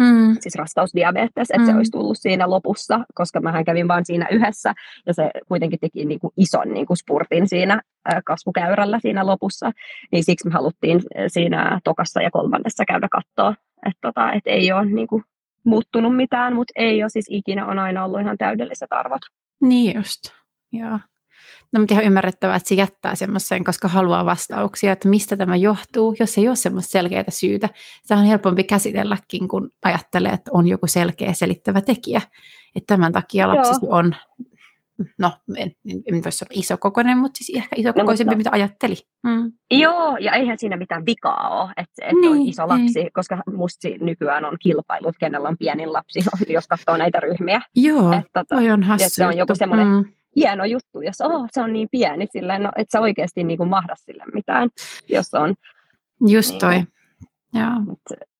[0.00, 0.36] Mm.
[0.40, 1.76] siis rastausdiabetes, että se Mm.
[1.76, 4.74] olisi tullut siinä lopussa, koska mähän kävin vaan siinä yhdessä,
[5.06, 9.70] ja se kuitenkin teki niin kuin ison niin kuin spurtin siinä ää, kasvukäyrällä siinä lopussa,
[10.12, 13.54] niin siksi me haluttiin ää, siinä tokassa ja kolmannessa käydä katsoa,
[13.86, 15.24] että tota, et ei ole niin kuin
[15.64, 19.22] muuttunut mitään, mutta ei ole siis ikinä, on aina ollut ihan täydelliset arvot.
[19.62, 20.20] Niin just,
[20.72, 20.98] joo.
[21.76, 26.16] No mutta ihan ymmärrettävää, että se jättää semmoisen, koska haluaa vastauksia, että mistä tämä johtuu,
[26.20, 27.68] jos ei ole semmoista selkeää syytä.
[28.04, 32.20] Se on helpompi käsitelläkin, kun ajattelee, että on joku selkeä selittävä tekijä.
[32.76, 34.14] Että tämän takia lapsesi on,
[35.18, 38.94] no en, en, en voi sanoa isokokoinen, mutta siis ehkä isokokoisempi, mutta- mitä ajatteli.
[39.22, 39.52] Mm.
[39.70, 43.42] Joo, ja eihän siinä mitään vikaa ole, että, että niin, on Niin, iso lapsi, koska
[43.56, 47.60] musta nykyään on kilpailut, kenellä on pienin lapsi, jos katsoo näitä ryhmiä.
[47.76, 49.08] Joo, Että, tota, toi on hassu.
[49.10, 50.04] se on joku semmoinen Mm.
[50.36, 53.68] Hieno juttu, jos oh, se on niin pieni, silleen, no, et sä oikeasti niin kuin
[53.68, 54.68] mahda sille mitään,
[55.08, 55.54] jos on.
[56.28, 56.60] Just Niin.
[56.60, 56.82] toi.
[57.54, 57.96] Joo.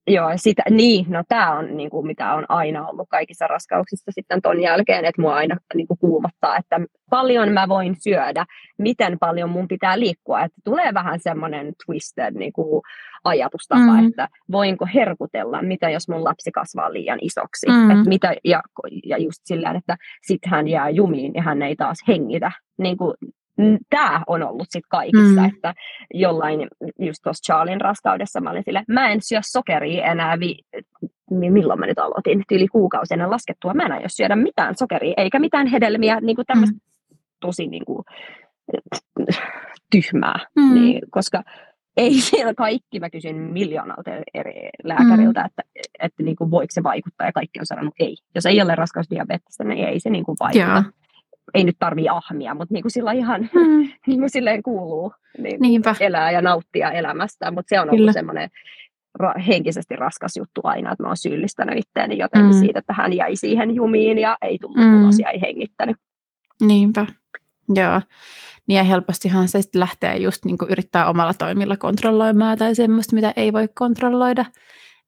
[0.09, 4.43] Joo, sitä, niin, no tämä on niin kuin, mitä on aina ollut kaikissa raskauksissa sitten
[4.43, 6.81] ton jälkeen, että mua aina niin kuin kuumottaa, että
[7.11, 8.47] paljon mä voin syödä,
[8.79, 12.83] miten paljon mun pitää liikkua, että tulee vähän semmoinen twisted niin kuin
[13.25, 14.01] ajatustapa, Mm.
[14.01, 14.09] mm.
[14.09, 17.91] että voinko herkutella, mitä jos mun lapsi kasvaa liian isoksi, Mm.
[17.91, 18.63] että mitä, ja,
[19.05, 23.15] ja just sillä että sitten hän jää jumiin ja hän ei taas hengitä, niin kuin,
[23.91, 25.49] Tämä on ollut sitten kaikissa, Mm.
[25.49, 25.75] että
[26.15, 30.55] jollain, just tuossa Charlin raskaudessa mä olin sille, mä en syö sokeria enää, vi,
[31.31, 35.15] mi- milloin mä nyt aloitin, yli kuukausi ennen laskettua, mä en aio syödä mitään sokeria,
[35.17, 36.77] eikä mitään hedelmiä, niin kuin tämmöistä
[37.41, 38.05] tosi niin kuin,
[39.91, 40.75] tyhmää, Mm.
[40.75, 41.43] niin, koska
[41.97, 45.63] ei siellä kaikki, mä kysyin miljoonalta eri lääkäriltä, että,
[45.99, 48.17] että niin kuin, voiko se vaikuttaa, ja kaikki on sanonut ei.
[48.35, 50.65] Jos ei ole raskausdiabetesta, niin ei se niin kuin vaikuta.
[50.65, 50.83] Joo.
[51.55, 53.89] Ei nyt tarvii ahmia, mutta niin kuin sillä ihan Mm.
[54.07, 55.95] niin kuin silleen kuuluu niin Niinpä.
[56.01, 58.51] elää ja nauttia elämästä, mutta se on ollut semmoinen
[59.23, 62.61] ra- henkisesti raskas juttu aina, että mä oon syyllistänyt itseäni jotenkin Mm.
[62.61, 65.03] siitä, että hän jäi siihen jumiin ja ei tullut Mm.
[65.03, 65.97] ulos ja ei hengittänyt.
[66.63, 67.07] Niinpä.
[67.75, 68.01] Joo.
[68.67, 73.15] Niin ja helpostihan se sitten lähtee just niin kuin yrittää omalla toimilla kontrolloimaan tai semmoista,
[73.15, 74.45] mitä ei voi kontrolloida.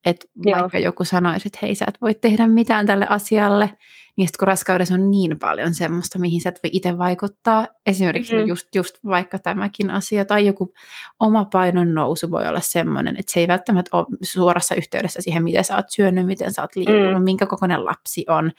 [0.07, 3.71] Että vaikka joku sanoisi, että hei sä et voi tehdä mitään tälle asialle,
[4.17, 8.33] niin sitten kun raskaudessa on niin paljon semmoista, mihin sä et voi itse vaikuttaa, esimerkiksi
[8.33, 8.49] mm-hmm.
[8.49, 10.73] just, just vaikka tämäkin asia, tai joku
[11.21, 15.65] oma painon nousu voi olla semmoinen, että se ei välttämättä ole suorassa yhteydessä siihen, miten
[15.65, 17.25] sä oot syönyt, miten sä oot liikkunut, mm.
[17.25, 18.53] minkä kokoinen lapsi on,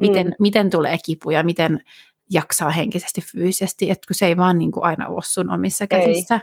[0.00, 0.34] miten, mm.
[0.40, 1.80] miten tulee kipuja, miten
[2.30, 6.34] jaksaa henkisesti, fyysisesti, että kun se ei vaan niin kuin aina ole sun omissa käsissä.
[6.34, 6.40] Ei.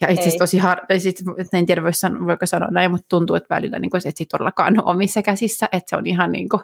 [0.00, 0.80] Ja itse asiassa tosi har...
[0.98, 1.16] sit,
[1.52, 1.82] en tiedä
[2.26, 5.68] voiko sanoa näin, mutta tuntuu, että välillä niin kuin, se ei todellakaan ole omissa käsissä,
[5.72, 6.62] että se on ihan niin kuin,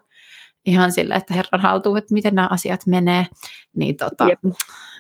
[0.67, 3.27] ihan sillä, että Herran haltuu, että miten nämä asiat menee,
[3.77, 4.27] niin, tota,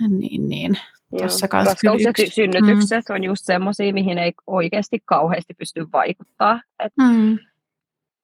[0.09, 0.79] niin, niin
[1.19, 2.27] Tuossa Raskaus ja yksi.
[2.27, 3.15] synnytykset mm.
[3.15, 6.61] on just semmoisia, mihin ei oikeasti kauheasti pysty vaikuttaa.
[6.85, 7.39] Et mm.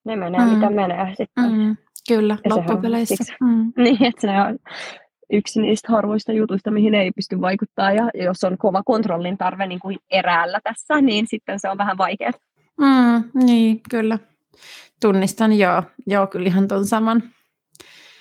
[0.05, 0.53] Ne menee mm.
[0.53, 1.53] mitä menee sitten.
[1.53, 1.77] Mm.
[2.09, 3.35] Kyllä, ja loppupeleissä.
[3.41, 3.73] Mm.
[3.77, 4.59] Niin, että se on
[5.31, 7.93] yksi niistä harvoista jutuista, mihin ei pysty vaikuttaa.
[7.93, 11.99] Ja jos on kova kontrollin tarve niin kuin eräällä tässä, niin sitten se on vähän
[11.99, 12.33] vaikeaa.
[12.81, 14.19] Mm, niin, kyllä.
[15.01, 15.83] Tunnistan, joo.
[16.07, 17.23] Joo, kyllä ihan tuon saman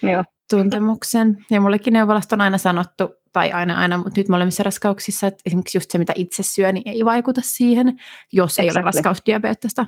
[0.02, 0.24] joo.
[0.50, 1.46] tuntemuksen.
[1.52, 5.78] Ja mullekin neuvolasta on aina sanottu, tai aina aina, mutta nyt molemmissa raskauksissa, että esimerkiksi
[5.78, 8.00] just se, mitä itse syö, niin ei vaikuta siihen,
[8.34, 9.02] jos ei exactly.
[9.06, 9.88] ole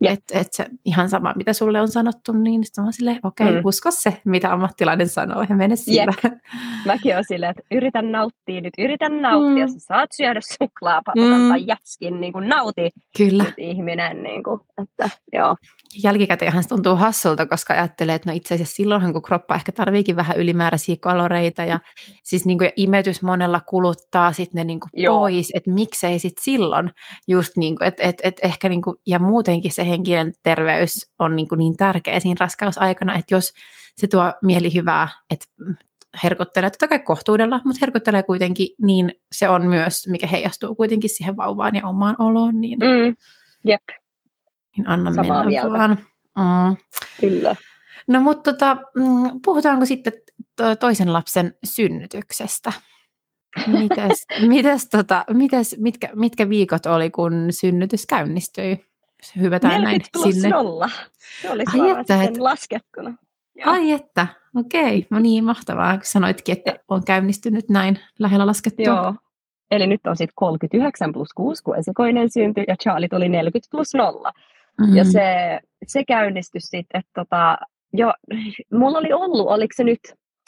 [0.00, 3.60] Että et se ihan sama, mitä sulle on sanottu, niin sitten on silleen, okei, okay,
[3.60, 3.66] mm.
[3.66, 6.12] usko se, mitä ammattilainen sanoo, ja mene sillä.
[6.86, 9.72] Mäkin olen silleen, että yritän nauttia nyt, yritän nauttia, mm.
[9.72, 11.48] sä saat syödä suklaapatokan mm.
[11.48, 13.44] tai jätskin, niin kuin nauti Kyllä.
[13.56, 15.56] ihminen, niin kuin, että joo.
[16.04, 20.16] Jälkikäteenhän se tuntuu hassulta, koska ajattelee, että no itse asiassa silloinhan, kun kroppa ehkä tarviikin
[20.16, 21.80] vähän ylimääräisiä kaloreita, ja
[22.22, 26.90] siis niin kuin imetys monella kuluttaa sitten ne niin kuin pois, että miksei sitten silloin
[27.28, 31.36] just niin kuin, että et, et ehkä niin kuin, ja muutenkin se henkinen terveys on
[31.36, 33.52] niin, kuin niin tärkeä siinä raskausaikana, että jos
[33.96, 35.46] se tuo mielihyvää, että
[36.22, 41.36] herkottelee totta kai kohtuudella, mutta herkottelee kuitenkin, niin se on myös, mikä heijastuu kuitenkin siihen
[41.36, 42.60] vauvaan ja omaan oloon.
[42.60, 43.16] Niin, mm,
[43.64, 43.82] jep.
[44.76, 45.70] niin anna Samaa mennä mieltä.
[45.70, 45.98] vaan.
[46.38, 46.76] Mm.
[47.20, 47.56] Kyllä.
[48.08, 50.12] No mutta tota, mm, puhutaanko sitten
[50.80, 52.72] toisen lapsen synnytyksestä?
[53.66, 58.86] Mites, mites, tota, mites, mitkä, mitkä viikot oli, kun synnytys käynnistyi?
[59.40, 60.48] Hyvätään näin plus sinne.
[60.48, 60.90] nolla.
[61.42, 62.36] Se oli Ai että, et...
[62.36, 63.14] laskettuna.
[63.54, 63.72] Joo.
[63.72, 65.06] Ai että, okei.
[65.10, 68.84] No niin, mahtavaa, kun sanoitkin, että on käynnistynyt näin lähellä laskettua.
[68.84, 69.14] Joo.
[69.70, 73.94] Eli nyt on sitten 39 plus 6, kun esikoinen syntyi, ja Charlie tuli 40 plus
[73.94, 74.32] 0.
[74.80, 74.96] Mm-hmm.
[74.96, 77.58] Ja se, se käynnistyi sitten, että tota,
[77.92, 78.12] jo,
[78.72, 80.00] mulla oli ollut, oliko se nyt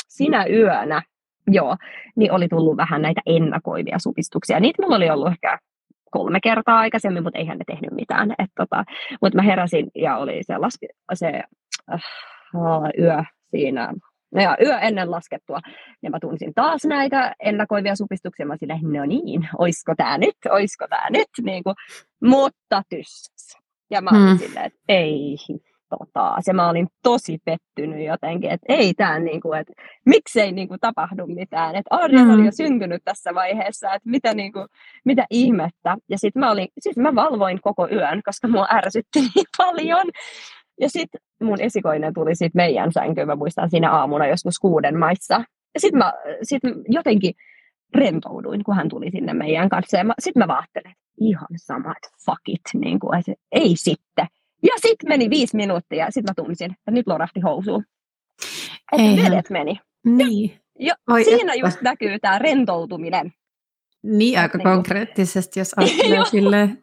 [0.08, 1.02] sinä yönä,
[1.46, 1.76] joo,
[2.16, 4.60] niin oli tullut vähän näitä ennakoivia supistuksia.
[4.60, 5.58] Niitä mulla oli ollut ehkä
[6.10, 8.34] kolme kertaa aikaisemmin, mutta eihän ne tehnyt mitään.
[8.38, 8.84] Et tota,
[9.22, 11.42] mutta mä heräsin ja oli se, laske, se
[11.92, 12.02] äh,
[12.98, 13.92] yö siinä
[14.34, 15.58] No ja yö ennen laskettua,
[16.02, 18.46] ja mä tunsin taas näitä ennakoivia supistuksia.
[18.46, 21.74] Mä silleen, no niin, oisko tää nyt, oisko tää nyt, niin kuin,
[22.24, 23.58] mutta tyssäs.
[23.90, 24.38] Ja mä olin hmm.
[24.38, 25.36] silleen, että ei
[25.88, 29.72] tota, ja mä olin tosi pettynyt jotenkin, että ei tämä niinku, että
[30.06, 32.34] miksei niinku tapahdu mitään, että Arja mm.
[32.34, 34.66] oli jo syntynyt tässä vaiheessa, että mitä, niinku,
[35.04, 35.96] mitä ihmettä.
[36.08, 40.04] Ja sitten mä, olin, siis mä valvoin koko yön, koska mua ärsytti niin paljon.
[40.80, 45.34] Ja sitten mun esikoinen tuli sit meidän sänkyyn, mä muistan siinä aamuna joskus kuuden maissa.
[45.74, 46.12] Ja sitten mä
[46.42, 47.34] sit jotenkin
[47.94, 49.96] rentouduin, kun hän tuli sinne meidän kanssa.
[49.96, 54.26] Ja sitten mä vaattelin, ihan sama, että fuck it, niin kuin, että ei sitten.
[54.62, 57.84] Ja sitten meni viisi minuuttia ja sitten mä tunsin, että nyt lorahti housuun.
[58.92, 59.80] Että vedet meni.
[60.04, 60.60] Niin.
[60.78, 61.66] Ja, ja siinä että.
[61.66, 63.32] just näkyy tämä rentoutuminen.
[64.02, 66.82] Niin, aika niin konkreettisesti, jos ajattelee silleen.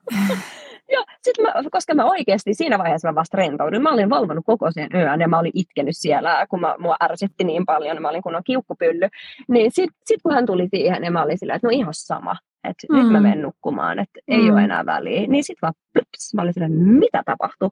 [0.89, 3.81] Joo, sit mä, koska mä oikeasti siinä vaiheessa mä vasta rentouduin.
[3.81, 7.43] Mä olin valvonut koko sen yön ja mä olin itkenyt siellä, kun mä, mua ärsytti
[7.43, 8.01] niin paljon.
[8.01, 9.07] Mä olin kunnon kiukkupylly.
[9.47, 12.35] Niin sit, sit kun hän tuli siihen, niin mä olin sillä, että no ihan sama
[12.69, 12.97] että mm.
[12.97, 13.23] nyt mä mm.
[13.23, 14.39] menen nukkumaan, että mm.
[14.39, 15.27] ei ole enää väliä.
[15.27, 17.69] Niin sitten vaan plups, mä olin silleen, mitä tapahtui?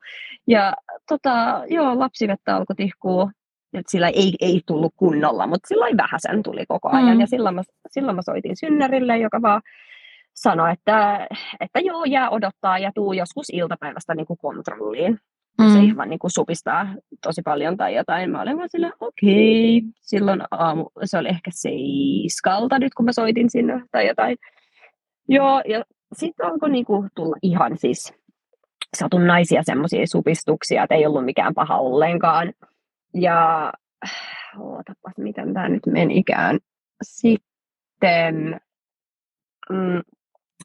[0.47, 0.73] Ja
[1.09, 3.31] tota, joo, lapsivettä alkoi tihkua,
[3.73, 7.13] että sillä ei, ei tullut kunnolla, mutta silloin vähäsen tuli koko ajan.
[7.13, 7.19] Mm.
[7.19, 7.61] Ja silloin mä,
[7.91, 9.61] silloin mä soitin synnärille, joka vaan
[10.33, 11.27] sanoi, että,
[11.59, 15.19] että joo, jää odottaa ja tuu joskus iltapäivästä niin kuin kontrolliin.
[15.61, 15.73] Mm.
[15.73, 16.87] Se ihan niin kuin supistaa
[17.23, 18.31] tosi paljon tai jotain.
[18.31, 19.77] Mä olin vaan silleen, okei.
[19.77, 19.91] Okay.
[20.01, 24.37] Silloin aamu, se oli ehkä seiskalta nyt, kun mä soitin sinne tai jotain.
[25.27, 28.13] Joo, ja sitten alkoi niinku tulla ihan siis
[28.97, 32.53] satunnaisia semmoisia supistuksia, että ei ollut mikään paha ollenkaan.
[33.13, 33.73] Ja
[34.59, 36.59] ootapas, miten tämä nyt menikään.
[37.03, 38.59] Sitten
[39.69, 40.01] mm,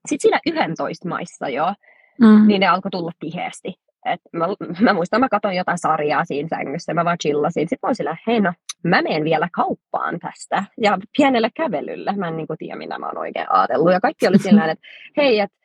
[0.08, 1.74] sit siinä 11 maissa jo,
[2.20, 2.46] mm.
[2.46, 3.74] niin ne alkoi tulla tiheästi.
[4.06, 4.46] Et mä,
[4.80, 7.68] mä muistan, mä katsoin jotain sarjaa siinä sängyssä, mä vaan chillasin.
[7.68, 8.52] Sitten mä sillä, hei no,
[8.84, 12.12] mä menen vielä kauppaan tästä ja pienellä kävelyllä.
[12.12, 13.92] Mä en niin kuin tiedä, mitä mä oon oikein ajatellut.
[13.92, 14.86] Ja kaikki oli sillä että
[15.16, 15.58] hei, että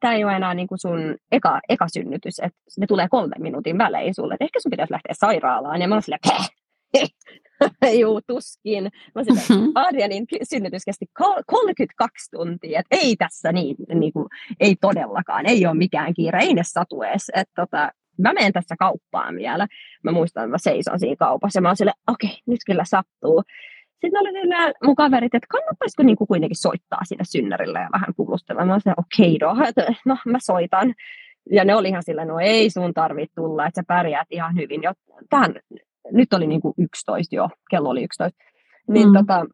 [0.00, 3.78] tämä ei ole enää niin kuin sun eka, eka synnytys, että ne tulee kolme minuutin
[3.78, 5.82] välein sulle, että ehkä sun pitäisi lähteä sairaalaan.
[5.82, 6.20] Ja mä oon silleen,
[8.00, 8.90] Juu, tuskin.
[9.14, 9.72] Mä sitä, mm-hmm.
[9.74, 11.06] Adrianin synnytys kesti
[11.46, 14.26] 32 tuntia, että ei tässä niin, niin kuin,
[14.60, 17.30] ei todellakaan, ei ole mikään kiire, ei ne satu edes.
[17.34, 19.66] Että tota, mä menen tässä kauppaan vielä.
[20.04, 22.84] Mä muistan, että mä seison siinä kaupassa ja mä oon silleen, okei, okay, nyt kyllä
[22.84, 23.42] sattuu.
[24.00, 28.14] Sitten oli silleen mun kaverit, että kannattaisiko niin kuin kuitenkin soittaa sinne synnärille ja vähän
[28.16, 28.64] kuulustella.
[28.64, 29.72] Mä olin okei, okay,
[30.04, 30.94] no, no mä soitan.
[31.50, 34.82] Ja ne oli ihan silleen, no ei sun tarvitse tulla, että sä pärjäät ihan hyvin.
[34.82, 34.92] Jo,
[35.30, 35.54] tähän
[36.12, 38.38] nyt oli niin kuin 11 jo, kello oli 11,
[38.88, 39.14] niin mm.
[39.14, 39.46] tota,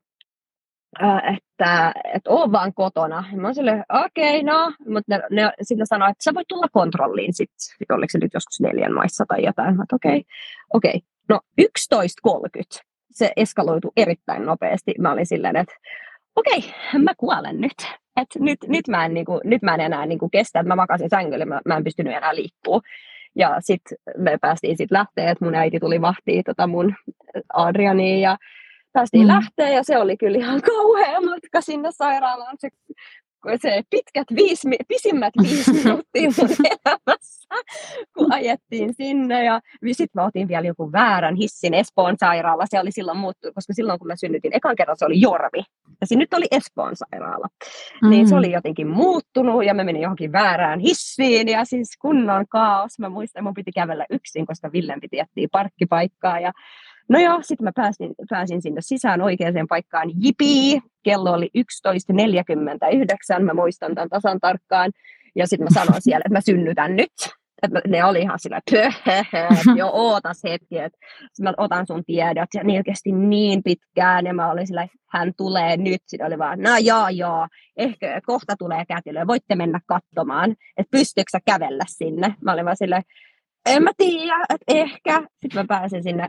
[1.36, 3.24] että, että oo vaan kotona.
[3.36, 6.66] Mä oon silleen, okei, okay, no, mutta ne, ne sitten sanoi, että sä voit tulla
[6.72, 9.76] kontrolliin sitten, oliko se nyt joskus neljän maissa tai jotain.
[9.76, 10.22] Mä okei, okay,
[10.74, 10.90] okei.
[10.90, 11.00] Okay.
[11.28, 14.94] No 11.30, se eskaloitu erittäin nopeasti.
[14.98, 15.74] Mä olin silleen, että
[16.36, 17.86] okei, okay, mä kuolen nyt.
[18.16, 21.10] Et nyt, nyt, mä en, niinku, nyt mä en enää niinku kestä, että mä makasin
[21.10, 22.80] sängyllä, mä, mä en pystynyt enää liikkua.
[23.36, 26.94] Ja sitten me päästiin sitten lähteä, että mun äiti tuli vahtiin tota mun
[27.54, 28.38] Adrianiin ja
[28.92, 29.28] päästiin mm.
[29.28, 32.56] lähteä ja se oli kyllä ihan kauhea matka sinne sairaalaan.
[32.58, 32.68] Se,
[33.62, 37.48] se pitkät viisi, pisimmät viisi minuuttia mun elämässä,
[38.14, 39.44] kun ajettiin sinne.
[39.44, 39.60] Ja
[39.92, 42.64] sitten mä otin vielä joku väärän hissin Espoon sairaala.
[42.70, 45.64] Se oli silloin muuttunut, koska silloin kun mä synnytin ekan kerran se oli Jorvi.
[46.00, 47.46] Ja siinä nyt oli Espoon sairaala.
[48.02, 48.10] Mm.
[48.10, 48.38] Niin se mm.
[48.38, 52.98] oli jotenkin muuttunut ja mä menin johonkin väärään hissiin ja siis kunnon kaos.
[52.98, 56.40] Mä muistan, mun piti kävellä yksin, koska Villen piti etsiä parkkipaikkaa.
[56.40, 56.52] Ja
[57.08, 60.10] No joo, sitten mä pääsin, pääsin sinne sisään oikeaan paikkaan.
[60.20, 60.80] Jipii!
[61.02, 64.92] Kello oli 11.49, mä muistan tämän tasan tarkkaan.
[65.34, 67.12] Ja sitten mä sanoin siellä, että mä synnytän nyt.
[67.62, 68.92] Että ne oli ihan sillä, että
[69.76, 70.98] jo ootas hetki, että
[71.42, 72.48] mä otan sun tiedot.
[72.54, 76.02] Ja niin kesti niin pitkään, ja mä olin sillä, hän tulee nyt.
[76.06, 77.46] Sitten oli vaan, no joo joo,
[77.76, 82.34] ehkä kohta tulee kätilö, voitte mennä katsomaan, että pystyykö sä kävellä sinne.
[82.44, 83.02] Mä olin vaan sillä,
[83.66, 85.22] en mä tiedä, että ehkä.
[85.42, 86.28] Sitten mä pääsin sinne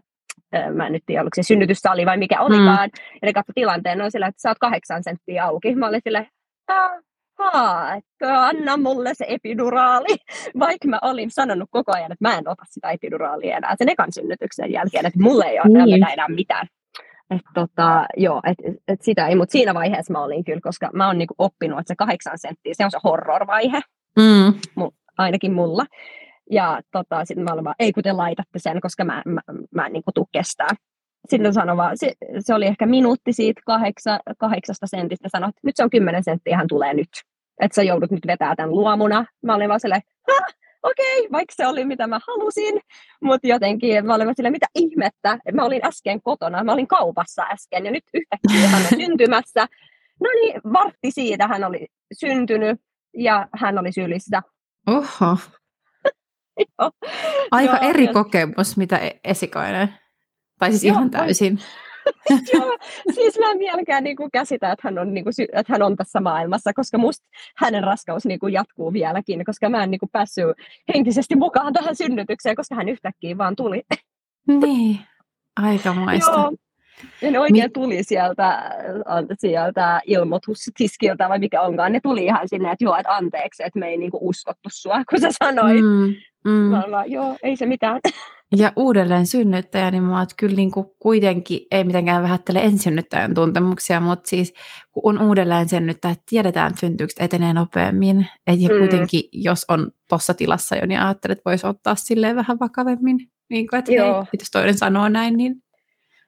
[0.74, 3.18] mä en nyt tiedä, oliko se synnytyssali vai mikä olikaan, mm.
[3.22, 5.76] ja ne katsoi tilanteen, no sillä, että sä oot kahdeksan senttiä auki.
[5.76, 6.28] Mä olin sille,
[7.40, 10.16] ahaa, että anna mulle se epiduraali,
[10.60, 14.12] vaikka mä olin sanonut koko ajan, että mä en ota sitä epiduraalia enää sen ekan
[14.12, 16.10] synnytyksen jälkeen, että mulle ei ole niin.
[16.14, 16.68] enää mitään.
[17.30, 18.58] Että tota, joo, et,
[18.88, 21.88] et sitä ei, mutta siinä vaiheessa mä olin kyllä, koska mä oon niinku oppinut, että
[21.88, 23.82] se kahdeksan senttiä, se on se horror-vaihe,
[24.20, 24.54] mm.
[25.18, 25.86] ainakin mulla.
[26.52, 29.42] Ja tota, sitten mä olin vaan, ei kun te laitatte sen, koska mä, mä,
[29.76, 30.70] mä en niin kuin tuu kestää.
[31.30, 35.76] Sitten sanoi vaan, se, se, oli ehkä minuutti siitä kahdeksa, kahdeksasta sentistä, sanoi, että nyt
[35.76, 37.10] se on kymmenen senttiä, hän tulee nyt.
[37.62, 39.26] Että sä joudut nyt vetää tämän luomuna.
[39.44, 40.02] Mä olin vaan silleen,
[40.84, 42.80] okei, okay, vaikka se oli mitä mä halusin,
[43.22, 47.86] mutta jotenkin mä olin silleen, mitä ihmettä, mä olin äsken kotona, mä olin kaupassa äsken
[47.86, 49.68] ja nyt yhtäkkiä hän on syntymässä.
[50.22, 52.82] No niin, vartti siitä hän oli syntynyt
[53.14, 54.42] ja hän oli sylissä.
[54.88, 55.38] Oho.
[57.52, 58.14] Aika joo, eri ja...
[58.14, 59.94] kokemus, mitä e- esikoinen.
[60.60, 61.60] Tai siis joo, ihan täysin.
[62.54, 62.78] joo,
[63.14, 65.96] siis mä en vieläkään niin kuin käsitä, että hän, on, niin kuin, että hän on
[65.96, 67.28] tässä maailmassa, koska musta
[67.58, 70.46] hänen raskaus niin kuin jatkuu vieläkin, koska mä en niin kuin päässyt
[70.94, 73.84] henkisesti mukaan tähän synnytykseen, koska hän yhtäkkiä vaan tuli.
[74.48, 75.00] Niin,
[75.56, 76.32] aikamoista.
[76.32, 76.52] Joo.
[77.22, 78.72] Ja ne oikein Mi- tuli sieltä,
[79.40, 81.92] sieltä ilmoitustiskiltä vai mikä onkaan.
[81.92, 85.20] Ne tuli ihan sinne, että joo, että anteeksi, että me ei niinku uskottu sua, kun
[85.22, 85.82] sä sanoit.
[85.82, 86.16] Mm,
[86.52, 86.74] mm.
[86.74, 88.00] Olen, joo, ei se mitään.
[88.56, 94.00] Ja uudelleen synnyttäjä, niin mä oon kyllä niin kuin kuitenkin, ei mitenkään vähättele ensynnyttäjän tuntemuksia,
[94.00, 94.54] mutta siis
[94.92, 98.28] kun on uudelleen synnyttäjä, että tiedetään, että synnytykset etenee nopeammin.
[98.48, 98.78] Et ja mm.
[98.78, 103.18] kuitenkin, jos on tuossa tilassa jo, niin ajattelet, että voisi ottaa silleen vähän vakavemmin.
[103.50, 104.14] Niin kuin, että Joo.
[104.14, 105.56] hei, jos toinen sanoo näin, niin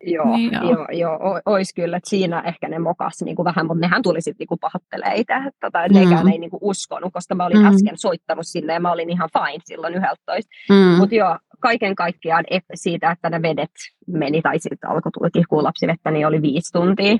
[0.04, 0.64] Joo, niin joo.
[0.64, 4.22] joo, joo ois kyllä, että siinä ehkä ne mokas niin kuin vähän, mutta nehän tuli
[4.22, 6.00] sitten niin pahoittelee itse, tota, mm.
[6.00, 7.66] nekään ei niin kuin uskonut, koska mä olin mm.
[7.66, 10.52] äsken soittanut sinne ja mä olin ihan fine silloin 11.
[10.70, 10.98] Mm.
[10.98, 13.72] Mutta joo, kaiken kaikkiaan et siitä, että ne vedet
[14.08, 17.18] meni, tai sitten alkoi tulla kihkuun lapsivettä, niin oli viisi tuntia.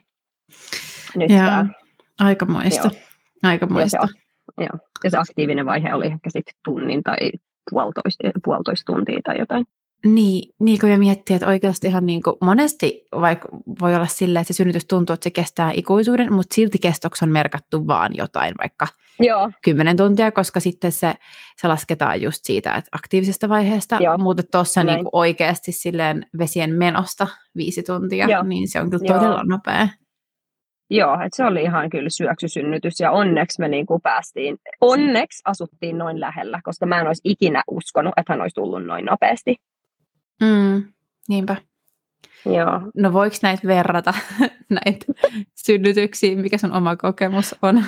[1.16, 1.66] Nyt Joo, tämä,
[2.20, 2.90] aikamoista.
[3.44, 3.98] Aikamoista.
[3.98, 4.14] Ja se,
[4.58, 4.80] joo.
[5.04, 7.32] ja se aktiivinen vaihe oli ehkä sitten tunnin tai
[7.70, 9.66] puolitoista, puolitoista tuntia tai jotain.
[10.06, 13.50] Niin, niin kuin jo miettii, että oikeasti ihan niin kuin, monesti vaikka
[13.82, 17.32] voi olla silleen, että se synnytys tuntuu, että se kestää ikuisuuden, mutta silti kestoksi on
[17.32, 18.88] merkattu vaan jotain, vaikka
[19.20, 19.52] Joo.
[19.64, 21.14] 10 tuntia, koska sitten se,
[21.58, 24.18] se lasketaan just siitä että aktiivisesta vaiheesta, Joo.
[24.18, 28.44] mutta tuossa niin oikeasti silleen vesien menosta viisi tuntia, Joo.
[28.44, 29.20] niin se on kyllä Joo.
[29.20, 29.88] todella nopea.
[30.92, 35.98] Joo, että se oli ihan kyllä syöksysynnytys ja onneksi me niin kuin päästiin, onneksi asuttiin
[35.98, 39.56] noin lähellä, koska mä en olisi ikinä uskonut, että hän olisi tullut noin nopeasti.
[40.42, 40.84] Mm,
[41.30, 41.56] niinpä.
[42.46, 42.82] Joo.
[42.98, 44.14] No voiko näitä verrata,
[44.86, 45.06] näitä
[45.56, 47.84] synnytyksiin, mikä sun oma kokemus on?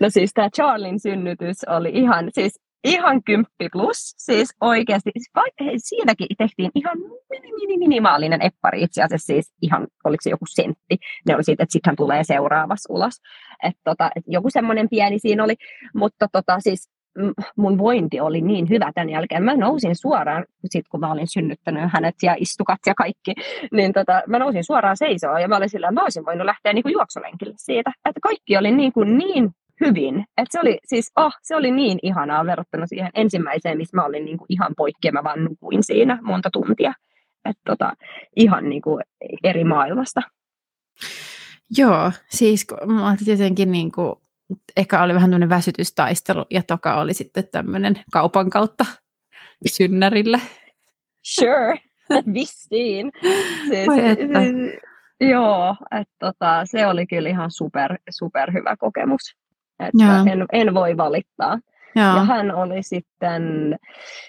[0.00, 6.26] No siis tämä Charlin synnytys oli ihan, siis ihan kymppi plus, siis oikeasti, siis siinäkin
[6.38, 6.98] tehtiin ihan
[7.78, 10.98] minimaalinen eppari itse asiassa, siis ihan, oliko se joku sentti,
[11.28, 13.14] ne oli siitä, että sittenhän tulee seuraavassa ulos,
[13.62, 15.54] että tota, et joku semmoinen pieni siinä oli,
[15.94, 16.90] mutta tota, siis
[17.56, 19.42] mun vointi oli niin hyvä tämän jälkeen.
[19.42, 23.34] Mä nousin suoraan, sit kun mä olin synnyttänyt hänet ja istukat ja kaikki,
[23.72, 26.82] niin tota, mä nousin suoraan seisoon ja mä olin sillä, mä olisin voinut lähteä niin
[26.82, 27.92] kuin juoksulenkille siitä.
[28.04, 29.50] Että kaikki oli niin, kuin niin
[29.80, 30.24] hyvin.
[30.36, 34.24] Et se, oli, siis, oh, se oli niin ihanaa verrattuna siihen ensimmäiseen, missä mä olin
[34.24, 36.92] niin kuin ihan poikki ja mä vaan nukuin siinä monta tuntia.
[37.44, 37.92] Et tota,
[38.36, 39.04] ihan niin kuin
[39.44, 40.20] eri maailmasta.
[41.78, 44.14] Joo, siis mä jotenkin niin kuin,
[44.76, 48.84] eka oli vähän tämmöinen väsytystaistelu ja toka oli sitten tämmöinen kaupan kautta
[49.66, 50.40] synnärille.
[51.22, 51.78] Sure,
[52.34, 53.12] vistiin.
[53.68, 54.80] Siis, siis,
[55.20, 59.36] joo, että tota, se oli kyllä ihan super, super hyvä kokemus.
[59.80, 61.58] Että en, en voi valittaa.
[61.96, 62.16] Joo.
[62.16, 63.76] Ja hän oli sitten,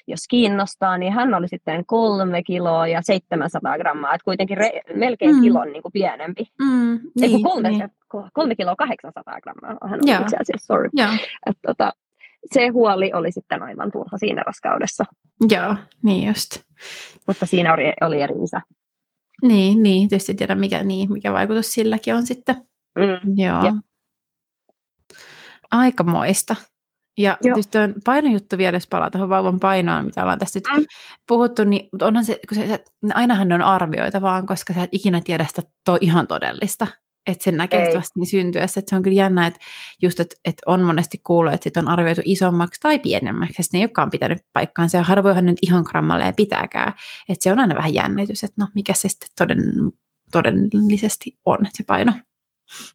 [0.07, 5.35] jos kiinnostaa, niin hän oli sitten kolme kiloa ja 700 grammaa, että kuitenkin re, melkein
[5.35, 5.41] mm.
[5.41, 6.43] kilon niin kuin pienempi.
[6.59, 7.89] Mm, niin, kolme, niin.
[8.33, 10.89] kolme kiloa 800 grammaa hän oli itse asiassa, sorry.
[11.45, 11.93] Et, tota,
[12.53, 15.05] se huoli oli sitten aivan turha siinä raskaudessa.
[15.49, 16.57] Joo, niin just.
[17.27, 18.61] Mutta siinä oli, oli eri isä.
[19.41, 22.55] Niin, niin, tietysti tiedä mikä, niin, mikä vaikutus silläkin on sitten.
[22.95, 23.65] Mm, Joo.
[23.65, 23.73] Ja.
[25.71, 26.55] Aikamoista.
[27.17, 27.53] Ja Joo.
[27.53, 30.85] tietysti on painojuttu vielä, jos palaa tuohon vauvan painoon, mitä ollaan tässä nyt mm.
[31.27, 34.89] puhuttu, niin onhan se, kun se, se, ainahan ne on arvioita vaan, koska sä et
[34.91, 36.87] ikinä tiedä sitä to, ihan todellista.
[37.27, 38.79] Että sen näkee vasta niin syntyessä.
[38.79, 39.59] Että se on kyllä jännä, että
[40.01, 43.79] just, että, että on monesti kuullut, että sit on arvioitu isommaksi tai pienemmäksi, että ne
[43.79, 44.97] ei olekaan pitänyt paikkaansa.
[44.97, 46.93] Ja harvoinhan nyt ihan grammalleen pitääkään.
[47.29, 49.63] Että se on aina vähän jännitys, että no mikä se sitten toden,
[50.31, 52.13] todellisesti on, se paino.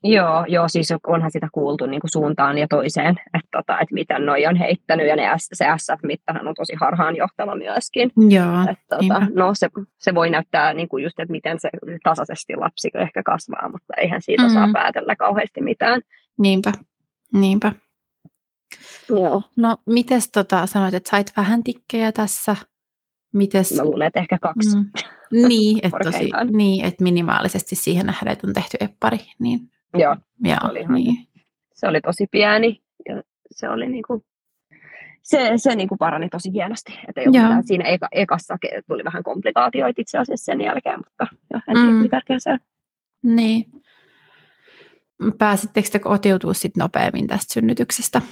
[0.05, 4.27] Joo, joo, siis onhan sitä kuultu niin kuin suuntaan ja toiseen, että, tota, että miten
[4.27, 8.11] noi on heittänyt, ja ne, se SF-mittahan on tosi harhaan johtava myöskin.
[8.29, 9.69] Joo, että, tota, no, se,
[9.99, 11.69] se voi näyttää niin kuin just, että miten se
[12.03, 14.55] tasaisesti lapsi ehkä kasvaa, mutta eihän siitä mm.
[14.55, 16.01] saa päätellä kauheasti mitään.
[16.39, 16.73] Niinpä,
[17.33, 17.73] niinpä.
[19.09, 19.43] Joo.
[19.57, 22.57] No, mites tota, sanoit, että sait vähän tikkejä tässä?
[23.33, 23.77] Mites?
[23.77, 24.77] Mä luulen, että ehkä kaksi.
[24.77, 24.91] Mm.
[25.49, 29.19] Niin, että tosi, niin, että minimaalisesti siihen nähden, että on tehty eppari.
[29.39, 29.61] Niin,
[29.95, 31.17] Joo, Joo se, oli niin.
[31.75, 34.25] se oli tosi pieni ja se oli niinku,
[35.23, 36.99] se, se niinku parani tosi hienosti.
[37.09, 37.67] Että ei mitään.
[37.67, 38.57] Siinä eka, ekassa
[38.89, 42.11] tuli vähän komplikaatioita itse asiassa sen jälkeen, mutta jo, en tiedä, mm.
[42.11, 42.59] tärkeä se on.
[43.23, 43.65] Niin.
[45.39, 48.23] Pääsittekö te kotiutua sitten nopeammin tästä synnytyksestä?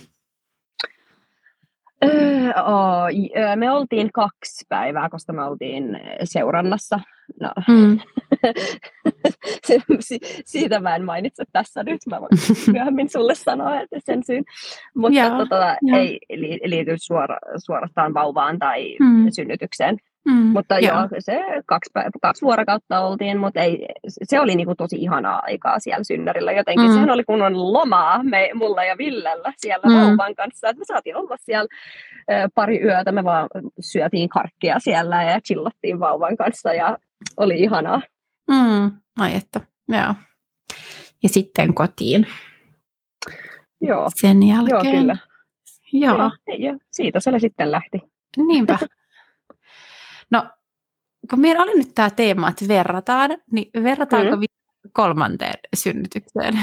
[2.05, 7.01] Öö, oh, me oltiin kaksi päivää, koska me oltiin seurannassa.
[7.41, 7.53] No.
[7.69, 7.99] Mm.
[10.45, 12.31] siitä mä en mainitse tässä nyt, mä voin
[12.73, 14.45] myöhemmin sulle sanoa että sen syyn.
[14.95, 15.99] Mutta ja, tota, ja.
[15.99, 16.21] ei
[16.65, 19.27] liity suora, suorastaan vauvaan tai mm.
[19.31, 19.97] synnytykseen.
[20.29, 23.87] Mm, mutta joo, joo se kaksi, päivä, kaksi vuorokautta oltiin, mutta ei,
[24.23, 26.53] se oli niinku tosi ihanaa aikaa siellä synnärillä.
[26.53, 26.93] Jotenkin mm.
[26.93, 29.95] sehän oli kunnon lomaa me, mulla ja Villellä siellä mm.
[29.95, 30.69] vauvan kanssa.
[30.69, 31.69] Että me saatiin olla siellä
[32.55, 33.49] pari yötä, me vaan
[33.81, 36.99] syötiin karkkia siellä ja chillattiin vauvan kanssa ja
[37.37, 38.03] oli ihanaa.
[38.51, 40.15] Mm, ai että, joo.
[41.23, 42.27] Ja sitten kotiin.
[43.81, 44.11] Joo.
[44.15, 44.85] Sen jälkeen.
[44.85, 45.17] Joo, kyllä.
[45.93, 46.31] Joo.
[46.47, 48.03] Ja, ja siitä se sitten lähti.
[48.37, 48.79] Niinpä.
[50.31, 50.47] No,
[51.31, 54.45] kun meillä oli nyt tämä teema, että verrataan, niin verrataanko mm.
[54.93, 56.55] kolmanteen synnytykseen?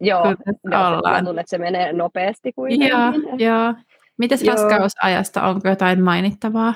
[0.00, 0.24] Joo,
[0.70, 0.90] joo
[1.24, 2.88] luulen, että se menee nopeasti kuitenkin.
[2.88, 3.74] Joo, joo.
[4.18, 4.56] Mites joo.
[4.56, 6.74] raskausajasta, onko jotain mainittavaa?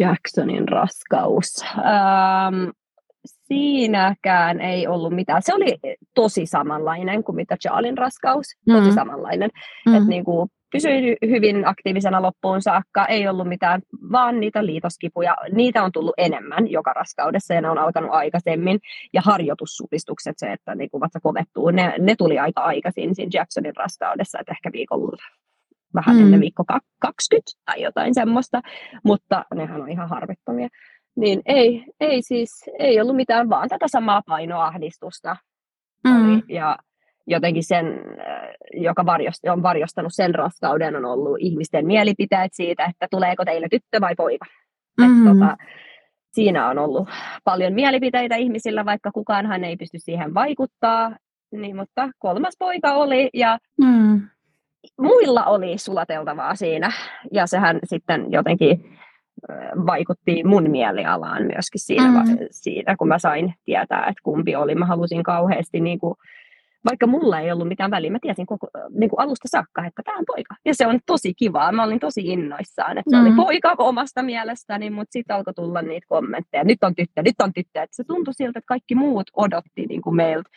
[0.00, 1.64] Jacksonin raskaus.
[1.78, 2.70] Ähm,
[3.24, 5.42] siinäkään ei ollut mitään.
[5.42, 5.78] Se oli
[6.14, 8.46] tosi samanlainen kuin mitä Charlin raskaus.
[8.66, 8.94] Tosi mm.
[8.94, 9.50] samanlainen.
[9.86, 9.94] Mm.
[9.94, 15.82] Että niin kuin pysyi hyvin aktiivisena loppuun saakka, ei ollut mitään, vaan niitä liitoskipuja, niitä
[15.82, 18.78] on tullut enemmän joka raskaudessa ja ne on alkanut aikaisemmin.
[19.12, 24.38] Ja harjoitussupistukset, se, että niin vatsa kovettuu, ne, ne tuli aika aikaisin siinä Jacksonin raskaudessa,
[24.40, 25.16] että ehkä viikolla
[25.94, 26.22] vähän mm.
[26.22, 26.64] ennen viikko
[26.98, 28.60] 20 tai jotain semmoista,
[29.04, 30.68] mutta nehän on ihan harvittomia.
[31.16, 35.36] Niin ei, ei siis, ei ollut mitään, vaan tätä samaa painoahdistusta.
[36.04, 36.42] Mm.
[36.48, 36.78] Ja
[37.26, 37.86] jotenkin sen,
[38.72, 44.00] joka varjost, on varjostanut sen raskauden, on ollut ihmisten mielipiteet siitä, että tuleeko teille tyttö
[44.00, 44.46] vai poika.
[45.00, 45.04] Mm.
[45.04, 45.56] Et, tota,
[46.32, 47.08] siinä on ollut
[47.44, 51.16] paljon mielipiteitä ihmisillä, vaikka kukaanhan ei pysty siihen vaikuttaa.
[51.52, 54.20] Niin, mutta kolmas poika oli ja mm.
[55.00, 56.92] muilla oli sulateltavaa siinä.
[57.32, 58.98] Ja sehän sitten jotenkin
[59.86, 62.38] vaikutti mun mielialaan myöskin siinä, mm.
[62.50, 64.74] siinä, kun mä sain tietää, että kumpi oli.
[64.74, 66.14] Mä halusin kauheasti niin kuin,
[66.84, 70.18] vaikka mulla ei ollut mitään väliä, mä tiesin koko, niin kuin alusta saakka, että tämä
[70.18, 70.54] on poika.
[70.64, 71.72] Ja se on tosi kivaa.
[71.72, 73.22] Mä olin tosi innoissaan, että se mm.
[73.22, 76.64] oli poika omasta mielestäni, mutta sitten alkoi tulla niitä kommentteja.
[76.64, 77.82] Nyt on tyttö, nyt on tyttö.
[77.82, 80.50] Että se tuntui siltä, että kaikki muut odotti niin kuin meiltä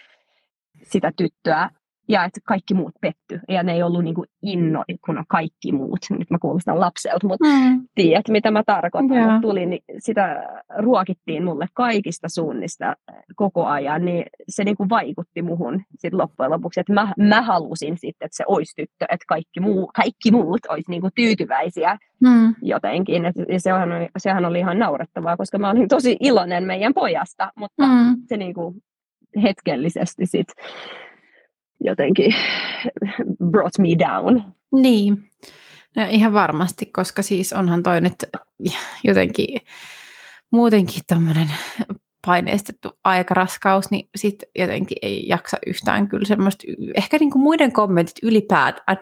[0.84, 1.70] sitä tyttöä
[2.08, 3.40] ja että kaikki muut petty.
[3.50, 6.00] Ja ne ei ollut niin kuin inno, kun on kaikki muut.
[6.10, 7.88] Nyt mä kuulostan lapselta, mutta mm.
[7.96, 9.18] tiedät, mitä mä tarkoitan.
[9.18, 9.42] Yeah.
[9.42, 10.44] Tuli, niin sitä
[10.78, 12.96] ruokittiin mulle kaikista suunnista
[13.36, 16.80] koko ajan, niin se niin kuin vaikutti muhun sit loppujen lopuksi.
[16.80, 20.92] Että mä, mä halusin sitten, että se olisi tyttö, että kaikki, muu, kaikki muut olisi
[20.92, 22.56] niin kuin tyytyväisiä mm.
[22.62, 23.26] jotenkin.
[23.26, 27.52] Et, ja sehän oli, sehän oli ihan naurettavaa, koska mä olin tosi iloinen meidän pojasta,
[27.56, 28.16] mutta mm.
[28.28, 28.76] se niin kuin
[29.44, 30.66] hetkellisesti sitten
[31.86, 32.36] jotenkin
[33.52, 34.42] brought me down.
[34.72, 35.30] Niin,
[35.96, 38.16] no ihan varmasti, koska siis onhan toi nyt
[39.04, 39.62] jotenkin
[40.52, 41.52] muutenkin tämmöinen
[42.26, 46.64] paineistettu aikaraskaus, niin sitten jotenkin ei jaksa yhtään kyllä semmoista,
[46.96, 48.98] ehkä niin kuin muiden kommentit ylipäätään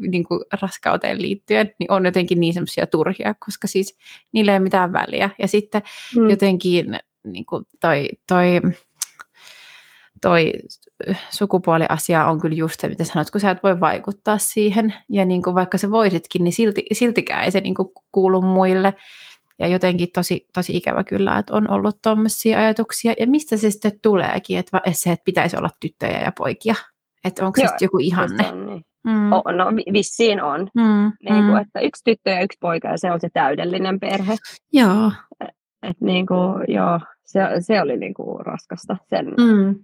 [0.00, 3.98] niin kuin raskauteen liittyen, niin on jotenkin niin semmoisia turhia, koska siis
[4.32, 5.30] niillä ei ole mitään väliä.
[5.38, 5.82] Ja sitten
[6.16, 6.30] mm.
[6.30, 8.60] jotenkin niin kuin toi, toi
[10.22, 10.52] toi
[11.30, 15.42] sukupuoliasia on kyllä just se, mitä sanot, kun sä et voi vaikuttaa siihen, ja niin
[15.42, 18.94] kuin vaikka sä voisitkin, niin silti, siltikään ei se niin kuin kuulu muille.
[19.58, 23.14] Ja jotenkin tosi, tosi ikävä kyllä, että on ollut tuommoisia ajatuksia.
[23.20, 26.74] Ja mistä se sitten tuleekin, että se, että pitäisi olla tyttöjä ja poikia?
[27.24, 28.48] Että onko se joku ihanne?
[28.48, 28.82] On, niin.
[29.04, 29.32] mm.
[29.32, 30.60] o, no vissiin on.
[30.74, 31.12] Mm.
[31.22, 31.56] Niin kuin, mm.
[31.56, 34.36] että yksi tyttö ja yksi poika ja se on se täydellinen perhe.
[34.72, 35.12] Joo.
[35.82, 39.74] Et, niin kuin, joo, se, se oli niin kuin raskasta sen, mm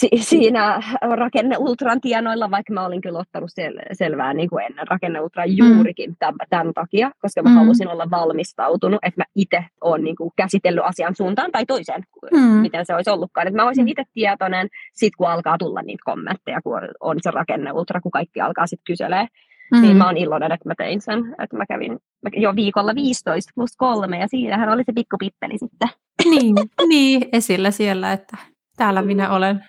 [0.00, 0.82] si- siinä
[1.16, 5.56] rakenneultran tienoilla, vaikka mä olin kyllä ottanut sel- selvää niin kuin ennen rakenneultraa mm.
[5.56, 7.56] juurikin tämän, tämän takia, koska mä mm.
[7.56, 12.40] halusin olla valmistautunut, että mä itse olen niin kuin käsitellyt asian suuntaan tai toiseen, mm.
[12.40, 13.46] miten se olisi ollutkaan.
[13.46, 13.88] Että mä olisin mm.
[13.88, 18.66] itse tietoinen, sit kun alkaa tulla niitä kommentteja, kun on se rakenneultra, kun kaikki alkaa
[18.66, 19.26] sitten kyselee.
[19.74, 19.82] Mm.
[19.82, 21.34] Niin mä oon iloinen, että mä tein sen.
[21.42, 21.98] Että mä kävin
[22.36, 25.88] jo viikolla 15 plus kolme ja siinähän oli se pikku pippeli sitten.
[26.24, 26.56] Niin,
[26.88, 28.36] niin esillä siellä, että
[28.76, 29.64] täällä minä olen.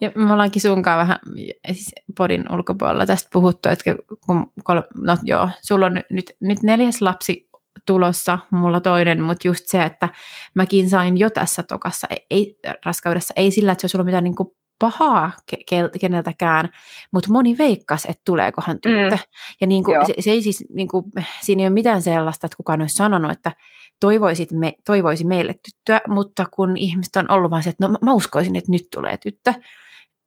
[0.00, 1.18] Ja me ollaankin sunkaan vähän
[1.66, 3.84] siis podin ulkopuolella tästä puhuttu, että
[4.26, 4.52] kun,
[4.96, 7.48] no joo, sulla on nyt, nyt neljäs lapsi
[7.86, 10.08] tulossa, mulla toinen, mutta just se, että
[10.54, 14.36] mäkin sain jo tässä tokassa, ei, raskaudessa, ei sillä, että se olisi ollut mitään niin
[14.36, 16.68] kuin pahaa ke- keneltäkään,
[17.12, 19.16] mutta moni veikkas, että tuleekohan tyttö.
[19.16, 19.18] Mm.
[19.60, 21.04] Ja niin kuin, se, se ei siis, niin kuin,
[21.40, 23.52] siinä ei ole mitään sellaista, että kukaan olisi sanonut, että
[24.00, 28.12] toivoisit me, toivoisi meille tyttöä, mutta kun ihmiset on ollut vaan se, että no mä
[28.12, 29.54] uskoisin, että nyt tulee tyttö,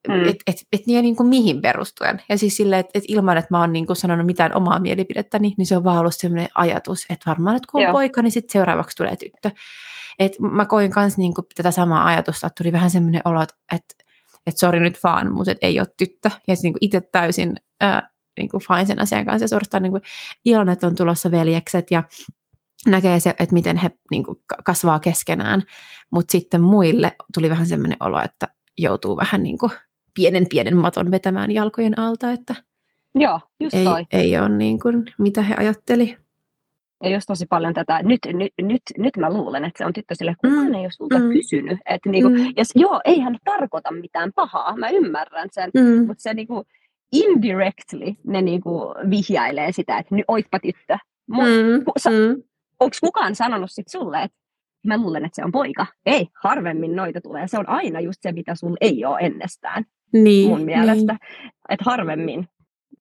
[0.08, 0.30] Mm.
[0.30, 2.22] Että et, et niin, niin kuin mihin perustuen.
[2.30, 5.54] Ja siis sille, että et ilman, että mä oon niin kuin sanonut mitään omaa mielipidettäni,
[5.58, 7.91] niin se on vaan ollut sellainen ajatus, että varmaan, että kun on Joo.
[7.91, 9.52] poika, niin sitten seuraavaksi tulee tyttö.
[10.20, 13.56] Et mä koin myös niin kuin tätä samaa ajatusta, että tuli vähän semmoinen olo, että
[13.76, 13.84] et,
[14.47, 16.30] et sori nyt vaan, mutta et ei ole tyttö.
[16.47, 20.04] Ja niin itse täysin ää, niin kuin fine sen asian kanssa ja suorastaan niin kuin
[20.45, 22.04] iloinen, että on tulossa veljekset ja
[22.88, 25.64] näkee se, että miten he niin kuin kasvaa keskenään.
[26.12, 28.47] Mutta sitten muille tuli vähän semmoinen olo, että
[28.78, 29.72] joutuu vähän niin kuin
[30.14, 32.55] pienen pienen maton vetämään jalkojen alta, että
[33.16, 34.05] Joo, just ei, toi.
[34.12, 36.18] ei ole niin kuin, mitä he ajatteli.
[37.03, 40.16] Ja just tosi paljon tätä, nyt, nyt, nyt, nyt mä luulen, että se on tyttö
[40.16, 40.74] sille, kukaan mm.
[40.74, 41.30] ei ole sulta mm.
[41.30, 41.80] kysynyt.
[41.86, 42.38] Että niinku, mm.
[42.38, 46.07] ja, joo, ei hän tarkoita mitään pahaa, mä ymmärrän sen, mm.
[46.07, 46.64] mutta se niinku,
[47.12, 50.97] indirectly ne niinku vihjailee sitä, että nyt oitpa tyttö.
[51.28, 52.12] Mut, mm.
[52.12, 52.43] mm.
[52.80, 54.38] Onko kukaan sanonut sit sulle, että
[54.88, 55.86] mä luulen, että se on poika?
[56.05, 57.47] Ei, harvemmin noita tulee.
[57.47, 61.14] Se on aina just se, mitä sulla ei ole ennestään niin, mun mielestä.
[61.14, 61.51] Niin.
[61.70, 62.47] Että harvemmin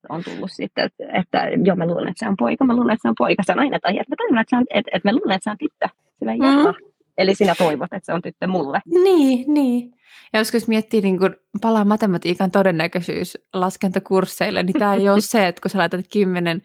[0.09, 3.03] on tullut sitten, että, että joo, mä luulen, että se on poika, mä luulen, että
[3.03, 3.43] se on poika.
[3.47, 5.45] Se on aina, tai että mä toivon, että, se on, että, että mä luulen, että
[5.45, 5.89] se on tyttö.
[6.19, 6.75] Sillä mm.
[7.19, 8.81] Eli sinä toivot, että se on tyttö mulle.
[8.87, 9.95] Niin, niin.
[10.33, 15.63] Ja joskus miettii niin kun palaa matematiikan todennäköisyys laskentakursseille, niin tämä ei ole se, että
[15.63, 16.63] kun sä laitat kymmenen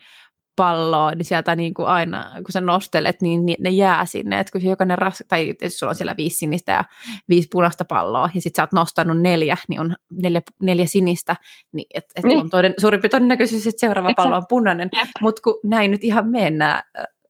[0.56, 4.40] palloa, niin sieltä niin kuin aina, kun sä nostelet, niin ne jää sinne.
[4.40, 6.84] Että kun jokainen ras, tai jos sulla on siellä viisi sinistä ja
[7.30, 11.36] viisi punaista palloa, ja sitten sä oot nostanut neljä, niin on neljä, neljä sinistä,
[11.72, 12.40] niin et, et niin.
[12.40, 14.24] on toden, suurimpi todennäköisyys, että seuraava Eksä?
[14.24, 14.90] pallo on punainen.
[15.22, 16.84] Mutta kun näin nyt ihan mene nämä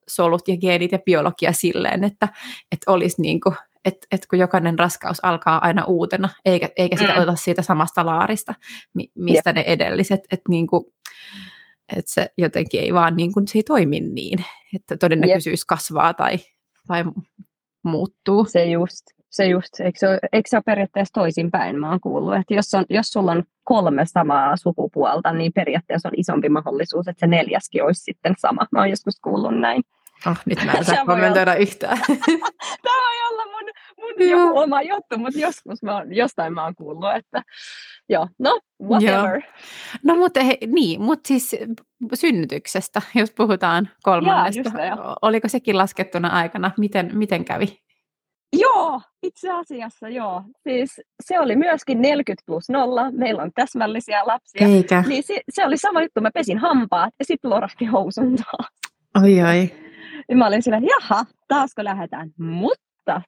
[0.07, 2.27] solut ja geenit ja biologia silleen, että,
[2.72, 7.11] että olisi niin kuin, että, että kun jokainen raskaus alkaa aina uutena, eikä, eikä sitä
[7.11, 7.18] mm.
[7.18, 8.53] oteta siitä samasta laarista,
[9.15, 9.56] mistä Jep.
[9.56, 10.85] ne edelliset, että niin kuin,
[11.90, 14.45] että se jotenkin ei vaan niin kuin, se ei toimi niin,
[14.76, 15.68] että todennäköisyys Jep.
[15.68, 16.38] kasvaa tai,
[16.88, 17.03] tai
[17.84, 18.45] muuttuu.
[18.45, 22.36] Se just, se just, eikö se, ole, eikö se ole periaatteessa toisinpäin, mä oon kuullut,
[22.36, 27.20] että jos, on, jos sulla on kolme samaa sukupuolta, niin periaatteessa on isompi mahdollisuus, että
[27.20, 28.68] se neljäskin olisi sitten sama.
[28.72, 29.84] Mä oon joskus kuullut näin.
[30.28, 31.62] Oh, nyt mä en saa kommentoida olla...
[31.62, 31.98] yhtään.
[32.86, 33.45] Tämä voi olla
[34.06, 37.44] mun, mun joku oma juttu, mutta joskus mä oon, jostain mä oon kuullut, että
[38.10, 39.41] joo, no, whatever.
[39.41, 39.52] Joo.
[40.03, 41.56] No mutta he, niin, mutta siis
[42.14, 44.80] synnytyksestä, jos puhutaan kolmannesta.
[44.80, 46.72] Jaa, Oliko sekin laskettuna aikana?
[46.77, 47.77] Miten, miten kävi?
[48.53, 50.44] Joo, itse asiassa joo.
[50.64, 53.11] Siis se oli myöskin 40 plus 0.
[53.11, 54.68] Meillä on täsmällisiä lapsia.
[54.68, 55.03] Eikä.
[55.07, 56.22] Niin se, se oli sama juttu.
[56.22, 58.72] Mä pesin hampaat ja sitten lorahti housun taas.
[59.23, 59.72] Oi oi.
[60.30, 62.30] Ja mä olin sillä, jaha, taasko lähdetään.
[62.40, 63.22] Mutta,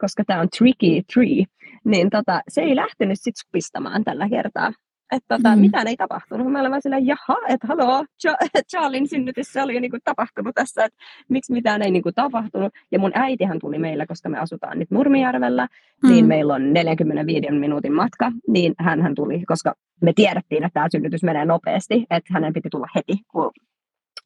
[0.00, 1.44] koska tämä on tricky tree,
[1.84, 4.72] niin tota, se ei lähtenyt sitten supistamaan tällä kertaa
[5.12, 5.60] että tota, mm.
[5.60, 6.52] mitään ei tapahtunut.
[6.52, 8.04] Mä olin vaan silleen, jaha, että haloo,
[8.70, 10.98] Charlin synnytys, se oli jo niinku tapahtunut tässä, että
[11.28, 12.72] miksi mitään ei niinku tapahtunut.
[12.92, 15.68] Ja mun äitihän tuli meillä, koska me asutaan nyt Nurmijärvellä,
[16.02, 16.14] niin mm.
[16.14, 21.22] niin meillä on 45 minuutin matka, niin hän tuli, koska me tiedettiin, että tämä synnytys
[21.22, 23.50] menee nopeasti, että hänen piti tulla heti, kun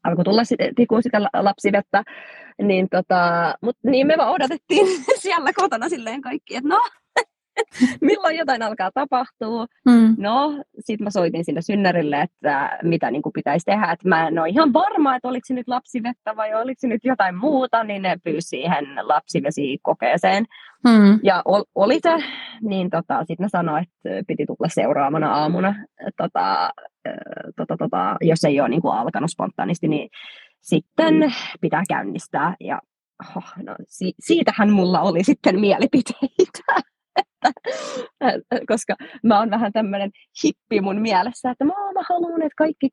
[0.04, 2.02] alkoi tulla sitten sitä lapsivettä,
[2.62, 4.86] niin, tota, mut, niin me vaan odotettiin
[5.22, 6.80] siellä kotona silleen kaikki, että no,
[8.00, 9.66] milloin jotain alkaa tapahtua.
[9.86, 10.14] Mm.
[10.18, 13.92] No, sitten mä soitin sinne synnärille, että mitä niin kuin pitäisi tehdä.
[13.92, 17.04] Että mä en ole ihan varma, että oliko se nyt lapsivettä vai oliko se nyt
[17.04, 20.44] jotain muuta, niin ne pyysi siihen lapsivesikokeeseen.
[20.84, 21.20] Mm.
[21.22, 22.24] Ja ol, oli se,
[22.62, 25.74] niin tota, sitten ne sanoi, että piti tulla seuraavana aamuna,
[26.16, 26.70] tota,
[27.56, 30.10] tota, tota, jos ei ole niin kuin alkanut spontaanisti, niin
[30.60, 32.54] sitten pitää käynnistää.
[32.60, 32.80] Ja
[33.36, 36.82] oh, no, si- siitähän mulla oli sitten mielipiteitä
[38.70, 40.10] koska mä oon vähän tämmöinen
[40.44, 42.90] hippi mun mielessä, että mä, mä haluan, että kaikki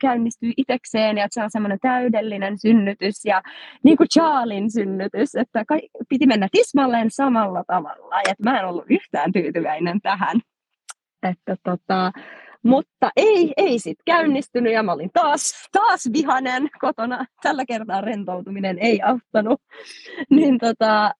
[0.00, 3.42] käynnistyy itsekseen ja että se on semmoinen täydellinen synnytys ja
[3.84, 8.66] niin kuin Charlin synnytys, että ka- piti mennä tismalleen samalla tavalla ja että mä en
[8.66, 10.40] ollut yhtään tyytyväinen tähän.
[11.22, 12.12] Että tota,
[12.64, 17.24] mutta ei, ei sitten käynnistynyt ja mä olin taas, taas vihanen kotona.
[17.42, 19.60] Tällä kertaa rentoutuminen ei auttanut.
[20.30, 21.12] Niin tota,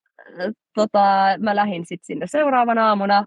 [0.74, 1.04] tota,
[1.38, 3.26] mä lähdin sitten sinne seuraavana aamuna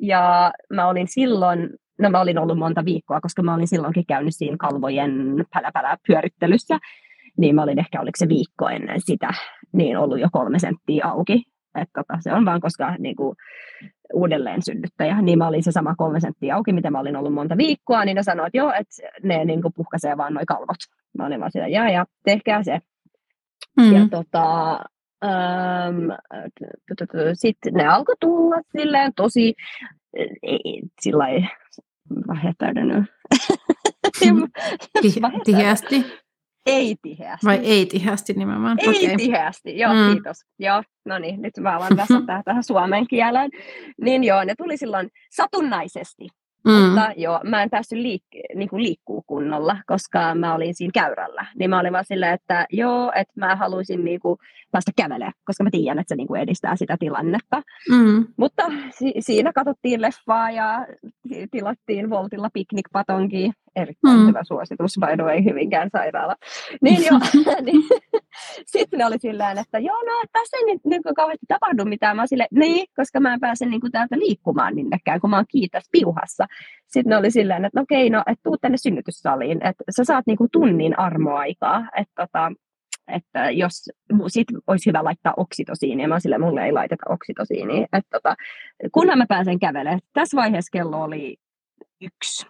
[0.00, 4.34] ja mä olin silloin, no mä olin ollut monta viikkoa, koska mä olin silloinkin käynyt
[4.36, 6.78] siinä kalvojen päläpälä pyörittelyssä,
[7.38, 9.28] niin mä olin ehkä, oliko se viikko ennen sitä,
[9.72, 11.42] niin ollut jo kolme senttiä auki.
[11.74, 13.36] Et tota, se on vaan koska niin kuin,
[14.14, 17.56] uudelleen synnyttäjä, niin mä olin se sama kolme senttiä auki, mitä mä olin ollut monta
[17.56, 20.76] viikkoa, niin ne sanoivat, että joo, että ne niin kuin, puhkaisee vaan noin kalvot.
[21.18, 22.80] Mä olin vaan sitä, ja ja, tehkää se.
[23.76, 23.92] Mm.
[23.92, 24.78] Ja tota,
[27.34, 29.54] sitten ne alkoi tulla silleen tosi
[31.00, 31.24] sillä
[32.28, 33.06] vähetäydennä.
[35.44, 36.06] Tiheästi?
[36.66, 37.46] Ei tiheästi.
[37.46, 38.78] Vai ei tiheästi nimenomaan?
[38.80, 39.16] Ei okay.
[39.16, 40.12] tiheästi, joo, mm.
[40.12, 40.36] kiitos.
[40.58, 42.14] Joo, no niin, nyt mä alan tässä
[42.44, 43.50] tähän suomen kieleen.
[44.00, 46.28] Niin joo, ne tuli silloin satunnaisesti.
[46.66, 46.72] Mm.
[46.72, 51.46] Mutta joo, mä en päässyt liik- niinku liikkuu kunnolla, koska mä olin siinä käyrällä.
[51.58, 54.38] Niin mä olin vaan silleen, että joo, että mä haluaisin niinku
[54.72, 57.62] päästä kävelemään, koska mä tiedän, että se niinku edistää sitä tilannetta.
[57.90, 58.26] Mm.
[58.36, 60.86] Mutta si- siinä katsottiin leffaa ja
[61.50, 63.50] tilattiin Voltilla piknikpatonki.
[63.76, 64.26] Erittäin mm.
[64.26, 66.36] hyvä suositus, by the way, Hyvinkään sairaala.
[66.82, 67.20] Niin joo,
[67.66, 67.82] niin,
[68.66, 72.16] sitten ne oli silleen, että joo, no tässä ei nyt niin kauheasti tapahdu mitään.
[72.16, 75.44] Mä sille, niin, koska mä en pääse niin kuin täältä liikkumaan minnekään, kun mä oon
[75.48, 76.46] kiitos piuhassa.
[76.86, 80.26] Sitten ne oli silleen, että no okei, no, että tuu tänne synnytyssaliin, että sä saat
[80.26, 82.52] niin kuin tunnin armoaikaa, että tota,
[83.08, 83.72] että jos
[84.26, 88.36] sit olisi hyvä laittaa oksitosiinia, mä sille mulle ei laiteta oksitosiinia, että tota,
[88.92, 90.00] kunhan mä pääsen kävelemään.
[90.12, 91.36] Tässä vaiheessa kello oli
[92.00, 92.46] yksi.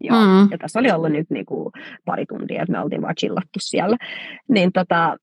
[0.00, 0.24] Joo.
[0.24, 0.48] Mm.
[0.50, 1.72] Ja tässä oli ollut nyt niinku
[2.04, 3.96] pari tuntia, että me oltiin vaan chillattu siellä.
[4.48, 5.16] Niin tota,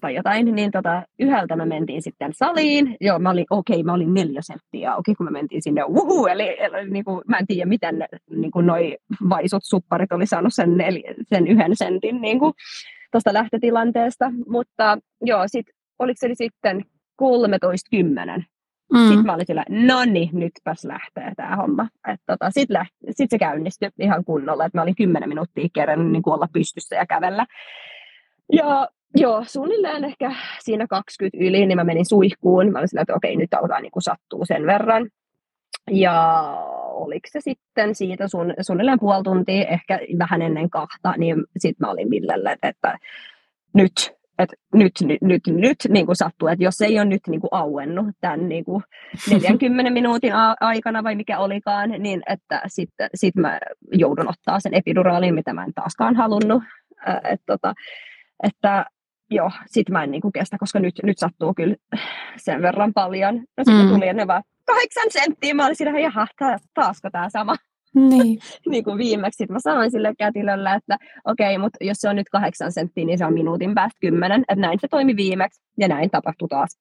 [0.00, 2.96] tai jotain, niin tota, yhdeltä me mentiin sitten saliin.
[3.00, 5.84] Joo, mä olin, okei, okay, mä olin neljä senttiä okei, okay, kun me mentiin sinne,
[5.84, 8.96] uhu, eli, eli niin kuin, mä en tiedä, miten niin kuin noi
[9.28, 12.52] vaisut supparit oli saanut sen, nel, sen yhden sentin niin kuin,
[13.12, 15.66] tuosta lähtötilanteesta, mutta joo, sit,
[15.98, 16.84] oliko se sitten
[17.22, 18.44] 13.10,
[18.92, 19.08] Mm.
[19.08, 21.88] Sitten mä olin sillä, no niin, nytpäs lähtee tämä homma.
[22.26, 26.48] tota, Sitten sit se käynnistyi ihan kunnolla, että mä olin 10 minuuttia kerran niin olla
[26.52, 27.46] pystyssä ja kävellä.
[28.52, 28.88] Ja
[29.18, 32.72] Joo, suunnilleen ehkä siinä 20 yli, niin mä menin suihkuun.
[32.72, 35.10] Mä olin sillä, että okei, nyt alkaa niin kuin sattuu sen verran.
[35.90, 36.42] Ja
[36.90, 41.90] oliko se sitten siitä sun, suunnilleen puoli tuntia, ehkä vähän ennen kahta, niin sitten mä
[41.90, 42.98] olin Villelle, että
[43.74, 47.40] nyt, että nyt, nyt, nyt, nyt niin kuin sattuu, että jos ei ole nyt niin
[47.40, 48.82] kuin auennut tämän niin kuin
[49.30, 53.58] 40 minuutin aikana vai mikä olikaan, niin että sitten sit mä
[53.92, 56.62] joudun ottaa sen epiduraalin, mitä mä en taaskaan halunnut.
[57.06, 57.74] Että, tota,
[58.42, 58.86] että
[59.30, 61.76] joo, sit mä en niinku kestä, koska nyt, nyt sattuu kyllä
[62.36, 63.34] sen verran paljon.
[63.36, 63.88] No sitten mm.
[63.88, 66.26] tuli ne vaan kahdeksan senttiä, mä olin siinä, jaha,
[66.74, 67.56] taasko tämä sama.
[67.96, 68.38] Niin.
[68.70, 72.16] niin kuin viimeksi sit mä sanoin sille kätilölle, että okei, okay, mutta jos se on
[72.16, 74.40] nyt kahdeksan senttiä, niin se on minuutin päästä kymmenen.
[74.40, 76.78] Että näin se toimi viimeksi ja näin tapahtui taas.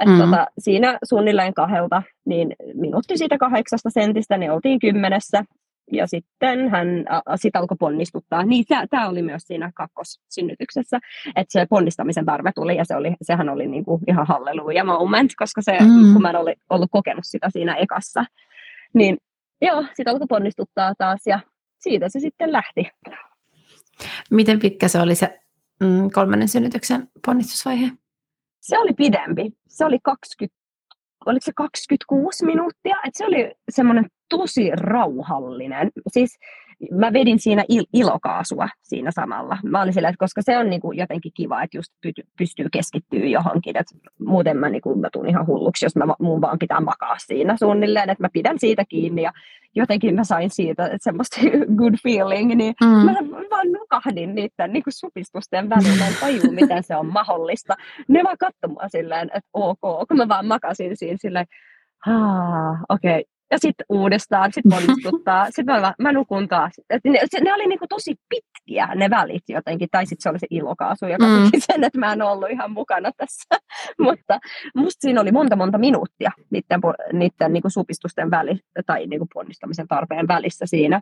[0.00, 0.20] Että mm.
[0.20, 5.44] tota, siinä suunnilleen kahdelta, niin minuutti siitä kahdeksasta sentistä, niin oltiin kymmenessä.
[5.92, 6.88] Ja sitten hän
[7.36, 8.44] sit alkoi ponnistuttaa.
[8.44, 10.98] Niin tämä oli myös siinä kakkossynnytyksessä,
[11.36, 15.62] että se ponnistamisen tarve tuli ja se oli, sehän oli niinku ihan halleluja moment, koska
[15.62, 16.12] se, mm.
[16.12, 18.24] kun mä en ollut, ollut kokenut sitä siinä ekassa,
[18.94, 19.18] niin
[19.62, 21.40] joo, sitten alkoi ponnistuttaa taas ja
[21.78, 22.88] siitä se sitten lähti.
[24.30, 25.40] Miten pitkä se oli se
[25.80, 27.90] mm, kolmannen synnytyksen ponnistusvaihe?
[28.60, 29.52] Se oli pidempi.
[29.68, 30.56] Se oli 20,
[31.26, 32.96] oliko se 26 minuuttia?
[33.06, 35.90] Et se oli semmoinen tosi rauhallinen.
[36.08, 36.38] Siis
[36.90, 39.58] mä vedin siinä il- ilokaasua siinä samalla.
[39.64, 43.26] Mä olin sillä, että koska se on niinku jotenkin kiva, että just py- pystyy keskittyä
[43.26, 43.76] johonkin.
[43.76, 43.86] Et
[44.18, 48.10] muuten mä, niinku, mä tuun ihan hulluksi, jos mä, mun vaan pitää makaa siinä suunnilleen,
[48.10, 49.22] että mä pidän siitä kiinni.
[49.22, 49.32] Ja
[49.74, 51.40] jotenkin mä sain siitä että semmoista
[51.78, 52.88] good feeling, niin mm.
[52.88, 53.12] mä
[53.50, 56.06] vaan nukahdin niiden niinku supistusten välillä.
[56.06, 57.74] En taju, miten se on mahdollista.
[58.08, 61.46] Ne vaan katsomaan silleen, että ok, kun mä vaan makasin siinä silleen,
[62.88, 63.22] okei, okay,
[63.52, 66.72] ja sitten uudestaan, sitten onnistuttaa, sitten mä, mä nukun taas.
[66.90, 70.38] Et ne, se, ne oli niinku tosi pitkiä ne välit jotenkin, tai sitten se oli
[70.38, 71.44] se ilokaasu, joka mm.
[71.44, 73.44] teki sen, että mä en ollut ihan mukana tässä.
[74.06, 74.38] Mutta
[74.74, 76.80] musta siinä oli monta monta minuuttia niiden,
[77.12, 81.00] niiden niinku supistusten väli, tai niinku ponnistamisen tarpeen välissä siinä.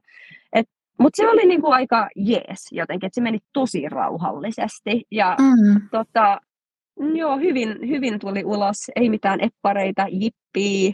[0.99, 5.05] Mutta se oli niinku aika jees jotenkin, että se meni tosi rauhallisesti.
[5.11, 5.81] Ja mm.
[5.91, 6.41] tota,
[7.15, 10.93] joo, hyvin, hyvin tuli ulos, ei mitään eppareita, jippiä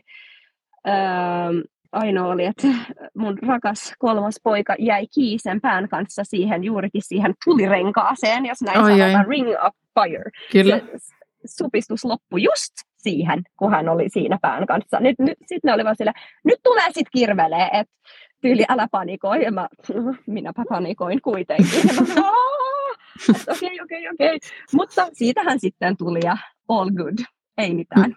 [0.88, 2.68] Öö, ainoa oli, että
[3.14, 8.90] mun rakas kolmas poika jäi kiisen pään kanssa siihen juurikin siihen tulirenkaaseen, jos näin oi,
[8.90, 9.30] sanotaan, oi.
[9.30, 10.30] ring of fire.
[10.52, 10.78] Kyllä.
[10.78, 15.00] Se supistus loppui just siihen, kun hän oli siinä pään kanssa.
[15.00, 16.12] Nyt, nyt, sitten ne oli vaan sillä,
[16.44, 17.94] nyt tulee sitten kirvelee, että
[18.40, 19.44] tyyli älä panikoi.
[19.44, 19.68] Ja mä,
[20.26, 21.90] minäpä panikoin kuitenkin.
[23.48, 24.38] Okei, okei, okei.
[24.72, 26.36] Mutta siitähän sitten tuli ja
[26.68, 27.18] all good,
[27.58, 28.16] ei mitään.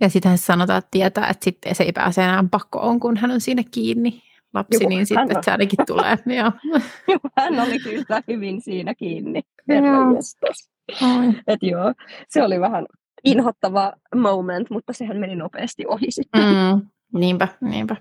[0.00, 3.40] Ja sitten sanotaan, että tietää, että sitten se ei pääse enää pakkoon, kun hän on
[3.40, 4.22] siinä kiinni
[4.54, 6.18] lapsi, Juh, niin sitten se ainakin tulee.
[6.36, 6.52] Joo.
[7.38, 9.42] hän oli kyllä hyvin siinä kiinni.
[11.46, 11.94] Et joo,
[12.28, 12.86] se oli vähän
[13.24, 16.42] inhottava moment, mutta sehän meni nopeasti ohi sitten.
[16.42, 16.86] Mm,
[17.20, 17.96] niinpä, niinpä.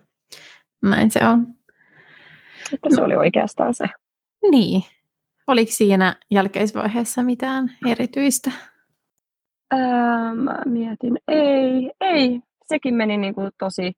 [0.82, 1.48] Näin se on.
[2.74, 3.86] Että se oli oikeastaan se.
[4.52, 4.84] Niin.
[5.48, 8.52] Oliko siinä jälkeisvaiheessa mitään erityistä?
[9.76, 12.42] Ää, mä mietin, ei, ei.
[12.66, 13.92] Sekin meni niin kuin tosi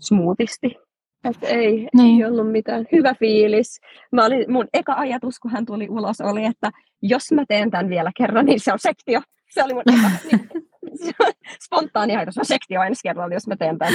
[0.00, 0.76] smoothisti.
[1.24, 2.22] Että ei, niin.
[2.22, 2.86] ei ollut mitään.
[2.92, 3.80] Hyvä fiilis.
[4.12, 6.70] Mä olin, mun eka ajatus, kun hän tuli ulos, oli, että
[7.02, 9.20] jos mä teen tämän vielä kerran, niin se on sektio.
[9.50, 10.48] Se oli mun eka, niin,
[11.64, 13.94] spontaani ajatus, on sektio ensi kerralla, jos mä teen tämän.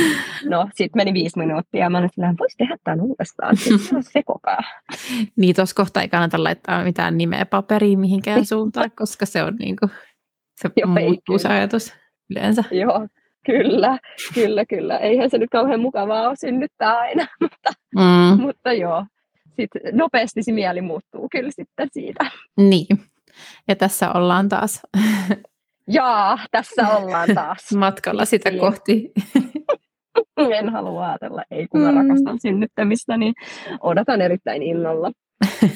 [0.50, 3.58] No, sitten meni viisi minuuttia ja mä olin että voisi tehdä tämän uudestaan.
[3.58, 4.64] Se on sekopää.
[5.36, 9.76] niin, tuossa kohtaa ei kannata laittaa mitään nimeä paperiin mihinkään suuntaan, koska se on niin
[9.76, 9.92] kuin
[10.62, 11.94] se Joo, muuttuu se ajatus
[12.30, 12.64] yleensä.
[12.72, 13.08] Joo,
[13.46, 13.98] kyllä,
[14.34, 14.98] kyllä, kyllä.
[14.98, 18.42] Eihän se nyt kauhean mukavaa ole synnyttää aina, mutta, mm.
[18.42, 19.06] mutta joo.
[19.56, 22.26] Sitten nopeasti se mieli muuttuu kyllä sitten siitä.
[22.58, 22.88] Niin,
[23.68, 24.82] ja tässä ollaan taas.
[25.88, 27.72] Jaa, tässä ollaan taas.
[27.76, 28.60] Matkalla sitä niin.
[28.60, 29.12] kohti.
[30.38, 31.98] en halua ajatella, ei kun mä mm.
[31.98, 33.34] rakastan synnyttämistä, niin
[33.82, 35.12] odotan erittäin innolla.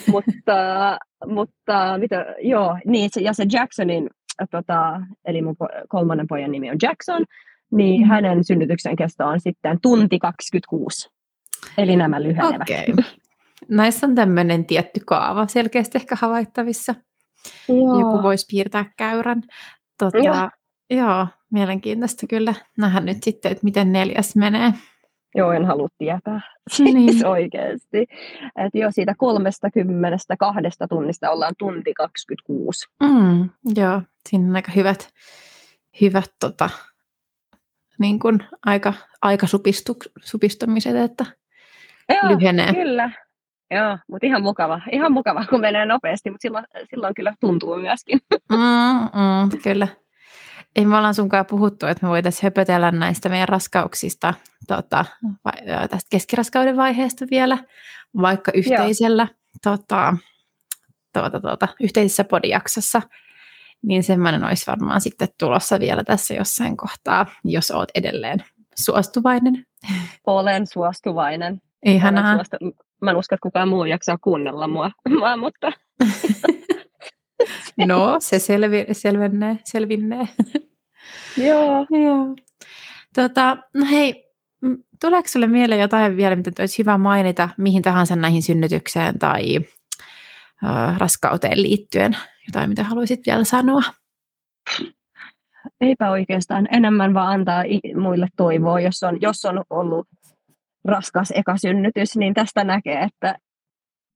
[0.08, 4.10] mutta, mutta mitä, joo, niin, ja se Jacksonin
[4.52, 5.56] tota, eli mun
[5.90, 7.26] kolmannen pojan nimi on Jackson,
[7.72, 8.08] niin mm.
[8.08, 11.10] hänen synnytyksen kesto on sitten tunti 26.
[11.78, 12.70] Eli nämä lyhenevät.
[12.70, 13.04] Okay.
[13.70, 16.96] Näissä on tämmöinen tietty kaava selkeästi ehkä havaittavissa.
[17.70, 18.00] Joo.
[18.00, 19.42] Joku voisi piirtää käyrän.
[19.98, 20.50] Tota, joo.
[20.90, 24.74] joo, mielenkiintoista kyllä nähdä nyt sitten, että miten neljäs menee.
[25.36, 26.42] Joo, en halua tietää.
[26.80, 27.12] Niin.
[27.12, 28.08] Siis oikeasti.
[28.56, 29.68] Että jo siitä kolmesta
[30.40, 32.88] kahdesta tunnista ollaan tunti 26.
[33.04, 35.10] Mm, joo, siinä on aika hyvät,
[36.02, 36.70] hyvät tota,
[38.00, 41.26] niin kuin aika, aika supistu, supistumiset, että
[42.10, 42.74] joo, lyhenee.
[42.74, 43.12] kyllä.
[43.72, 44.82] Joo, mutta ihan mukava.
[44.92, 48.20] Ihan mukava, kun menee nopeasti, mutta silloin, silloin kyllä tuntuu myöskin.
[48.50, 49.88] Mm, mm, kyllä
[50.76, 54.34] ei me ollaan sunkaan puhuttu, että me voitaisiin höpötellä näistä meidän raskauksista
[54.68, 55.06] tota,
[55.64, 57.58] tästä keskiraskauden vaiheesta vielä,
[58.22, 59.28] vaikka yhteisellä,
[59.64, 60.18] tota,
[61.14, 63.02] tuota, tuota, yhteisessä podijaksossa,
[63.82, 68.44] niin semmoinen olisi varmaan sitten tulossa vielä tässä jossain kohtaa, jos olet edelleen
[68.76, 69.66] suostuvainen.
[70.28, 71.62] Olen suostuvainen.
[71.86, 72.24] Ihanaa.
[72.24, 72.58] Olen suostu...
[73.02, 75.72] Mä en usko, että kukaan muu jaksaa kuunnella mua, mua mutta
[77.86, 80.28] No, se selvi, selvennee, selvinnee.
[81.48, 81.86] Joo.
[82.04, 82.36] Joo.
[83.16, 84.32] Tota, no hei,
[85.02, 89.58] tuleeko sinulle mieleen jotain vielä, mitä olisi hyvä mainita mihin tahansa näihin synnytykseen tai
[90.66, 92.18] äh, raskauteen liittyen?
[92.48, 93.82] Jotain, mitä haluaisit vielä sanoa?
[95.82, 96.68] Eipä oikeastaan.
[96.72, 97.64] Enemmän vaan antaa
[98.02, 100.08] muille toivoa, jos on, jos on ollut
[100.86, 103.36] raskas ekasynnytys, niin tästä näkee, että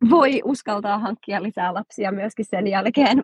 [0.09, 3.21] voi uskaltaa hankkia lisää lapsia myöskin sen jälkeen,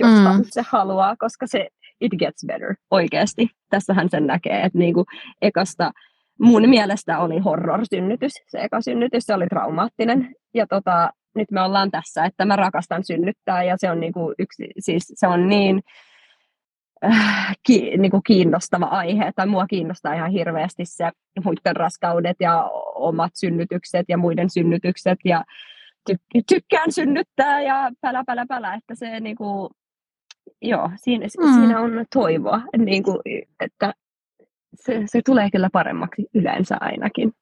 [0.00, 0.44] jos mm.
[0.44, 1.68] se haluaa, koska se
[2.00, 3.50] it gets better oikeasti.
[3.70, 5.04] Tässähän sen näkee, että niinku
[5.42, 5.90] ekasta
[6.40, 10.34] mun mielestä oli horror-synnytys, se ekasynnytys, se oli traumaattinen.
[10.54, 14.66] Ja tota, nyt me ollaan tässä, että mä rakastan synnyttää ja se on, niinku yksi,
[14.78, 15.80] siis se on niin
[17.04, 21.10] äh, ki, niinku kiinnostava aihe, että mua kiinnostaa ihan hirveästi se
[21.44, 25.44] muiden raskaudet ja omat synnytykset ja muiden synnytykset ja
[26.10, 29.70] ty- tykkään synnyttää ja pälä, pälä, pälä, että se niinku,
[30.62, 31.54] joo, siinä, mm.
[31.54, 33.20] siinä on toivoa, niinku,
[33.60, 33.94] että
[34.74, 37.32] se, se tulee kyllä paremmaksi yleensä ainakin.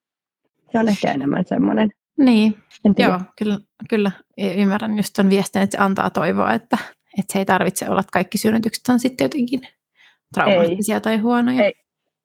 [0.73, 1.91] Se on ehkä enemmän semmoinen.
[2.19, 2.59] Niin,
[2.99, 3.59] joo, kyllä,
[3.89, 4.11] kyllä
[4.57, 6.79] ymmärrän just tuon viestin, että se antaa toivoa, että,
[7.19, 9.61] että se ei tarvitse olla, että kaikki synnytykset on sitten jotenkin
[10.35, 11.65] traumaattisia ei, tai huonoja.
[11.65, 11.73] Ei,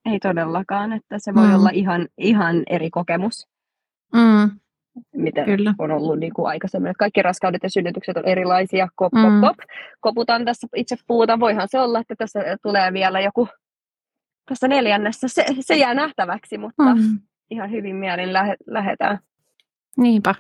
[0.06, 1.56] ei todellakaan, että se voi mm.
[1.56, 3.48] olla ihan, ihan eri kokemus.
[4.14, 4.63] Mm
[5.16, 5.74] mitä Kyllä.
[5.78, 6.94] on ollut niin kuin aikaisemmin.
[7.00, 8.88] Kaikki raskaudet ja synnytykset on erilaisia.
[8.96, 9.42] Kop, kop, mm.
[9.42, 9.58] kop.
[10.00, 11.40] Koputan tässä itse puuta.
[11.40, 13.48] Voihan se olla, että tässä tulee vielä joku
[14.50, 15.28] tässä neljännessä.
[15.28, 17.20] Se, se jää nähtäväksi, mutta mm.
[17.50, 19.20] ihan hyvin mielin lähe, lähetään.
[19.98, 20.36] Niinpä,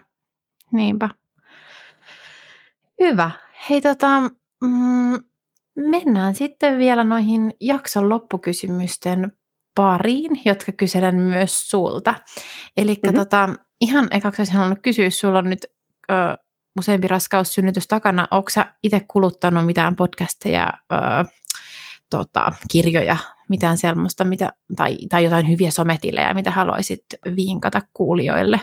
[0.72, 1.10] niinpä.
[3.00, 3.32] Hyvä.
[3.70, 4.22] Hei tota,
[4.64, 5.20] mm,
[5.76, 9.32] mennään sitten vielä noihin jakson loppukysymysten
[9.76, 12.16] pariin, jotka kyselen myös sulta.
[12.78, 13.20] Eli mm-hmm.
[13.20, 13.50] tota,
[13.84, 15.66] ihan ekaksi olisin halunnut kysyä, sulla on nyt
[16.12, 16.14] ö,
[16.80, 18.28] useampi raskaussynnytys takana.
[18.32, 20.96] Onko sä itse kuluttanut mitään podcasteja, ö,
[22.10, 23.18] tota, kirjoja,
[23.50, 27.06] mitään sellaista, mitä, tai, tai jotain hyviä sometilejä, mitä haluaisit
[27.36, 28.60] viinkata kuulijoille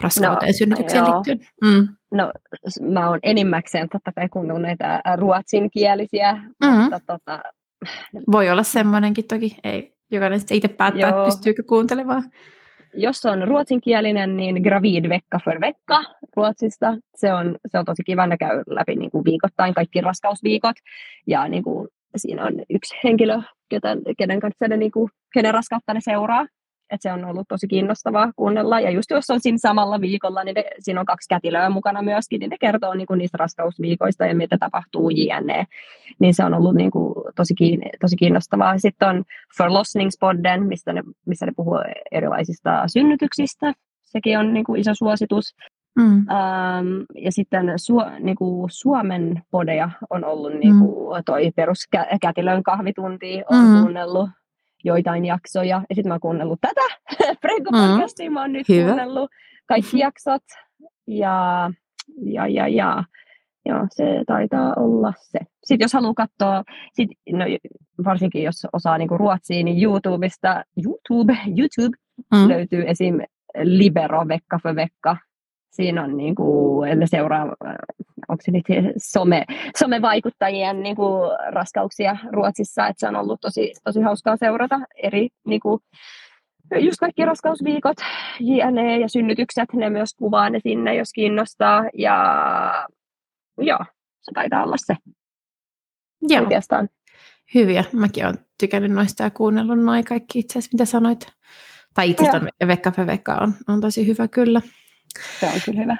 [0.00, 1.12] raskauteen no, synnytykseen joo.
[1.14, 1.38] liittyen?
[1.64, 1.88] Mm.
[2.14, 2.32] No,
[2.80, 6.32] mä oon enimmäkseen totta kai kuunnellut näitä ruotsinkielisiä,
[6.64, 6.70] mm.
[6.70, 7.42] mutta tota,
[8.32, 11.24] Voi olla semmoinenkin toki, ei jokainen sitten itse päättää, Joo.
[11.24, 12.30] pystyykö kuuntelemaan
[12.94, 16.02] jos on ruotsinkielinen, niin Gravid vecka för vecka
[16.36, 16.96] Ruotsista.
[17.16, 20.76] Se on, se on tosi kiva, ne käy läpi niin kuin viikoittain kaikki raskausviikot.
[21.26, 25.94] Ja niin kuin, siinä on yksi henkilö, kenen, kenen kanssa ne, niin kuin, kenen raskautta
[25.94, 26.46] ne seuraa
[26.90, 28.80] että se on ollut tosi kiinnostavaa kuunnella.
[28.80, 32.40] Ja just jos on siinä samalla viikolla, niin ne, siinä on kaksi kätilöä mukana myöskin,
[32.40, 35.66] niin ne kertoo niin kuin niistä raskausviikoista ja mitä tapahtuu jne.
[36.18, 37.54] Niin se on ollut niin kuin tosi,
[38.00, 38.78] tosi kiinnostavaa.
[38.78, 39.24] Sitten on
[39.56, 41.78] Forlossningspodden, mistä ne, missä ne puhuu
[42.12, 43.72] erilaisista synnytyksistä.
[44.02, 45.54] Sekin on niin kuin iso suositus.
[45.98, 46.04] Mm.
[46.16, 46.26] Um,
[47.14, 51.24] ja sitten su, niin kuin Suomen podeja on ollut niin kuin mm.
[51.26, 53.80] toi peruskätilön kahvitunti, on mm.
[53.80, 54.30] kuunnellut
[54.84, 55.82] joitain jaksoja.
[55.88, 56.80] Ja sitten mä oon kuunnellut tätä
[57.42, 58.32] Prego-podcastia, mm.
[58.32, 58.86] mä oon nyt Hyvä.
[58.86, 59.30] kuunnellut
[59.66, 60.42] kaikki jaksot.
[61.06, 61.70] Ja,
[62.22, 63.04] ja, ja, ja.
[63.66, 65.38] Joo, se taitaa olla se.
[65.64, 67.44] Sitten jos haluaa katsoa, sit, no,
[68.04, 71.96] varsinkin jos osaa niinku ruotsia, niin YouTubesta, YouTube, YouTube
[72.34, 72.48] mm.
[72.48, 73.20] löytyy esim.
[73.62, 75.16] Libero Vekka for Vekka.
[75.70, 77.46] Siinä on niin kuin, ne seuraa
[78.28, 78.64] onko se nyt
[78.96, 79.44] some,
[79.78, 85.60] somevaikuttajien niin kuin, raskauksia Ruotsissa, että se on ollut tosi, tosi hauskaa seurata eri niin
[85.60, 85.80] kuin,
[86.78, 87.96] just kaikki raskausviikot,
[88.40, 91.84] JNE ja synnytykset, ne myös kuvaa ne sinne, jos kiinnostaa.
[91.94, 92.88] Ja
[93.58, 93.78] joo,
[94.20, 94.96] se taitaa olla se
[96.22, 96.42] joo.
[96.42, 96.88] oikeastaan.
[97.54, 97.84] Hyviä.
[97.92, 101.26] Mäkin olen tykännyt noista ja kuunnellut noin kaikki itse asiassa, mitä sanoit.
[101.94, 104.60] Tai itse asiassa Vekka Vekka on, on tosi hyvä kyllä.
[105.40, 105.96] Se on kyllä hyvä.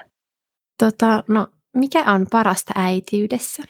[0.77, 3.63] Tota, no, mikä on parasta äitiydessä?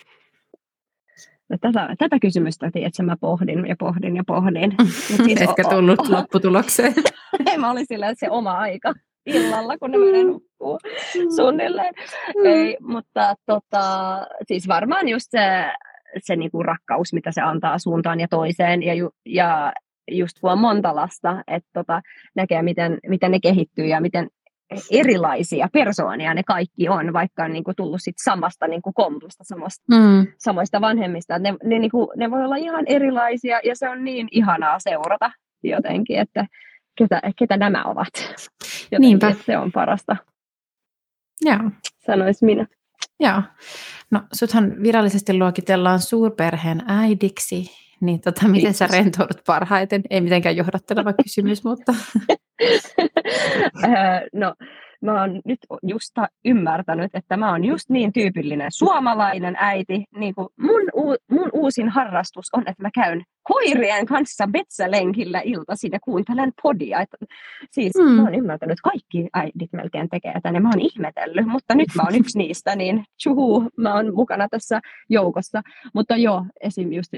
[1.49, 4.75] No, tätä, tätä kysymystä että mä pohdin ja pohdin ja pohdin.
[5.25, 6.93] siis Etkä tullut o- o- lopputulokseen.
[7.51, 8.93] Ei, mä olin sillä, että se oma aika
[9.25, 10.79] illalla, kun ne menee nukkuu
[11.35, 11.93] suunnilleen.
[12.37, 12.45] Mm.
[12.45, 15.39] Ei, mutta tota, siis varmaan just se,
[16.23, 18.83] se niinku rakkaus, mitä se antaa suuntaan ja toiseen.
[18.83, 19.73] Ja, ju, ja
[20.11, 22.01] just kun on monta lasta, että tota,
[22.35, 24.27] näkee, miten, miten ne kehittyy ja miten
[24.91, 29.43] erilaisia persoonia ne kaikki on, vaikka on niin kuin tullut sit samasta niin kuin kompusta,
[29.43, 30.27] samasta, mm.
[30.37, 31.39] samoista vanhemmista.
[31.39, 35.31] Ne, ne, niin kuin, ne voi olla ihan erilaisia ja se on niin ihanaa seurata
[35.63, 36.45] jotenkin, että
[36.97, 38.07] ketä, ketä nämä ovat.
[38.15, 39.29] Jotenkin, Niinpä.
[39.29, 40.15] Että se on parasta.
[41.41, 41.71] Joo.
[42.05, 42.67] Sanois minä.
[43.19, 43.41] Joo.
[44.11, 47.71] No suthan virallisesti luokitellaan suurperheen äidiksi,
[48.01, 50.01] niin tota, miten sä rentoudut parhaiten?
[50.09, 51.93] Ei mitenkään johdatteleva kysymys, mutta...
[54.33, 54.53] no,
[55.01, 56.11] mä oon nyt just
[56.45, 60.03] ymmärtänyt, että mä oon just niin tyypillinen suomalainen äiti.
[60.15, 65.91] Niin kuin mun, u, mun uusin harrastus on, että mä käyn koirien kanssa metsälenkillä iltaisin
[65.91, 67.01] ja kuuntelen podia.
[67.01, 67.09] Et,
[67.71, 68.11] siis mm.
[68.11, 70.59] mä oon ymmärtänyt, että kaikki äidit melkein tekee tänne.
[70.59, 74.81] Mä oon ihmetellyt, mutta nyt mä oon yksi niistä, niin tjuhu, mä oon mukana tässä
[75.09, 75.61] joukossa.
[75.93, 76.93] Mutta joo, esim.
[76.93, 77.13] just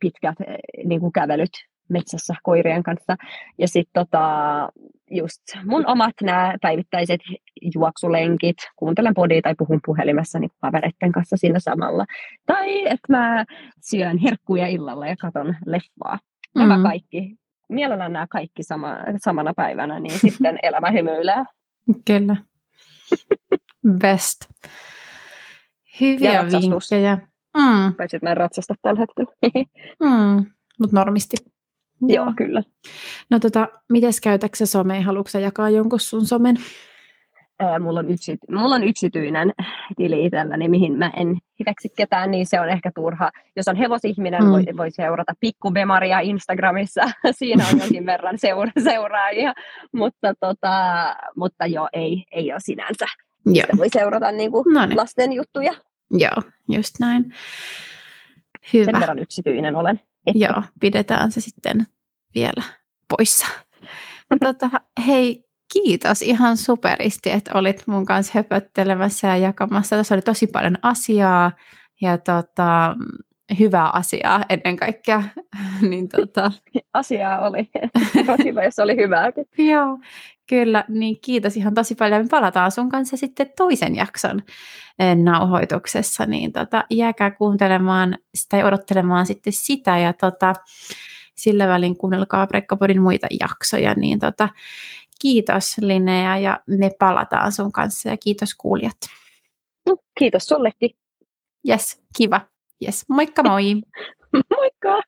[0.00, 0.36] pitkät
[0.84, 1.50] niin kuin kävelyt
[1.88, 3.16] metsässä koirien kanssa.
[3.58, 4.22] Ja sitten tota,
[5.10, 7.20] just mun omat nämä päivittäiset
[7.74, 12.04] juoksulenkit, kuuntelen podia tai puhun puhelimessa niin kavereiden kanssa siinä samalla.
[12.46, 13.44] Tai että mä
[13.80, 16.18] syön herkkuja illalla ja katon leffaa.
[16.54, 16.82] Nämä mm.
[16.82, 17.36] kaikki.
[17.68, 21.44] Mielellään nämä kaikki sama, samana päivänä, niin sitten elämä hymyilee.
[22.06, 22.36] Kyllä.
[24.00, 24.40] Best.
[26.00, 27.27] Hyviä vinkkejä.
[27.56, 27.94] Mm.
[27.94, 29.32] Paitsi, että mä en ratsasta tällä hetkellä.
[30.04, 30.46] mm.
[30.80, 31.36] Mutta normisti.
[32.00, 32.62] Joo, Joo kyllä.
[33.30, 35.02] No tota, mites käytäksä somea?
[35.02, 36.56] Haluatko jakaa jonkun sun somen?
[37.60, 39.52] Ää, mulla, on yksi, mulla on yksityinen
[39.96, 43.30] tili itselläni, mihin mä en hyväksy ketään, niin se on ehkä turha.
[43.56, 44.50] Jos on hevosihminen, mm.
[44.50, 47.02] voi, voi seurata pikkubemaria Instagramissa.
[47.30, 49.54] Siinä on jonkin verran seura- seuraajia,
[49.92, 50.72] mutta, tota,
[51.36, 53.06] mutta joo, ei, ei ole sinänsä.
[53.46, 53.66] Joo.
[53.76, 54.64] voi seurata niin kuin
[54.96, 55.72] lasten juttuja.
[56.10, 57.34] Joo, just näin.
[58.72, 58.84] Hyvä.
[58.84, 60.00] Sen verran yksityinen olen.
[60.26, 60.44] Että...
[60.44, 61.86] Joo, pidetään se sitten
[62.34, 62.62] vielä
[63.08, 63.46] poissa.
[64.44, 64.70] tota,
[65.06, 69.96] hei, kiitos ihan superisti, että olit mun kanssa höpöttelemässä ja jakamassa.
[69.96, 71.52] Tässä oli tosi paljon asiaa
[72.00, 72.96] ja tota,
[73.58, 75.22] hyvää asiaa ennen kaikkea.
[75.88, 76.52] niin, tota...
[76.92, 77.70] Asiaa oli.
[78.64, 79.46] Jos oli hyvääkin.
[79.58, 79.98] Joo,
[80.48, 80.84] kyllä.
[80.88, 82.22] Niin kiitos ihan tosi paljon.
[82.22, 84.42] Me palataan sun kanssa sitten toisen jakson
[84.98, 86.26] eh, nauhoituksessa.
[86.26, 88.18] Niin tota, jääkää kuuntelemaan
[88.48, 89.98] tai odottelemaan sitten sitä.
[89.98, 90.54] Ja tota,
[91.34, 93.94] sillä välin kuunnelkaa Prekkapodin muita jaksoja.
[93.94, 94.48] Niin tota,
[95.20, 98.96] kiitos Linnea ja me palataan sun kanssa ja kiitos kuulijat.
[100.18, 100.90] Kiitos sullekin.
[101.68, 102.40] Yes, kiva.
[102.84, 103.74] Yes, moikka moi!
[104.56, 105.02] Moikka!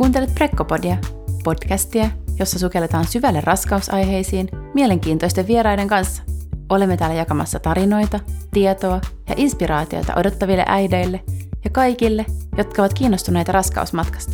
[0.00, 0.96] Kuuntelet Prekkopodia,
[1.44, 6.22] podcastia, jossa sukelletaan syvälle raskausaiheisiin mielenkiintoisten vieraiden kanssa.
[6.68, 8.20] Olemme täällä jakamassa tarinoita,
[8.52, 11.20] tietoa ja inspiraatioita odottaville äideille
[11.64, 14.32] ja kaikille, jotka ovat kiinnostuneita raskausmatkasta.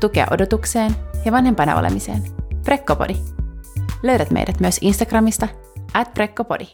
[0.00, 2.22] Tukea odotukseen ja vanhempana olemiseen.
[2.64, 3.16] Prekkopodi.
[4.02, 5.48] Löydät meidät myös Instagramista
[5.94, 6.66] at Prekkopodi.